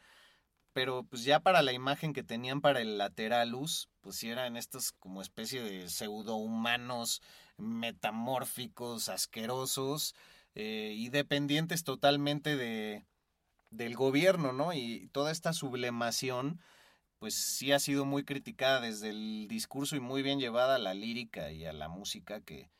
pero 0.73 1.03
pues 1.03 1.23
ya 1.23 1.41
para 1.41 1.61
la 1.61 1.73
imagen 1.73 2.13
que 2.13 2.23
tenían 2.23 2.61
para 2.61 2.79
el 2.79 2.97
lateralus 2.97 3.89
pues 4.01 4.23
eran 4.23 4.55
estos 4.55 4.93
como 4.93 5.21
especie 5.21 5.61
de 5.61 5.89
pseudohumanos 5.89 7.21
metamórficos 7.59 9.09
asquerosos 9.09 10.15
eh, 10.55 10.93
y 10.95 11.09
dependientes 11.09 11.83
totalmente 11.83 12.55
de 12.55 13.05
del 13.71 13.95
gobierno 13.95 14.51
no 14.51 14.73
y 14.73 15.09
toda 15.11 15.31
esta 15.31 15.53
sublemación 15.53 16.59
pues 17.19 17.35
sí 17.35 17.71
ha 17.71 17.79
sido 17.79 18.05
muy 18.05 18.23
criticada 18.23 18.81
desde 18.81 19.09
el 19.09 19.47
discurso 19.47 19.95
y 19.95 19.99
muy 19.99 20.23
bien 20.23 20.39
llevada 20.39 20.75
a 20.75 20.79
la 20.79 20.93
lírica 20.93 21.51
y 21.51 21.65
a 21.65 21.73
la 21.73 21.89
música 21.89 22.41
que 22.41 22.71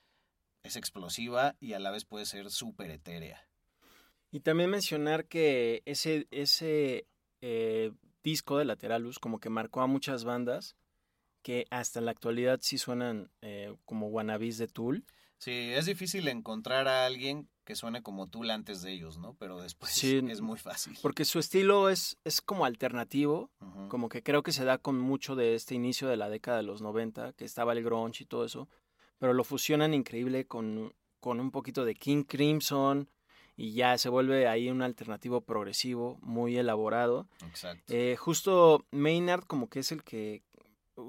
es 0.64 0.78
explosiva 0.78 1.56
y 1.60 1.74
a 1.74 1.80
la 1.80 1.92
vez 1.92 2.06
puede 2.06 2.26
ser 2.26 2.50
súper 2.50 2.90
etérea. 2.90 3.46
Y 4.32 4.40
también 4.40 4.70
mencionar 4.70 5.26
que 5.26 5.82
ese, 5.86 6.28
ese 6.32 7.06
eh, 7.42 7.92
disco 8.24 8.58
de 8.58 8.66
Lateralus 8.66 9.20
como 9.20 9.40
que 9.40 9.50
marcó 9.50 9.82
a 9.82 9.88
muchas 9.88 10.24
bandas 10.24 10.76
que 11.50 11.66
hasta 11.72 11.98
en 11.98 12.06
la 12.06 12.12
actualidad 12.12 12.60
sí 12.62 12.78
suenan 12.78 13.32
eh, 13.42 13.76
como 13.86 14.10
wannabes 14.10 14.60
de 14.60 14.68
Tool. 14.68 15.04
Sí, 15.40 15.52
es 15.52 15.88
difícil 15.88 16.28
encontrar 16.28 16.88
a 16.88 17.08
alguien 17.08 17.50
que 17.64 17.74
suene 17.74 18.04
como 18.04 18.28
Tool 18.28 18.52
antes 18.52 18.84
de 18.84 18.92
ellos, 18.92 19.18
¿no? 19.18 19.34
Pero 19.40 19.60
después 19.60 19.92
Sí, 19.92 20.22
es 20.30 20.42
muy 20.42 20.60
fácil. 20.60 20.96
Porque 21.02 21.26
su 21.26 21.40
estilo 21.40 21.90
es, 21.90 22.20
es 22.24 22.42
como 22.42 22.66
alternativo, 22.66 23.50
como 23.88 24.10
que 24.10 24.22
creo 24.22 24.44
que 24.44 24.52
se 24.52 24.64
da 24.64 24.78
con 24.78 25.00
mucho 25.00 25.36
de 25.36 25.56
este 25.56 25.74
inicio 25.74 26.08
de 26.08 26.18
la 26.18 26.30
década 26.30 26.58
de 26.58 26.64
los 26.64 26.84
90, 26.84 27.34
que 27.34 27.46
estaba 27.46 27.74
el 27.74 27.84
grunge 27.84 28.26
y 28.26 28.28
todo 28.28 28.46
eso, 28.46 28.70
pero 29.18 29.34
lo 29.34 29.44
fusionan 29.44 29.96
increíble 29.96 30.46
con, 30.46 30.94
con 31.20 31.40
un 31.40 31.50
poquito 31.50 31.84
de 31.84 31.96
King 31.96 32.26
Crimson 32.26 33.10
y 33.60 33.74
ya 33.74 33.98
se 33.98 34.08
vuelve 34.08 34.48
ahí 34.48 34.70
un 34.70 34.84
alternativo 34.84 35.42
progresivo 35.42 36.20
muy 36.22 36.58
elaborado. 36.58 37.28
Exacto. 37.46 37.92
Eh, 37.92 38.16
justo 38.18 38.86
Maynard 38.92 39.46
como 39.46 39.68
que 39.68 39.80
es 39.80 39.92
el 39.92 40.04
que, 40.04 40.44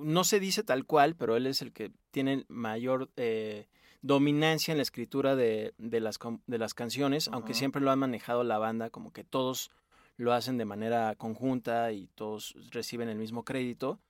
no 0.03 0.25
se 0.25 0.41
dice 0.41 0.63
tal 0.63 0.85
cual, 0.85 1.17
pero 1.17 1.37
él 1.37 1.47
es 1.47 1.63
el 1.63 1.73
que 1.73 1.93
tiene 2.11 2.45
mayor 2.49 3.11
eh, 3.17 3.67
dominancia 4.03 4.73
en 4.73 4.79
la 4.79 4.83
escritura 4.83 5.37
de, 5.37 5.75
de 5.79 6.01
las, 6.01 6.19
de 6.47 6.59
las 6.59 6.75
canciones, 6.75 7.29
aunque 7.33 7.55
siempre 7.55 7.83
lo 7.83 7.91
han 7.91 7.99
manejado 7.99 8.45
la 8.45 8.59
banda, 8.59 8.91
como 8.91 9.13
que 9.13 9.25
todos 9.25 9.71
lo 10.17 10.33
hacen 10.33 10.59
de 10.59 10.65
manera 10.65 11.15
conjunta 11.17 11.93
y 11.93 12.09
todos 12.15 12.55
reciben 12.71 13.09
el 13.09 13.19
mismo 13.19 13.45
crédito. 13.45 14.01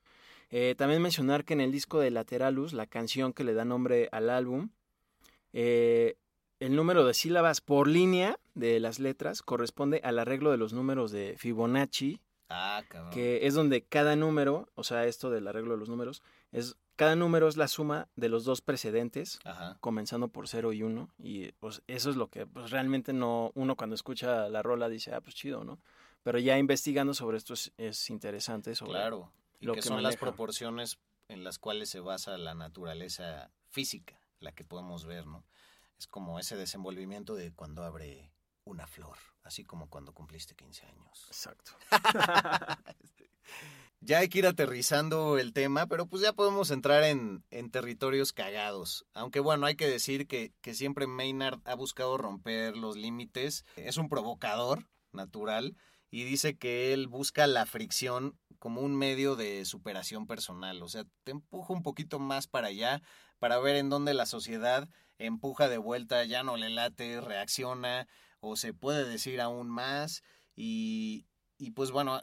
Eh, 0.50 0.74
también 0.76 1.00
mencionar 1.00 1.44
que 1.44 1.52
en 1.54 1.60
el 1.60 1.70
disco 1.70 2.00
de 2.00 2.10
Lateralus, 2.10 2.72
la 2.72 2.86
canción 2.86 3.32
que 3.32 3.44
le 3.44 3.54
da 3.54 3.64
nombre 3.64 4.08
al 4.10 4.30
álbum, 4.30 4.70
eh, 5.52 6.16
el 6.58 6.74
número 6.74 7.06
de 7.06 7.14
sílabas 7.14 7.60
por 7.60 7.86
línea 7.86 8.38
de 8.54 8.80
las 8.80 8.98
letras 8.98 9.42
corresponde 9.42 10.00
al 10.02 10.18
arreglo 10.18 10.50
de 10.50 10.56
los 10.56 10.72
números 10.72 11.12
de 11.12 11.36
Fibonacci, 11.38 12.20
Ah, 12.50 12.82
cabrón. 12.88 13.12
que 13.12 13.46
es 13.46 13.54
donde 13.54 13.82
cada 13.82 14.16
número, 14.16 14.68
o 14.74 14.84
sea, 14.84 15.06
esto 15.06 15.30
del 15.30 15.46
arreglo 15.48 15.72
de 15.72 15.78
los 15.78 15.88
números, 15.88 16.22
es 16.52 16.76
cada 16.96 17.16
número 17.16 17.48
es 17.48 17.56
la 17.56 17.66
suma 17.66 18.08
de 18.16 18.28
los 18.28 18.44
dos 18.44 18.60
precedentes, 18.60 19.38
Ajá. 19.44 19.78
comenzando 19.80 20.28
por 20.28 20.48
0 20.48 20.74
y 20.74 20.82
1, 20.82 21.08
y 21.18 21.52
pues 21.52 21.80
eso 21.86 22.10
es 22.10 22.16
lo 22.16 22.28
que 22.28 22.46
pues, 22.46 22.70
realmente 22.70 23.14
no 23.14 23.52
uno 23.54 23.74
cuando 23.74 23.94
escucha 23.94 24.50
la 24.50 24.62
rola 24.62 24.90
dice, 24.90 25.14
ah, 25.14 25.22
pues 25.22 25.34
chido, 25.34 25.64
¿no? 25.64 25.78
Pero 26.22 26.38
ya 26.38 26.58
investigando 26.58 27.14
sobre 27.14 27.38
esto 27.38 27.54
es, 27.54 27.72
es 27.78 28.10
interesante 28.10 28.74
sobre 28.74 28.92
Claro. 28.92 29.32
Y 29.60 29.66
lo 29.66 29.72
que, 29.72 29.80
que 29.80 29.88
son 29.88 30.02
las 30.02 30.16
proporciones 30.16 30.98
en 31.28 31.42
las 31.42 31.58
cuales 31.58 31.88
se 31.88 32.00
basa 32.00 32.36
la 32.36 32.54
naturaleza 32.54 33.50
física, 33.70 34.20
la 34.40 34.52
que 34.52 34.64
podemos 34.64 35.06
ver, 35.06 35.26
¿no? 35.26 35.44
Es 35.98 36.06
como 36.06 36.38
ese 36.38 36.56
desenvolvimiento 36.56 37.34
de 37.34 37.52
cuando 37.52 37.84
abre 37.84 38.30
una 38.70 38.86
flor, 38.86 39.16
así 39.42 39.64
como 39.64 39.88
cuando 39.88 40.12
cumpliste 40.12 40.54
15 40.54 40.86
años. 40.86 41.26
Exacto. 41.28 41.72
Ya 44.02 44.20
hay 44.20 44.30
que 44.30 44.38
ir 44.38 44.46
aterrizando 44.46 45.36
el 45.36 45.52
tema, 45.52 45.86
pero 45.86 46.06
pues 46.06 46.22
ya 46.22 46.32
podemos 46.32 46.70
entrar 46.70 47.04
en, 47.04 47.44
en 47.50 47.70
territorios 47.70 48.32
cagados. 48.32 49.04
Aunque 49.12 49.40
bueno, 49.40 49.66
hay 49.66 49.76
que 49.76 49.86
decir 49.86 50.26
que, 50.26 50.54
que 50.62 50.72
siempre 50.72 51.06
Maynard 51.06 51.60
ha 51.64 51.74
buscado 51.74 52.16
romper 52.16 52.78
los 52.78 52.96
límites. 52.96 53.66
Es 53.76 53.98
un 53.98 54.08
provocador 54.08 54.88
natural 55.12 55.76
y 56.10 56.24
dice 56.24 56.56
que 56.56 56.94
él 56.94 57.08
busca 57.08 57.46
la 57.46 57.66
fricción 57.66 58.38
como 58.58 58.80
un 58.80 58.96
medio 58.96 59.36
de 59.36 59.66
superación 59.66 60.26
personal. 60.26 60.82
O 60.82 60.88
sea, 60.88 61.04
te 61.24 61.32
empuja 61.32 61.74
un 61.74 61.82
poquito 61.82 62.18
más 62.18 62.46
para 62.46 62.68
allá 62.68 63.02
para 63.38 63.58
ver 63.58 63.76
en 63.76 63.90
dónde 63.90 64.14
la 64.14 64.24
sociedad 64.24 64.88
empuja 65.18 65.68
de 65.68 65.78
vuelta, 65.78 66.24
ya 66.24 66.42
no 66.42 66.56
le 66.56 66.70
late, 66.70 67.20
reacciona 67.20 68.08
o 68.40 68.56
se 68.56 68.72
puede 68.74 69.04
decir 69.08 69.40
aún 69.40 69.68
más. 69.70 70.22
Y, 70.56 71.26
y 71.58 71.70
pues 71.70 71.90
bueno, 71.90 72.20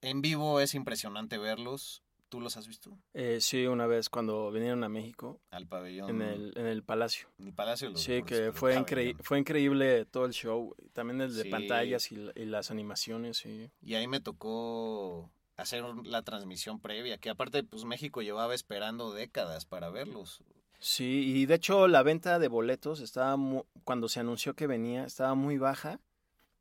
en 0.00 0.20
vivo 0.22 0.60
es 0.60 0.74
impresionante 0.74 1.38
verlos. 1.38 2.02
¿Tú 2.28 2.42
los 2.42 2.58
has 2.58 2.68
visto? 2.68 2.98
Eh, 3.14 3.38
sí, 3.40 3.64
una 3.66 3.86
vez 3.86 4.10
cuando 4.10 4.50
vinieron 4.52 4.84
a 4.84 4.90
México, 4.90 5.40
Al 5.50 5.66
pabellón. 5.66 6.10
en 6.10 6.20
el, 6.20 6.52
en 6.58 6.66
el 6.66 6.82
Palacio. 6.82 7.30
en 7.38 7.46
el 7.46 7.54
Palacio 7.54 7.88
de 7.88 7.92
los 7.94 8.02
Sí, 8.02 8.12
Deportes, 8.12 8.38
que 8.40 8.52
fue, 8.52 8.76
increí- 8.78 9.16
fue 9.22 9.38
increíble 9.38 10.04
todo 10.04 10.26
el 10.26 10.32
show, 10.34 10.74
también 10.92 11.22
el 11.22 11.34
de 11.34 11.44
Sí. 11.44 11.48
pantallas 11.48 12.12
y, 12.12 12.16
la- 12.16 12.32
y 12.36 12.44
las 12.44 12.70
animaciones, 12.70 13.38
sí. 13.38 13.70
Y 13.80 13.94
ahí 13.94 14.06
me 14.08 14.20
tocó 14.20 15.30
hacer 15.56 15.82
la 16.04 16.20
transmisión 16.22 16.80
previa, 16.80 17.16
que 17.16 17.30
aparte 17.30 17.62
pues 17.64 17.84
México 17.86 18.20
llevaba 18.20 18.54
esperando 18.54 19.10
décadas 19.14 19.64
para 19.64 19.88
verlos. 19.88 20.42
Sí, 20.78 21.24
y 21.34 21.46
de 21.46 21.54
hecho 21.56 21.88
la 21.88 22.02
venta 22.02 22.38
de 22.38 22.48
boletos 22.48 23.00
estaba 23.00 23.36
mu- 23.36 23.64
cuando 23.84 24.08
se 24.08 24.20
anunció 24.20 24.54
que 24.54 24.66
venía 24.66 25.04
estaba 25.04 25.34
muy 25.34 25.58
baja, 25.58 26.00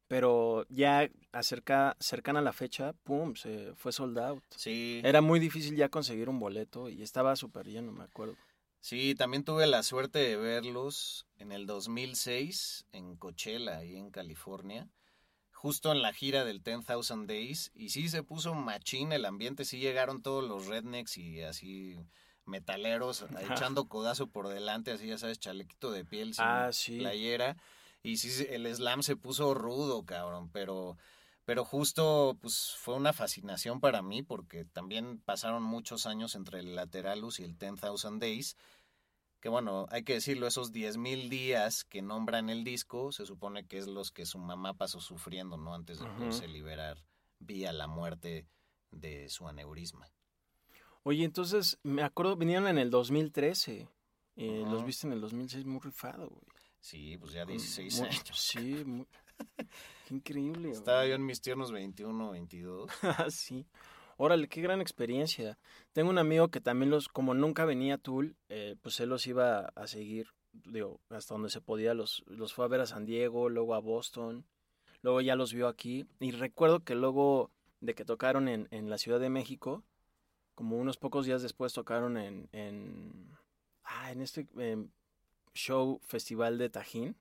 pero 0.07 0.65
ya 0.69 1.09
acerca 1.31 1.95
cercana 1.99 2.39
a 2.39 2.43
la 2.43 2.53
fecha, 2.53 2.93
pum, 3.03 3.35
se 3.35 3.73
fue 3.75 3.91
sold 3.91 4.17
out. 4.19 4.43
Sí. 4.55 5.01
Era 5.03 5.21
muy 5.21 5.39
difícil 5.39 5.75
ya 5.75 5.89
conseguir 5.89 6.29
un 6.29 6.39
boleto 6.39 6.89
y 6.89 7.03
estaba 7.03 7.35
súper 7.35 7.67
lleno, 7.67 7.91
me 7.91 8.05
acuerdo. 8.05 8.35
Sí, 8.79 9.15
también 9.15 9.43
tuve 9.43 9.67
la 9.67 9.83
suerte 9.83 10.19
de 10.19 10.37
verlos 10.37 11.27
en 11.37 11.51
el 11.51 11.65
2006 11.65 12.85
en 12.93 13.17
Coachella, 13.17 13.77
ahí 13.79 13.97
en 13.97 14.11
California, 14.11 14.87
justo 15.51 15.91
en 15.91 16.01
la 16.01 16.13
gira 16.13 16.45
del 16.45 16.61
10,000 16.63 17.27
Days. 17.27 17.71
Y 17.75 17.89
sí 17.89 18.07
se 18.09 18.23
puso 18.23 18.53
machín 18.55 19.11
el 19.11 19.25
ambiente, 19.25 19.65
sí 19.65 19.79
llegaron 19.79 20.21
todos 20.21 20.43
los 20.47 20.67
rednecks 20.67 21.17
y 21.17 21.41
así 21.41 21.97
metaleros 22.47 23.25
echando 23.51 23.87
codazo 23.87 24.27
por 24.27 24.47
delante, 24.47 24.91
así 24.91 25.07
ya 25.07 25.17
sabes, 25.17 25.39
chalequito 25.39 25.91
de 25.91 26.05
piel 26.05 26.33
sin 26.33 26.45
Ah, 26.45 26.69
sí. 26.71 26.97
playera. 26.97 27.57
Y 28.03 28.17
sí, 28.17 28.45
el 28.49 28.73
slam 28.73 29.03
se 29.03 29.15
puso 29.15 29.53
rudo, 29.53 30.03
cabrón, 30.05 30.49
pero... 30.51 30.97
Pero 31.45 31.63
justo, 31.63 32.37
pues 32.41 32.75
fue 32.77 32.95
una 32.95 33.13
fascinación 33.13 33.79
para 33.79 34.01
mí 34.01 34.21
porque 34.21 34.65
también 34.65 35.21
pasaron 35.23 35.63
muchos 35.63 36.05
años 36.05 36.35
entre 36.35 36.59
el 36.59 36.75
Lateralus 36.75 37.39
y 37.39 37.45
el 37.45 37.57
10,000 37.57 38.19
Days. 38.19 38.57
Que 39.39 39.47
bueno, 39.47 39.85
hay 39.89 40.03
que 40.03 40.15
decirlo, 40.15 40.45
esos 40.45 40.73
10.000 40.73 41.29
días 41.29 41.85
que 41.85 42.01
nombran 42.01 42.49
el 42.49 42.65
disco, 42.65 43.13
se 43.13 43.25
supone 43.25 43.65
que 43.65 43.77
es 43.77 43.87
los 43.87 44.11
que 44.11 44.25
su 44.25 44.39
mamá 44.39 44.73
pasó 44.73 44.99
sufriendo, 44.99 45.55
¿no? 45.55 45.73
Antes 45.73 45.99
de 45.99 46.07
poderse 46.07 46.49
liberar 46.49 47.01
vía 47.39 47.71
la 47.71 47.87
muerte 47.87 48.45
de 48.91 49.29
su 49.29 49.47
aneurisma. 49.47 50.11
Oye, 51.07 51.23
entonces, 51.23 51.79
me 51.83 52.03
acuerdo, 52.03 52.35
vinieron 52.35 52.67
en 52.67 52.77
el 52.77 52.89
2013. 52.89 53.87
Eh, 54.35 54.63
Los 54.65 54.73
Ajá. 54.79 54.85
viste 54.85 55.07
en 55.07 55.13
el 55.13 55.21
2006 55.21 55.65
muy 55.65 55.79
rifado, 55.79 56.27
güey. 56.27 56.41
Sí, 56.81 57.17
pues 57.17 57.31
ya 57.31 57.45
Con 57.45 57.53
16 57.53 57.99
mu- 57.99 58.05
años. 58.07 58.23
Sí, 58.33 58.83
muy- 58.85 59.07
qué 60.05 60.13
increíble. 60.13 60.59
güey. 60.67 60.71
Estaba 60.73 61.05
yo 61.07 61.15
en 61.15 61.25
mis 61.25 61.39
tiernos 61.39 61.71
21, 61.71 62.31
22. 62.31 62.91
Ah, 63.27 63.27
sí. 63.29 63.65
Órale, 64.17 64.49
qué 64.49 64.59
gran 64.59 64.81
experiencia. 64.81 65.57
Tengo 65.93 66.09
un 66.09 66.17
amigo 66.17 66.49
que 66.49 66.59
también 66.59 66.89
los, 66.89 67.07
como 67.07 67.33
nunca 67.33 67.63
venía 67.63 67.93
a 67.93 67.97
Tool, 67.99 68.35
eh, 68.49 68.75
pues 68.81 68.99
él 68.99 69.07
los 69.07 69.25
iba 69.27 69.67
a 69.75 69.87
seguir, 69.87 70.27
digo, 70.51 70.99
hasta 71.09 71.35
donde 71.35 71.49
se 71.49 71.61
podía, 71.61 71.93
los, 71.93 72.23
los 72.27 72.53
fue 72.53 72.65
a 72.65 72.67
ver 72.67 72.81
a 72.81 72.85
San 72.85 73.05
Diego, 73.05 73.47
luego 73.47 73.75
a 73.75 73.79
Boston, 73.79 74.45
luego 75.03 75.21
ya 75.21 75.37
los 75.37 75.53
vio 75.53 75.69
aquí. 75.69 76.05
Y 76.19 76.31
recuerdo 76.31 76.81
que 76.83 76.95
luego 76.95 77.49
de 77.79 77.93
que 77.95 78.03
tocaron 78.03 78.49
en, 78.49 78.67
en 78.71 78.89
la 78.89 78.97
Ciudad 78.97 79.21
de 79.21 79.29
México, 79.29 79.83
como 80.57 80.75
unos 80.77 80.97
pocos 80.97 81.27
días 81.27 81.43
después 81.43 81.71
tocaron 81.71 82.17
en, 82.17 82.49
en, 82.51 83.29
ah, 83.83 84.11
en 84.11 84.21
este 84.21 84.47
em, 84.57 84.89
show 85.53 85.99
festival 86.03 86.57
de 86.57 86.69
Tajín. 86.71 87.15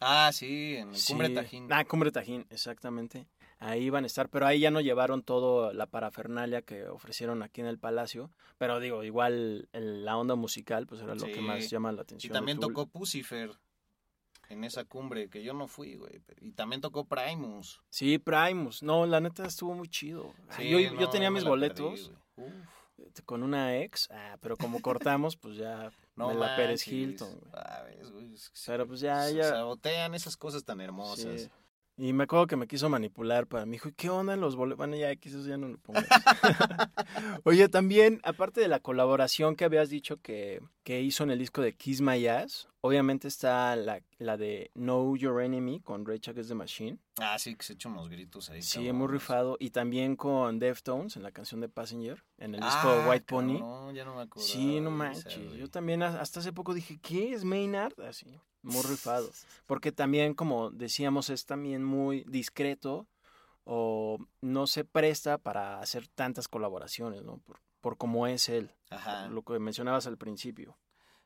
Ah, 0.00 0.30
sí, 0.32 0.74
en 0.74 0.90
el 0.92 1.00
Cumbre. 1.06 1.28
Tajín. 1.30 1.68
Ah, 1.72 1.84
Cumbre 1.84 2.10
Tajín, 2.10 2.44
exactamente. 2.50 3.28
Ahí 3.60 3.84
iban 3.84 4.02
a 4.02 4.08
estar, 4.08 4.28
pero 4.28 4.46
ahí 4.48 4.58
ya 4.58 4.72
no 4.72 4.80
llevaron 4.80 5.22
toda 5.22 5.72
la 5.72 5.86
parafernalia 5.86 6.62
que 6.62 6.88
ofrecieron 6.88 7.44
aquí 7.44 7.60
en 7.60 7.68
el 7.68 7.78
Palacio. 7.78 8.32
Pero 8.58 8.80
digo, 8.80 9.04
igual 9.04 9.68
el- 9.72 10.04
la 10.04 10.16
onda 10.18 10.34
musical, 10.34 10.88
pues 10.88 11.00
era 11.02 11.14
lo 11.14 11.24
que 11.26 11.40
más 11.40 11.70
llama 11.70 11.92
la 11.92 12.00
Y 12.00 12.02
atención. 12.02 12.32
de 12.32 12.36
también 12.36 12.58
tocó 12.58 12.86
Pucifer 12.88 13.52
en 14.48 14.64
esa 14.64 14.84
cumbre, 14.84 15.30
que 15.30 15.44
yo 15.44 15.54
no 15.54 15.68
fui, 15.68 15.94
güey. 15.94 16.20
Y 16.40 16.50
también 16.50 16.80
tocó 16.80 17.04
Primus. 17.04 17.80
Sí, 17.88 18.18
Primus. 18.18 18.82
No, 18.82 19.06
la 19.06 19.20
neta 19.20 19.46
estuvo 19.46 19.72
muy 19.74 19.88
chido. 19.88 20.34
Sí, 20.56 20.68
yo, 20.68 20.80
yo 20.80 21.08
tenía 21.10 21.30
mis 21.30 21.44
perdí, 21.44 21.48
boletos 21.50 22.08
güey. 22.10 22.21
Uf, 22.36 23.20
con 23.24 23.42
una 23.42 23.78
ex, 23.78 24.08
ah, 24.10 24.36
pero 24.40 24.56
como 24.56 24.80
cortamos, 24.80 25.36
pues 25.36 25.56
ya 25.56 25.90
no 26.16 26.28
me 26.28 26.34
la 26.34 26.56
Pérez. 26.56 26.86
Hilton. 26.86 27.28
güey. 27.40 27.96
Ves, 27.96 28.10
güey, 28.10 28.34
es 28.34 28.50
que 28.50 28.58
se- 28.58 28.70
Pero 28.72 28.86
pues 28.86 29.00
ya, 29.00 29.24
se 29.26 29.34
ya. 29.34 29.44
sabotean 29.50 30.14
esas 30.14 30.36
cosas 30.36 30.64
tan 30.64 30.80
hermosas. 30.80 31.42
Sí. 31.42 31.48
Y 31.98 32.14
me 32.14 32.24
acuerdo 32.24 32.46
que 32.46 32.56
me 32.56 32.66
quiso 32.66 32.88
manipular 32.88 33.46
para 33.46 33.66
mí. 33.66 33.72
Dijo, 33.72 33.90
¿y 33.90 33.92
qué 33.92 34.08
onda 34.08 34.32
en 34.32 34.40
los 34.40 34.56
boletos? 34.56 34.78
Bueno, 34.78 34.96
ya, 34.96 35.14
quizás 35.16 35.44
ya 35.44 35.58
no 35.58 35.68
lo 35.68 35.78
pongas. 35.78 36.06
Oye, 37.44 37.68
también, 37.68 38.20
aparte 38.24 38.60
de 38.62 38.68
la 38.68 38.80
colaboración 38.80 39.56
que 39.56 39.64
habías 39.66 39.90
dicho 39.90 40.16
que, 40.20 40.60
que 40.82 41.00
hizo 41.00 41.22
en 41.24 41.30
el 41.30 41.38
disco 41.38 41.62
de 41.62 41.74
Kiss 41.76 42.00
My 42.00 42.26
Ass, 42.26 42.68
obviamente 42.80 43.28
está 43.28 43.76
la, 43.76 44.02
la 44.18 44.36
de 44.36 44.70
Know 44.74 45.16
Your 45.16 45.40
Enemy 45.42 45.80
con 45.80 46.04
Rage 46.04 46.30
Against 46.30 46.48
the 46.50 46.54
Machine. 46.54 46.98
Ah, 47.18 47.38
sí, 47.38 47.54
que 47.54 47.62
se 47.64 47.74
echa 47.74 47.88
unos 47.88 48.08
gritos 48.08 48.50
ahí. 48.50 48.62
Sí, 48.62 48.78
muy 48.80 48.86
cabrones. 48.88 49.10
rifado. 49.12 49.56
Y 49.60 49.70
también 49.70 50.16
con 50.16 50.58
Deftones 50.58 51.16
en 51.16 51.22
la 51.22 51.30
canción 51.30 51.60
de 51.60 51.68
Passenger, 51.68 52.24
en 52.38 52.54
el 52.56 52.60
disco 52.60 52.88
Ah, 52.88 53.06
White 53.08 53.26
Pony. 53.26 53.58
cabrón, 53.58 53.94
ya 53.94 54.04
no 54.04 54.14
me 54.16 54.22
acordaba 54.22 54.52
Sí, 54.52 54.80
no 54.80 54.90
manches. 54.90 55.52
Yo 55.56 55.68
también 55.70 56.02
hasta 56.02 56.40
hace 56.40 56.52
poco 56.52 56.74
dije, 56.74 56.98
¿qué 57.00 57.32
es 57.32 57.44
Maynard? 57.44 57.98
Así, 58.00 58.26
muy 58.62 58.82
rifado. 58.82 59.30
Porque 59.66 59.92
también, 59.92 60.34
como 60.34 60.70
decíamos, 60.70 61.30
es 61.30 61.46
también 61.46 61.84
muy 61.84 62.24
discreto 62.28 63.06
o 63.64 64.18
no 64.40 64.66
se 64.66 64.84
presta 64.84 65.38
para 65.38 65.78
hacer 65.80 66.08
tantas 66.08 66.48
colaboraciones, 66.48 67.22
¿no? 67.22 67.38
Por, 67.38 67.60
por 67.82 67.98
cómo 67.98 68.26
es 68.26 68.48
él, 68.48 68.70
Ajá. 68.88 69.26
lo 69.28 69.42
que 69.42 69.58
mencionabas 69.58 70.06
al 70.06 70.16
principio. 70.16 70.78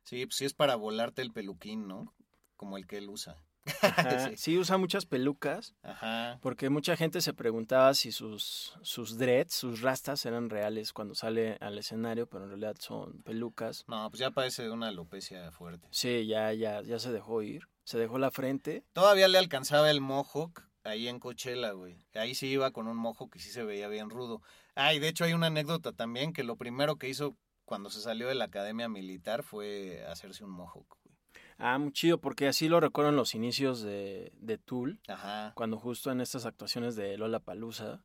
Sí, 0.03 0.27
pues 0.27 0.37
sí 0.37 0.45
es 0.45 0.55
para 0.55 0.75
volarte 0.75 1.23
el 1.23 1.33
peluquín, 1.33 1.87
¿no? 1.87 2.13
Como 2.57 2.77
el 2.77 2.87
que 2.89 2.99
él 2.99 3.09
usa. 3.09 3.37
Ajá, 3.83 4.29
Sí. 4.31 4.37
Sí, 4.37 4.59
usa 4.59 4.77
muchas 4.79 5.07
pelucas, 5.07 5.75
Ajá. 5.83 6.39
porque 6.41 6.71
mucha 6.71 6.97
gente 6.97 7.21
se 7.21 7.35
preguntaba 7.35 7.93
si 7.95 8.13
sus, 8.13 8.77
sus 8.83 9.19
dreads, 9.19 9.53
sus 9.55 9.81
rastas 9.83 10.25
eran 10.25 10.49
reales 10.51 10.93
cuando 10.93 11.15
sale 11.17 11.57
al 11.61 11.77
escenario, 11.77 12.29
pero 12.29 12.45
en 12.45 12.51
realidad 12.51 12.77
son 12.79 13.23
pelucas. 13.23 13.85
No, 13.89 14.09
pues 14.09 14.21
ya 14.21 14.31
parece 14.31 14.71
una 14.71 14.89
alopecia 14.89 15.51
fuerte. 15.51 15.89
Sí, 15.91 16.27
ya, 16.29 16.53
ya, 16.53 16.81
ya 16.83 16.99
se 17.01 17.11
dejó 17.13 17.43
ir. 17.43 17.69
Se 17.83 17.99
dejó 17.99 18.19
la 18.19 18.31
frente. 18.31 18.85
Todavía 18.93 19.27
le 19.29 19.39
alcanzaba 19.39 19.91
el 19.91 20.01
mohawk 20.01 20.63
ahí 20.85 21.09
en 21.09 21.19
Coachella, 21.19 21.73
güey. 21.73 22.07
Ahí 22.15 22.35
sí 22.37 22.47
iba 22.47 22.71
con 22.71 22.87
un 22.87 22.97
mohawk 22.97 23.35
y 23.35 23.41
sí 23.41 23.51
se 23.51 23.65
veía 23.65 23.89
bien 23.89 24.11
rudo. 24.11 24.43
Ah, 24.77 24.95
y 24.95 24.99
de 25.01 25.09
hecho 25.09 25.25
hay 25.25 25.33
una 25.33 25.49
anécdota 25.49 25.93
también 25.93 26.33
que 26.33 26.45
lo 26.45 26.57
primero 26.57 26.97
que 26.97 27.09
hizo 27.09 27.37
cuando 27.65 27.91
se 27.91 28.01
salió 28.01 28.29
de 28.29 28.35
la 28.37 28.45
academia 28.45 28.89
militar 28.89 29.43
fue 29.43 30.05
hacerse 30.07 30.45
un 30.45 30.51
mohawk, 30.51 30.87
güey. 31.03 31.17
Ah, 31.59 31.79
muy 31.79 31.91
chido, 31.93 32.19
porque 32.21 32.47
así 32.47 32.69
lo 32.69 32.79
recuerdo 32.81 33.11
en 33.11 33.17
los 33.17 33.35
inicios 33.35 33.81
de, 33.83 34.31
de 34.37 34.59
Tool, 34.59 35.01
Ajá. 35.09 35.53
cuando 35.57 35.79
justo 35.79 36.11
en 36.13 36.21
estas 36.21 36.45
actuaciones 36.47 36.95
de 36.95 37.17
Lola 37.17 37.41
Palusa. 37.41 38.05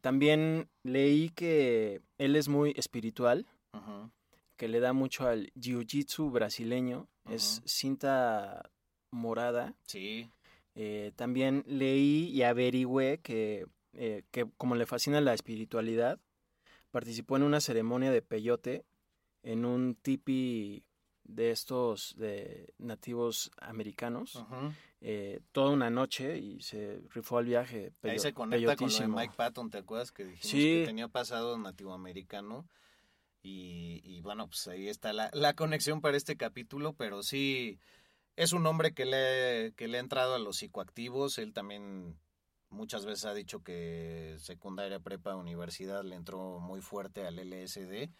también 0.00 0.68
leí 0.82 1.28
que 1.30 2.00
él 2.18 2.36
es 2.36 2.48
muy 2.48 2.72
espiritual, 2.76 3.46
Ujú. 3.72 4.10
que 4.56 4.68
le 4.68 4.80
da 4.80 4.92
mucho 4.92 5.26
al 5.28 5.52
jiu-jitsu 5.54 6.30
brasileño, 6.30 7.08
es 7.28 7.62
cinta 7.64 8.70
morada. 9.10 9.74
Sí. 9.86 10.30
Eh, 10.74 11.12
también 11.16 11.64
leí 11.66 12.28
y 12.28 12.42
averigüé 12.42 13.18
que, 13.18 13.66
eh, 13.92 14.22
que 14.30 14.46
como 14.56 14.74
le 14.74 14.86
fascina 14.86 15.20
la 15.20 15.34
espiritualidad, 15.34 16.18
participó 16.90 17.36
en 17.36 17.42
una 17.44 17.60
ceremonia 17.60 18.10
de 18.10 18.22
peyote 18.22 18.84
en 19.42 19.64
un 19.64 19.94
tipi 19.94 20.84
de 21.24 21.50
estos 21.50 22.14
de 22.16 22.74
nativos 22.78 23.50
americanos 23.60 24.44
eh, 25.00 25.40
toda 25.52 25.70
una 25.70 25.88
noche 25.90 26.38
y 26.38 26.60
se 26.62 27.00
rifó 27.10 27.38
al 27.38 27.44
viaje 27.46 27.92
Ahí 28.02 28.18
se 28.18 28.32
conecta 28.34 28.74
con 28.76 28.90
lo 28.90 28.98
de. 28.98 29.08
Mike 29.08 29.34
Patton, 29.36 29.70
¿te 29.70 29.78
acuerdas 29.78 30.10
que 30.12 30.24
dijimos 30.24 30.50
Sí. 30.50 30.58
que 30.80 30.86
tenía 30.86 31.08
pasado 31.08 31.56
nativoamericano? 31.58 32.66
Y, 33.42 34.00
y 34.04 34.20
bueno, 34.20 34.48
pues 34.48 34.66
ahí 34.68 34.88
está 34.88 35.12
la, 35.12 35.30
la 35.32 35.54
conexión 35.54 36.00
para 36.02 36.16
este 36.16 36.36
capítulo, 36.36 36.92
pero 36.94 37.22
sí, 37.22 37.78
es 38.36 38.52
un 38.52 38.66
hombre 38.66 38.92
que 38.92 39.06
le, 39.06 39.72
que 39.76 39.88
le 39.88 39.96
ha 39.96 40.00
entrado 40.00 40.34
a 40.34 40.38
los 40.38 40.56
psicoactivos, 40.58 41.38
él 41.38 41.54
también 41.54 42.18
muchas 42.70 43.04
veces 43.04 43.26
ha 43.26 43.34
dicho 43.34 43.62
que 43.62 44.36
secundaria, 44.38 45.00
prepa, 45.00 45.36
universidad 45.36 46.02
le 46.04 46.16
entró 46.16 46.60
muy 46.60 46.80
fuerte 46.80 47.26
al 47.26 47.38
LSD, 47.38 48.10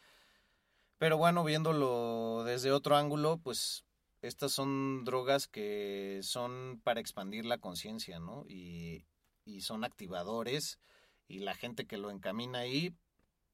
pero 0.98 1.16
bueno, 1.16 1.44
viéndolo 1.44 2.44
desde 2.44 2.72
otro 2.72 2.96
ángulo, 2.96 3.38
pues 3.38 3.86
estas 4.22 4.53
son 4.53 5.05
drogas 5.05 5.48
que 5.48 6.20
son 6.22 6.80
para 6.84 7.01
expandir 7.01 7.46
la 7.46 7.59
conciencia, 7.59 8.18
¿no? 8.18 8.44
Y, 8.46 9.07
son 9.62 9.82
activadores 9.82 10.78
y 11.26 11.40
la 11.40 11.55
gente 11.55 11.84
que 11.86 11.98
lo 11.98 12.11
encamina 12.11 12.61
ahí, 12.61 12.94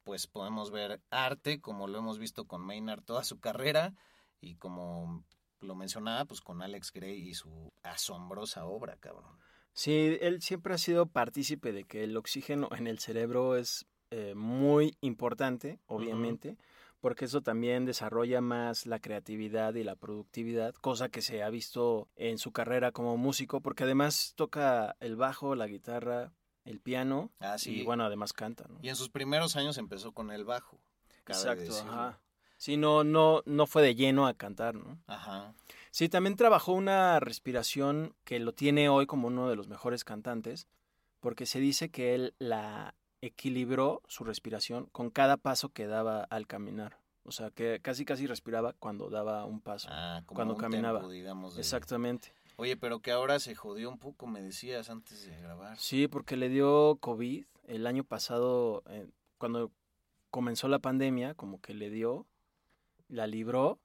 pues 0.03 0.27
podemos 0.27 0.69
ver 0.69 1.01
arte, 1.09 1.59
como 1.59 1.87
lo 1.87 1.97
hemos 1.97 2.19
visto 2.19 2.45
con 2.45 2.61
Maynard 2.61 3.01
toda 3.01 3.23
su 3.23 3.39
carrera 3.39 3.95
y 4.39 4.55
como 4.57 5.25
lo 5.59 5.73
mencionaba, 5.73 6.25
pues 6.25 6.39
con 6.39 6.61
Alex 6.61 6.91
Gray 6.91 7.29
y 7.29 7.33
su 7.33 7.73
asombrosa 7.81 8.65
obra, 8.65 8.97
cabrón. 8.97 9.39
Sí, 9.77 10.17
él 10.21 10.41
siempre 10.41 10.73
ha 10.73 10.79
sido 10.79 11.05
partícipe 11.05 11.71
de 11.71 11.83
que 11.83 12.03
el 12.03 12.17
oxígeno 12.17 12.67
en 12.75 12.87
el 12.87 12.97
cerebro 12.97 13.55
es 13.55 13.85
eh, 14.09 14.33
muy 14.35 14.97
importante, 15.01 15.77
obviamente, 15.85 16.57
porque 16.99 17.25
eso 17.25 17.41
también 17.41 17.85
desarrolla 17.85 18.41
más 18.41 18.87
la 18.87 18.97
creatividad 18.97 19.75
y 19.75 19.83
la 19.83 19.95
productividad, 19.95 20.73
cosa 20.73 21.09
que 21.09 21.21
se 21.21 21.43
ha 21.43 21.51
visto 21.51 22.09
en 22.15 22.39
su 22.39 22.51
carrera 22.51 22.91
como 22.91 23.17
músico, 23.17 23.61
porque 23.61 23.83
además 23.83 24.33
toca 24.35 24.95
el 24.99 25.15
bajo, 25.15 25.53
la 25.53 25.67
guitarra, 25.67 26.33
el 26.65 26.79
piano 26.79 27.29
Ah, 27.39 27.59
sí. 27.59 27.81
y 27.81 27.83
bueno, 27.83 28.03
además 28.03 28.33
canta, 28.33 28.65
¿no? 28.67 28.79
Y 28.81 28.89
en 28.89 28.95
sus 28.95 29.09
primeros 29.09 29.55
años 29.57 29.77
empezó 29.77 30.11
con 30.11 30.31
el 30.31 30.43
bajo. 30.43 30.79
Exacto, 31.27 31.79
ajá. 31.79 32.19
Sí, 32.57 32.77
no, 32.77 33.03
no, 33.03 33.43
no 33.45 33.67
fue 33.67 33.83
de 33.83 33.93
lleno 33.93 34.25
a 34.25 34.33
cantar, 34.33 34.73
¿no? 34.73 34.97
Ajá. 35.05 35.53
Sí, 35.91 36.09
también 36.09 36.35
trabajó 36.35 36.73
una 36.73 37.19
respiración 37.19 38.13
que 38.23 38.39
lo 38.39 38.53
tiene 38.53 38.89
hoy 38.89 39.05
como 39.05 39.27
uno 39.27 39.49
de 39.49 39.55
los 39.55 39.67
mejores 39.67 40.03
cantantes, 40.03 40.67
porque 41.19 41.45
se 41.45 41.59
dice 41.59 41.89
que 41.89 42.13
él 42.15 42.33
la 42.39 42.95
equilibró 43.21 44.01
su 44.07 44.23
respiración 44.23 44.85
con 44.91 45.09
cada 45.09 45.37
paso 45.37 45.69
que 45.69 45.87
daba 45.87 46.23
al 46.23 46.45
caminar. 46.47 46.99
O 47.23 47.31
sea, 47.31 47.49
que 47.51 47.79
casi 47.81 48.05
casi 48.05 48.25
respiraba 48.27 48.73
cuando 48.73 49.09
daba 49.09 49.43
un 49.45 49.59
paso, 49.59 49.89
Ah, 49.91 50.21
como 50.25 50.35
cuando 50.37 50.53
un 50.53 50.59
caminaba. 50.61 50.99
tempo, 50.99 51.11
digamos, 51.11 51.55
de- 51.55 51.61
Exactamente. 51.61 52.33
Oye, 52.57 52.77
pero 52.77 52.99
que 53.01 53.11
ahora 53.11 53.39
se 53.39 53.53
jodió 53.55 53.89
un 53.89 53.99
poco, 53.99 54.27
me 54.27 54.41
decías 54.41 54.89
antes 54.89 55.25
de 55.25 55.35
grabar. 55.41 55.77
Sí, 55.77 56.07
porque 56.07 56.37
le 56.37 56.49
dio 56.49 56.97
COVID 57.01 57.45
el 57.67 57.85
año 57.87 58.03
pasado, 58.03 58.83
eh, 58.89 59.07
cuando 59.37 59.71
comenzó 60.31 60.67
la 60.67 60.79
pandemia, 60.79 61.33
como 61.33 61.59
que 61.61 61.73
le 61.73 61.89
dio, 61.89 62.25
la 63.09 63.27
libró, 63.27 63.79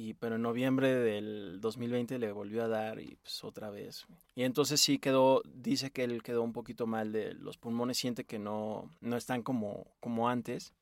y 0.00 0.14
pero 0.14 0.36
en 0.36 0.42
noviembre 0.42 0.94
del 0.94 1.60
2020 1.60 2.18
le 2.18 2.32
volvió 2.32 2.64
a 2.64 2.68
dar 2.68 3.00
y 3.00 3.16
pues 3.16 3.44
otra 3.44 3.68
vez. 3.68 4.06
Y 4.34 4.44
entonces 4.44 4.80
sí 4.80 4.98
quedó, 4.98 5.42
dice 5.44 5.90
que 5.90 6.04
él 6.04 6.22
quedó 6.22 6.42
un 6.42 6.54
poquito 6.54 6.86
mal 6.86 7.12
de 7.12 7.34
los 7.34 7.58
pulmones, 7.58 7.98
siente 7.98 8.24
que 8.24 8.38
no, 8.38 8.90
no 9.02 9.18
están 9.18 9.42
como, 9.42 9.88
como 10.00 10.30
antes. 10.30 10.72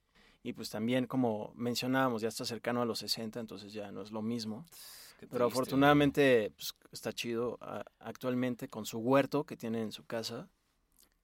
Y 0.45 0.53
pues 0.53 0.71
también 0.71 1.09
como 1.09 1.53
mencionábamos, 1.57 2.23
ya 2.23 2.29
está 2.29 2.45
cercano 2.45 2.81
a 2.81 2.85
los 2.85 3.01
60, 3.01 3.41
entonces 3.41 3.73
ya 3.73 3.91
no 3.91 4.03
es 4.03 4.13
lo 4.13 4.23
mismo. 4.23 4.65
Qué 5.19 5.27
Pero 5.27 5.47
triste, 5.47 5.59
afortunadamente 5.59 6.53
pues, 6.55 6.77
está 6.93 7.13
chido 7.13 7.59
actualmente 7.99 8.69
con 8.69 8.87
su 8.87 8.99
huerto 9.01 9.43
que 9.43 9.57
tiene 9.57 9.83
en 9.83 9.91
su 9.91 10.07
casa. 10.07 10.49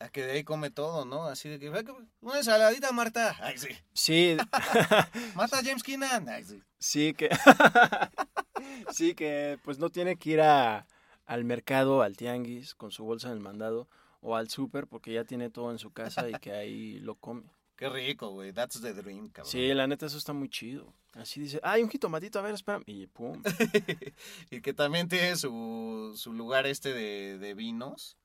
A 0.01 0.09
que 0.09 0.23
de 0.25 0.33
ahí 0.33 0.45
come 0.45 0.71
todo, 0.71 1.05
¿no? 1.05 1.25
Así 1.25 1.49
de 1.49 1.59
que, 1.59 1.71
"Ve 1.71 1.85
que- 1.85 1.93
una 2.21 2.39
ensaladita, 2.39 2.93
Marta. 2.93 3.37
Ay, 3.41 3.57
sí. 3.59 3.69
Sí, 3.93 4.37
Marta 5.35 5.61
James 5.65 5.83
Keenan. 5.83 6.29
Ay, 6.29 6.45
sí. 6.45 6.63
sí 6.79 7.15
que... 7.15 7.29
sí 8.91 9.15
que 9.15 9.59
pues 9.65 9.79
no 9.79 9.91
tiene 9.91 10.17
que 10.17 10.31
ir 10.31 10.41
a, 10.41 10.87
al 11.27 11.45
mercado, 11.45 12.03
al 12.03 12.17
tianguis, 12.17 12.75
con 12.75 12.91
su 12.91 13.05
bolsa 13.05 13.29
en 13.29 13.35
el 13.35 13.41
mandado, 13.41 13.89
o 14.21 14.37
al 14.37 14.49
súper, 14.49 14.87
porque 14.87 15.13
ya 15.13 15.25
tiene 15.25 15.51
todo 15.51 15.71
en 15.71 15.79
su 15.79 15.93
casa 15.93 16.29
y 16.29 16.33
que 16.35 16.53
ahí 16.53 16.99
lo 17.01 17.15
come. 17.17 17.45
Qué 17.77 17.89
rico, 17.89 18.31
güey. 18.31 18.53
That's 18.53 18.81
the 18.81 18.93
dream, 18.95 19.29
cabrón. 19.31 19.51
Sí, 19.51 19.75
la 19.75 19.87
neta, 19.87 20.07
eso 20.07 20.17
está 20.17 20.33
muy 20.33 20.49
chido. 20.49 20.95
Así 21.15 21.41
dice, 21.41 21.61
ay, 21.63 21.83
un 21.83 21.91
jitomatito, 21.91 22.39
a 22.39 22.43
ver, 22.43 22.55
espera. 22.55 22.81
Y 22.87 23.07
pum. 23.09 23.43
y 24.51 24.61
que 24.61 24.73
también 24.73 25.09
tiene 25.09 25.37
su, 25.37 26.13
su 26.17 26.33
lugar 26.33 26.67
este 26.67 26.93
de, 26.93 27.39
de 27.39 27.55
vinos 27.55 28.17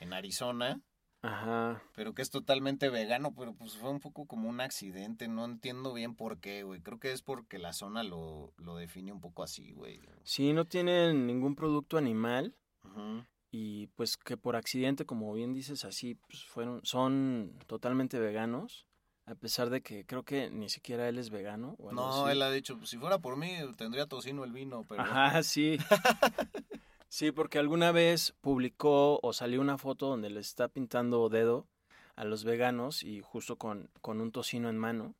en 0.00 0.12
Arizona, 0.12 0.80
Ajá. 1.26 1.82
pero 1.94 2.12
que 2.14 2.20
es 2.22 2.28
totalmente 2.30 2.90
vegano, 2.90 3.34
pero 3.34 3.54
pues 3.54 3.76
fue 3.76 3.88
un 3.90 4.00
poco 4.00 4.26
como 4.26 4.48
un 4.48 4.60
accidente, 4.60 5.26
no 5.26 5.44
entiendo 5.44 5.94
bien 5.94 6.14
por 6.14 6.38
qué, 6.38 6.62
güey. 6.64 6.80
Creo 6.82 6.98
que 7.00 7.12
es 7.12 7.22
porque 7.22 7.58
la 7.58 7.72
zona 7.72 8.02
lo, 8.02 8.52
lo 8.58 8.76
define 8.76 9.10
un 9.12 9.20
poco 9.20 9.42
así, 9.42 9.72
güey. 9.72 10.00
Sí, 10.22 10.52
no 10.52 10.66
tienen 10.66 11.26
ningún 11.26 11.54
producto 11.54 11.96
animal 11.96 12.54
Ujú. 12.84 13.24
y 13.50 13.86
pues 13.96 14.16
que 14.18 14.36
por 14.36 14.54
accidente, 14.56 15.06
como 15.06 15.32
bien 15.32 15.54
dices, 15.54 15.84
así, 15.86 16.14
pues 16.16 16.44
fueron, 16.44 16.80
son 16.84 17.58
totalmente 17.66 18.18
veganos, 18.18 18.86
a 19.26 19.34
pesar 19.34 19.70
de 19.70 19.80
que 19.80 20.04
creo 20.04 20.24
que 20.24 20.50
ni 20.50 20.68
siquiera 20.68 21.08
él 21.08 21.16
es 21.18 21.30
vegano. 21.30 21.74
o 21.78 21.88
algo 21.88 22.02
No, 22.02 22.24
así. 22.26 22.32
él 22.32 22.42
ha 22.42 22.50
dicho, 22.50 22.76
pues, 22.76 22.90
si 22.90 22.98
fuera 22.98 23.18
por 23.20 23.36
mí, 23.38 23.50
tendría 23.78 24.06
tocino 24.06 24.44
el 24.44 24.52
vino, 24.52 24.84
pero... 24.86 25.02
Ajá, 25.02 25.42
sí. 25.42 25.78
Sí, 27.14 27.30
porque 27.30 27.60
alguna 27.60 27.92
vez 27.92 28.34
publicó 28.40 29.20
o 29.22 29.32
salió 29.32 29.60
una 29.60 29.78
foto 29.78 30.08
donde 30.08 30.30
le 30.30 30.40
está 30.40 30.66
pintando 30.66 31.28
dedo 31.28 31.68
a 32.16 32.24
los 32.24 32.42
veganos 32.42 33.04
y 33.04 33.20
justo 33.20 33.56
con, 33.56 33.88
con 34.00 34.20
un 34.20 34.32
tocino 34.32 34.68
en 34.68 34.76
mano. 34.76 35.14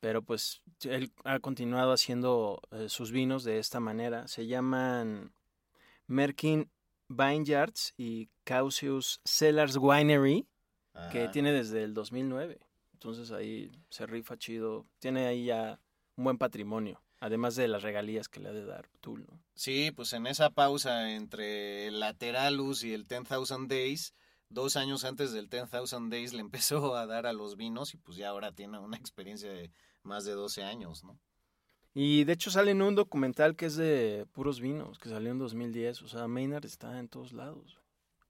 Pero 0.00 0.20
pues 0.20 0.60
él 0.82 1.12
ha 1.24 1.38
continuado 1.38 1.94
haciendo 1.94 2.60
eh, 2.72 2.90
sus 2.90 3.10
vinos 3.10 3.42
de 3.42 3.58
esta 3.58 3.80
manera. 3.80 4.28
Se 4.28 4.46
llaman 4.46 5.32
Merkin 6.08 6.70
Vineyards 7.08 7.94
y 7.96 8.28
Causius 8.44 9.22
Cellars 9.24 9.78
Winery, 9.78 10.46
que 11.10 11.22
Ajá. 11.22 11.30
tiene 11.30 11.52
desde 11.52 11.84
el 11.84 11.94
2009. 11.94 12.60
Entonces 12.92 13.30
ahí 13.30 13.72
se 13.88 14.04
rifa 14.04 14.36
chido. 14.36 14.84
Tiene 14.98 15.26
ahí 15.26 15.46
ya 15.46 15.80
un 16.16 16.24
buen 16.24 16.36
patrimonio. 16.36 17.00
Además 17.24 17.56
de 17.56 17.68
las 17.68 17.82
regalías 17.82 18.28
que 18.28 18.38
le 18.38 18.50
ha 18.50 18.52
de 18.52 18.66
dar 18.66 18.86
Tool, 19.00 19.24
¿no? 19.26 19.40
Sí, 19.54 19.90
pues 19.92 20.12
en 20.12 20.26
esa 20.26 20.50
pausa 20.50 21.12
entre 21.12 21.86
el 21.86 21.98
Lateralus 21.98 22.84
y 22.84 22.92
el 22.92 23.06
10,000 23.06 23.66
Days, 23.66 24.12
dos 24.50 24.76
años 24.76 25.06
antes 25.06 25.32
del 25.32 25.48
10,000 25.48 26.10
Days 26.10 26.34
le 26.34 26.40
empezó 26.40 26.94
a 26.94 27.06
dar 27.06 27.24
a 27.24 27.32
los 27.32 27.56
vinos 27.56 27.94
y 27.94 27.96
pues 27.96 28.18
ya 28.18 28.28
ahora 28.28 28.52
tiene 28.52 28.78
una 28.78 28.98
experiencia 28.98 29.50
de 29.50 29.72
más 30.02 30.26
de 30.26 30.32
12 30.32 30.64
años, 30.64 31.02
¿no? 31.02 31.18
Y 31.94 32.24
de 32.24 32.34
hecho 32.34 32.50
sale 32.50 32.72
en 32.72 32.82
un 32.82 32.94
documental 32.94 33.56
que 33.56 33.66
es 33.66 33.76
de 33.76 34.26
puros 34.32 34.60
vinos, 34.60 34.98
que 34.98 35.08
salió 35.08 35.30
en 35.30 35.38
2010. 35.38 36.02
O 36.02 36.08
sea, 36.08 36.28
Maynard 36.28 36.66
está 36.66 36.98
en 36.98 37.08
todos 37.08 37.32
lados. 37.32 37.80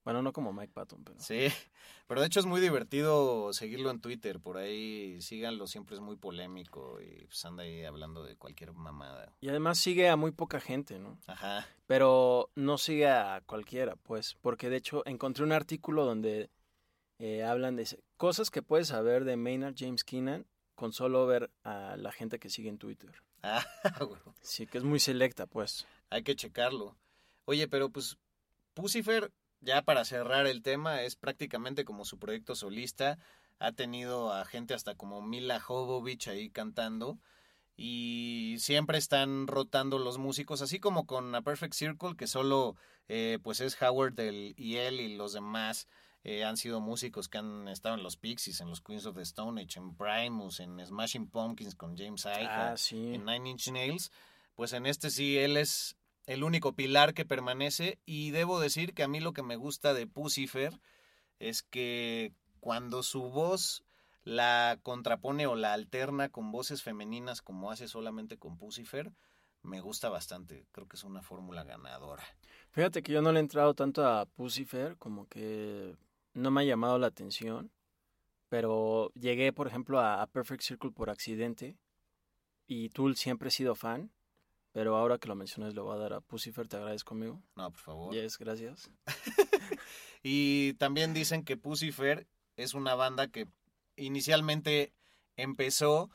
Bueno, 0.05 0.21
no 0.21 0.31
como 0.31 0.53
Mike 0.53 0.71
Patton, 0.71 1.03
pero... 1.03 1.19
Sí, 1.19 1.47
pero 2.07 2.21
de 2.21 2.27
hecho 2.27 2.39
es 2.39 2.45
muy 2.45 2.61
divertido 2.61 3.51
seguirlo 3.53 3.89
en 3.89 3.99
Twitter, 3.99 4.39
por 4.39 4.57
ahí 4.57 5.19
síganlo, 5.19 5.65
siempre 5.67 5.95
es 5.95 6.01
muy 6.01 6.15
polémico 6.15 7.01
y 7.01 7.25
pues 7.25 7.43
anda 7.43 7.63
ahí 7.63 7.83
hablando 7.83 8.23
de 8.23 8.37
cualquier 8.37 8.71
mamada. 8.71 9.35
Y 9.41 9.49
además 9.49 9.79
sigue 9.79 10.07
a 10.07 10.15
muy 10.15 10.31
poca 10.31 10.59
gente, 10.59 10.99
¿no? 10.99 11.19
Ajá, 11.25 11.67
Pero 11.87 12.51
no 12.55 12.77
sigue 12.77 13.07
a 13.09 13.41
cualquiera, 13.45 13.95
pues. 13.95 14.35
Porque 14.41 14.69
de 14.69 14.77
hecho 14.77 15.01
encontré 15.07 15.43
un 15.43 15.51
artículo 15.51 16.05
donde 16.05 16.51
eh, 17.17 17.43
hablan 17.43 17.75
de 17.75 17.87
cosas 18.17 18.51
que 18.51 18.61
puedes 18.61 18.89
saber 18.89 19.25
de 19.25 19.37
Maynard 19.37 19.73
James 19.75 20.03
Keenan 20.03 20.45
con 20.75 20.93
solo 20.93 21.25
ver 21.25 21.49
a 21.63 21.95
la 21.97 22.11
gente 22.11 22.37
que 22.37 22.49
sigue 22.51 22.69
en 22.69 22.77
Twitter. 22.77 23.11
ah, 23.43 23.65
güey, 24.01 24.21
Sí, 24.41 24.67
que 24.67 24.77
es 24.77 24.83
muy 24.83 24.99
selecta, 24.99 25.47
pues. 25.47 25.87
hay 26.11 26.21
que 26.21 26.35
checarlo. 26.35 26.95
Oye, 27.45 27.67
pero 27.67 27.89
pues 27.89 28.17
Pucifer, 28.75 29.31
ya 29.61 29.81
para 29.81 30.05
cerrar 30.05 30.47
el 30.47 30.61
tema, 30.61 31.01
es 31.03 31.15
prácticamente 31.15 31.85
como 31.85 32.05
su 32.05 32.19
proyecto 32.19 32.55
solista. 32.55 33.17
Ha 33.59 33.71
tenido 33.71 34.33
a 34.33 34.45
gente 34.45 34.73
hasta 34.73 34.95
como 34.95 35.21
Mila 35.21 35.59
Jovovich 35.59 36.27
ahí 36.27 36.49
cantando. 36.49 37.17
Y 37.77 38.55
siempre 38.59 38.97
están 38.97 39.47
rotando 39.47 39.99
los 39.99 40.17
músicos, 40.17 40.61
así 40.61 40.79
como 40.79 41.05
con 41.05 41.35
A 41.35 41.41
Perfect 41.41 41.73
Circle, 41.73 42.15
que 42.15 42.25
solo 42.27 42.77
eh, 43.09 43.37
pues 43.43 43.59
es 43.59 43.81
Howard 43.81 44.13
del, 44.13 44.53
y 44.57 44.77
él 44.77 45.01
y 45.01 45.15
los 45.17 45.33
demás 45.33 45.87
eh, 46.23 46.45
han 46.45 46.55
sido 46.55 46.79
músicos 46.79 47.27
que 47.27 47.37
han 47.37 47.67
estado 47.67 47.95
en 47.95 48.03
los 48.03 48.15
Pixies, 48.15 48.61
en 48.61 48.69
los 48.69 48.79
Queens 48.81 49.05
of 49.05 49.15
the 49.17 49.23
Stone 49.23 49.61
Age, 49.61 49.77
en 49.79 49.93
Primus, 49.93 50.61
en 50.61 50.83
Smashing 50.85 51.27
Pumpkins 51.29 51.75
con 51.75 51.97
James 51.97 52.23
Iha, 52.25 52.71
Ah, 52.71 52.77
sí. 52.77 53.13
en 53.13 53.25
Nine 53.25 53.49
Inch 53.49 53.67
Nails. 53.69 54.09
Pues 54.55 54.71
en 54.71 54.85
este 54.85 55.09
sí, 55.09 55.37
él 55.37 55.57
es 55.57 55.97
el 56.25 56.43
único 56.43 56.73
pilar 56.73 57.13
que 57.13 57.25
permanece 57.25 57.99
y 58.05 58.31
debo 58.31 58.59
decir 58.59 58.93
que 58.93 59.03
a 59.03 59.07
mí 59.07 59.19
lo 59.19 59.33
que 59.33 59.43
me 59.43 59.55
gusta 59.55 59.93
de 59.93 60.07
Pucifer 60.07 60.79
es 61.39 61.63
que 61.63 62.33
cuando 62.59 63.03
su 63.03 63.29
voz 63.29 63.83
la 64.23 64.79
contrapone 64.81 65.45
o 65.45 65.55
la 65.55 65.73
alterna 65.73 66.29
con 66.29 66.51
voces 66.51 66.81
femeninas 66.81 67.41
como 67.41 67.71
hace 67.71 67.87
solamente 67.87 68.37
con 68.37 68.57
Pucifer, 68.57 69.11
me 69.61 69.81
gusta 69.81 70.09
bastante. 70.09 70.65
Creo 70.71 70.87
que 70.87 70.95
es 70.95 71.03
una 71.03 71.21
fórmula 71.21 71.63
ganadora. 71.63 72.23
Fíjate 72.71 73.03
que 73.03 73.11
yo 73.11 73.21
no 73.21 73.31
le 73.31 73.39
he 73.39 73.41
entrado 73.41 73.73
tanto 73.73 74.05
a 74.05 74.25
Pucifer, 74.25 74.97
como 74.97 75.27
que 75.27 75.95
no 76.33 76.51
me 76.51 76.61
ha 76.61 76.65
llamado 76.65 76.97
la 76.97 77.07
atención. 77.07 77.71
Pero 78.49 79.11
llegué, 79.13 79.53
por 79.53 79.67
ejemplo, 79.67 79.99
a, 79.99 80.25
Perfect 80.27 80.61
Circle 80.61 80.91
por 80.91 81.09
accidente. 81.09 81.77
Y 82.67 82.89
Tool 82.89 83.15
siempre 83.15 83.49
he 83.49 83.51
sido 83.51 83.75
fan. 83.75 84.11
Pero 84.75 84.97
ahora 84.97 85.17
que 85.17 85.29
lo 85.29 85.35
mencionas, 85.35 85.73
le 85.73 85.79
voy 85.79 85.95
a 85.95 85.99
dar 85.99 86.11
a 86.11 86.19
Pucifer. 86.19 86.67
¿Te 86.67 86.75
agradezco, 86.75 87.13
amigo? 87.13 87.41
No, 87.55 87.71
por 87.71 87.79
favor. 87.79 88.13
Yes, 88.13 88.37
gracias. 88.37 88.91
Y 90.27 90.73
también 90.73 91.13
dicen 91.13 91.45
que 91.45 91.55
Pucifer 91.55 92.27
es 92.57 92.73
una 92.73 92.95
banda 92.95 93.27
que 93.27 93.47
inicialmente 93.95 94.91
empezó 95.37 96.09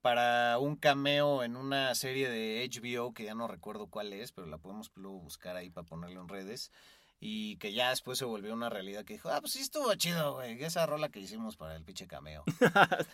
para 0.00 0.58
un 0.58 0.74
cameo 0.74 1.44
en 1.44 1.54
una 1.54 1.94
serie 1.94 2.28
de 2.28 2.68
HBO 2.68 3.14
que 3.14 3.22
ya 3.22 3.36
no 3.36 3.46
recuerdo 3.46 3.86
cuál 3.86 4.12
es, 4.12 4.32
pero 4.32 4.48
la 4.48 4.58
podemos 4.58 4.90
luego 4.96 5.20
buscar 5.20 5.54
ahí 5.54 5.70
para 5.70 5.86
ponerlo 5.86 6.20
en 6.20 6.28
redes. 6.28 6.72
Y 7.20 7.56
que 7.58 7.72
ya 7.72 7.90
después 7.90 8.18
se 8.18 8.24
volvió 8.24 8.52
una 8.52 8.68
realidad 8.68 9.04
que 9.04 9.14
dijo, 9.14 9.30
ah, 9.30 9.40
pues 9.40 9.52
sí 9.52 9.60
estuvo 9.60 9.94
chido, 9.94 10.34
güey, 10.34 10.60
esa 10.64 10.84
rola 10.84 11.08
que 11.08 11.20
hicimos 11.20 11.56
para 11.56 11.76
el 11.76 11.84
pinche 11.84 12.08
cameo. 12.08 12.42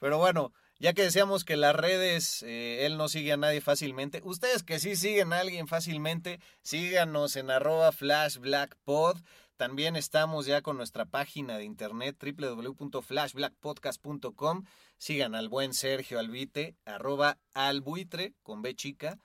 Pero 0.00 0.16
bueno, 0.16 0.54
ya 0.78 0.92
que 0.92 1.02
decíamos 1.02 1.44
que 1.44 1.56
las 1.56 1.74
redes, 1.74 2.44
eh, 2.44 2.86
él 2.86 2.96
no 2.96 3.08
sigue 3.08 3.32
a 3.32 3.36
nadie 3.36 3.60
fácilmente, 3.60 4.22
ustedes 4.24 4.62
que 4.62 4.78
sí 4.78 4.94
siguen 4.94 5.32
a 5.32 5.40
alguien 5.40 5.66
fácilmente, 5.66 6.38
síganos 6.62 7.34
en 7.36 7.50
arroba 7.50 7.90
flashblackpod. 7.92 9.18
También 9.56 9.96
estamos 9.96 10.46
ya 10.46 10.62
con 10.62 10.76
nuestra 10.76 11.04
página 11.04 11.58
de 11.58 11.64
internet 11.64 12.16
www.flashblackpodcast.com. 12.22 14.66
Sigan 14.98 15.34
al 15.34 15.48
buen 15.48 15.74
Sergio 15.74 16.20
Albite, 16.20 16.76
arroba 16.84 17.40
albuitre 17.54 18.36
con 18.44 18.62
B 18.62 18.76
chica, 18.76 19.18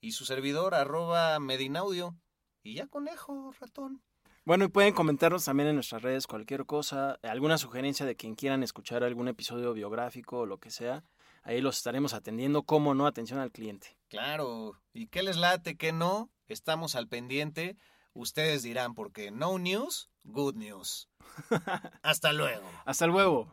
y 0.00 0.10
su 0.10 0.24
servidor, 0.24 0.74
arroba 0.74 1.38
medinaudio. 1.38 2.16
Y 2.64 2.74
ya 2.74 2.88
conejo, 2.88 3.54
ratón. 3.60 4.02
Bueno, 4.46 4.64
y 4.64 4.68
pueden 4.68 4.94
comentarnos 4.94 5.44
también 5.44 5.70
en 5.70 5.74
nuestras 5.74 6.02
redes 6.02 6.28
cualquier 6.28 6.66
cosa, 6.66 7.18
alguna 7.24 7.58
sugerencia 7.58 8.06
de 8.06 8.14
quien 8.14 8.36
quieran 8.36 8.62
escuchar 8.62 9.02
algún 9.02 9.26
episodio 9.26 9.72
biográfico 9.72 10.38
o 10.38 10.46
lo 10.46 10.58
que 10.58 10.70
sea. 10.70 11.02
Ahí 11.42 11.60
los 11.60 11.78
estaremos 11.78 12.14
atendiendo, 12.14 12.62
como 12.62 12.94
no, 12.94 13.08
atención 13.08 13.40
al 13.40 13.50
cliente. 13.50 13.98
Claro, 14.08 14.80
¿y 14.92 15.08
qué 15.08 15.24
les 15.24 15.36
late, 15.36 15.76
qué 15.76 15.90
no? 15.90 16.30
Estamos 16.46 16.94
al 16.94 17.08
pendiente. 17.08 17.76
Ustedes 18.14 18.62
dirán, 18.62 18.94
porque 18.94 19.32
no 19.32 19.58
news, 19.58 20.10
good 20.22 20.54
news. 20.54 21.08
Hasta 22.02 22.32
luego. 22.32 22.62
Hasta 22.84 23.08
luego. 23.08 23.52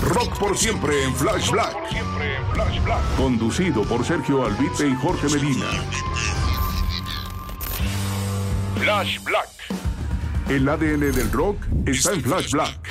Rock 0.00 0.36
por 0.40 0.58
siempre 0.58 1.04
en 1.04 1.14
Flash 1.14 1.52
Black. 1.52 1.76
Conducido 3.16 3.82
por 3.84 4.04
Sergio 4.04 4.44
Albite 4.44 4.88
y 4.88 4.94
Jorge 4.96 5.28
Medina. 5.28 6.47
Flash 8.88 9.18
Black. 9.22 9.48
El 10.48 10.66
ADN 10.66 11.12
del 11.12 11.30
rock 11.30 11.58
está 11.84 12.14
en 12.14 12.22
Flash 12.22 12.50
Black. 12.52 12.88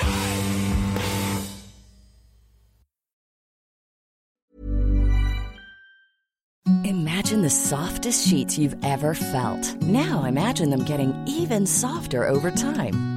Imagine 6.83 7.41
the 7.41 7.49
softest 7.49 8.27
sheets 8.27 8.59
you've 8.59 8.77
ever 8.83 9.15
felt. 9.15 9.75
Now 9.81 10.25
imagine 10.25 10.69
them 10.69 10.85
getting 10.85 11.15
even 11.25 11.65
softer 11.65 12.27
over 12.27 12.51
time. 12.51 13.16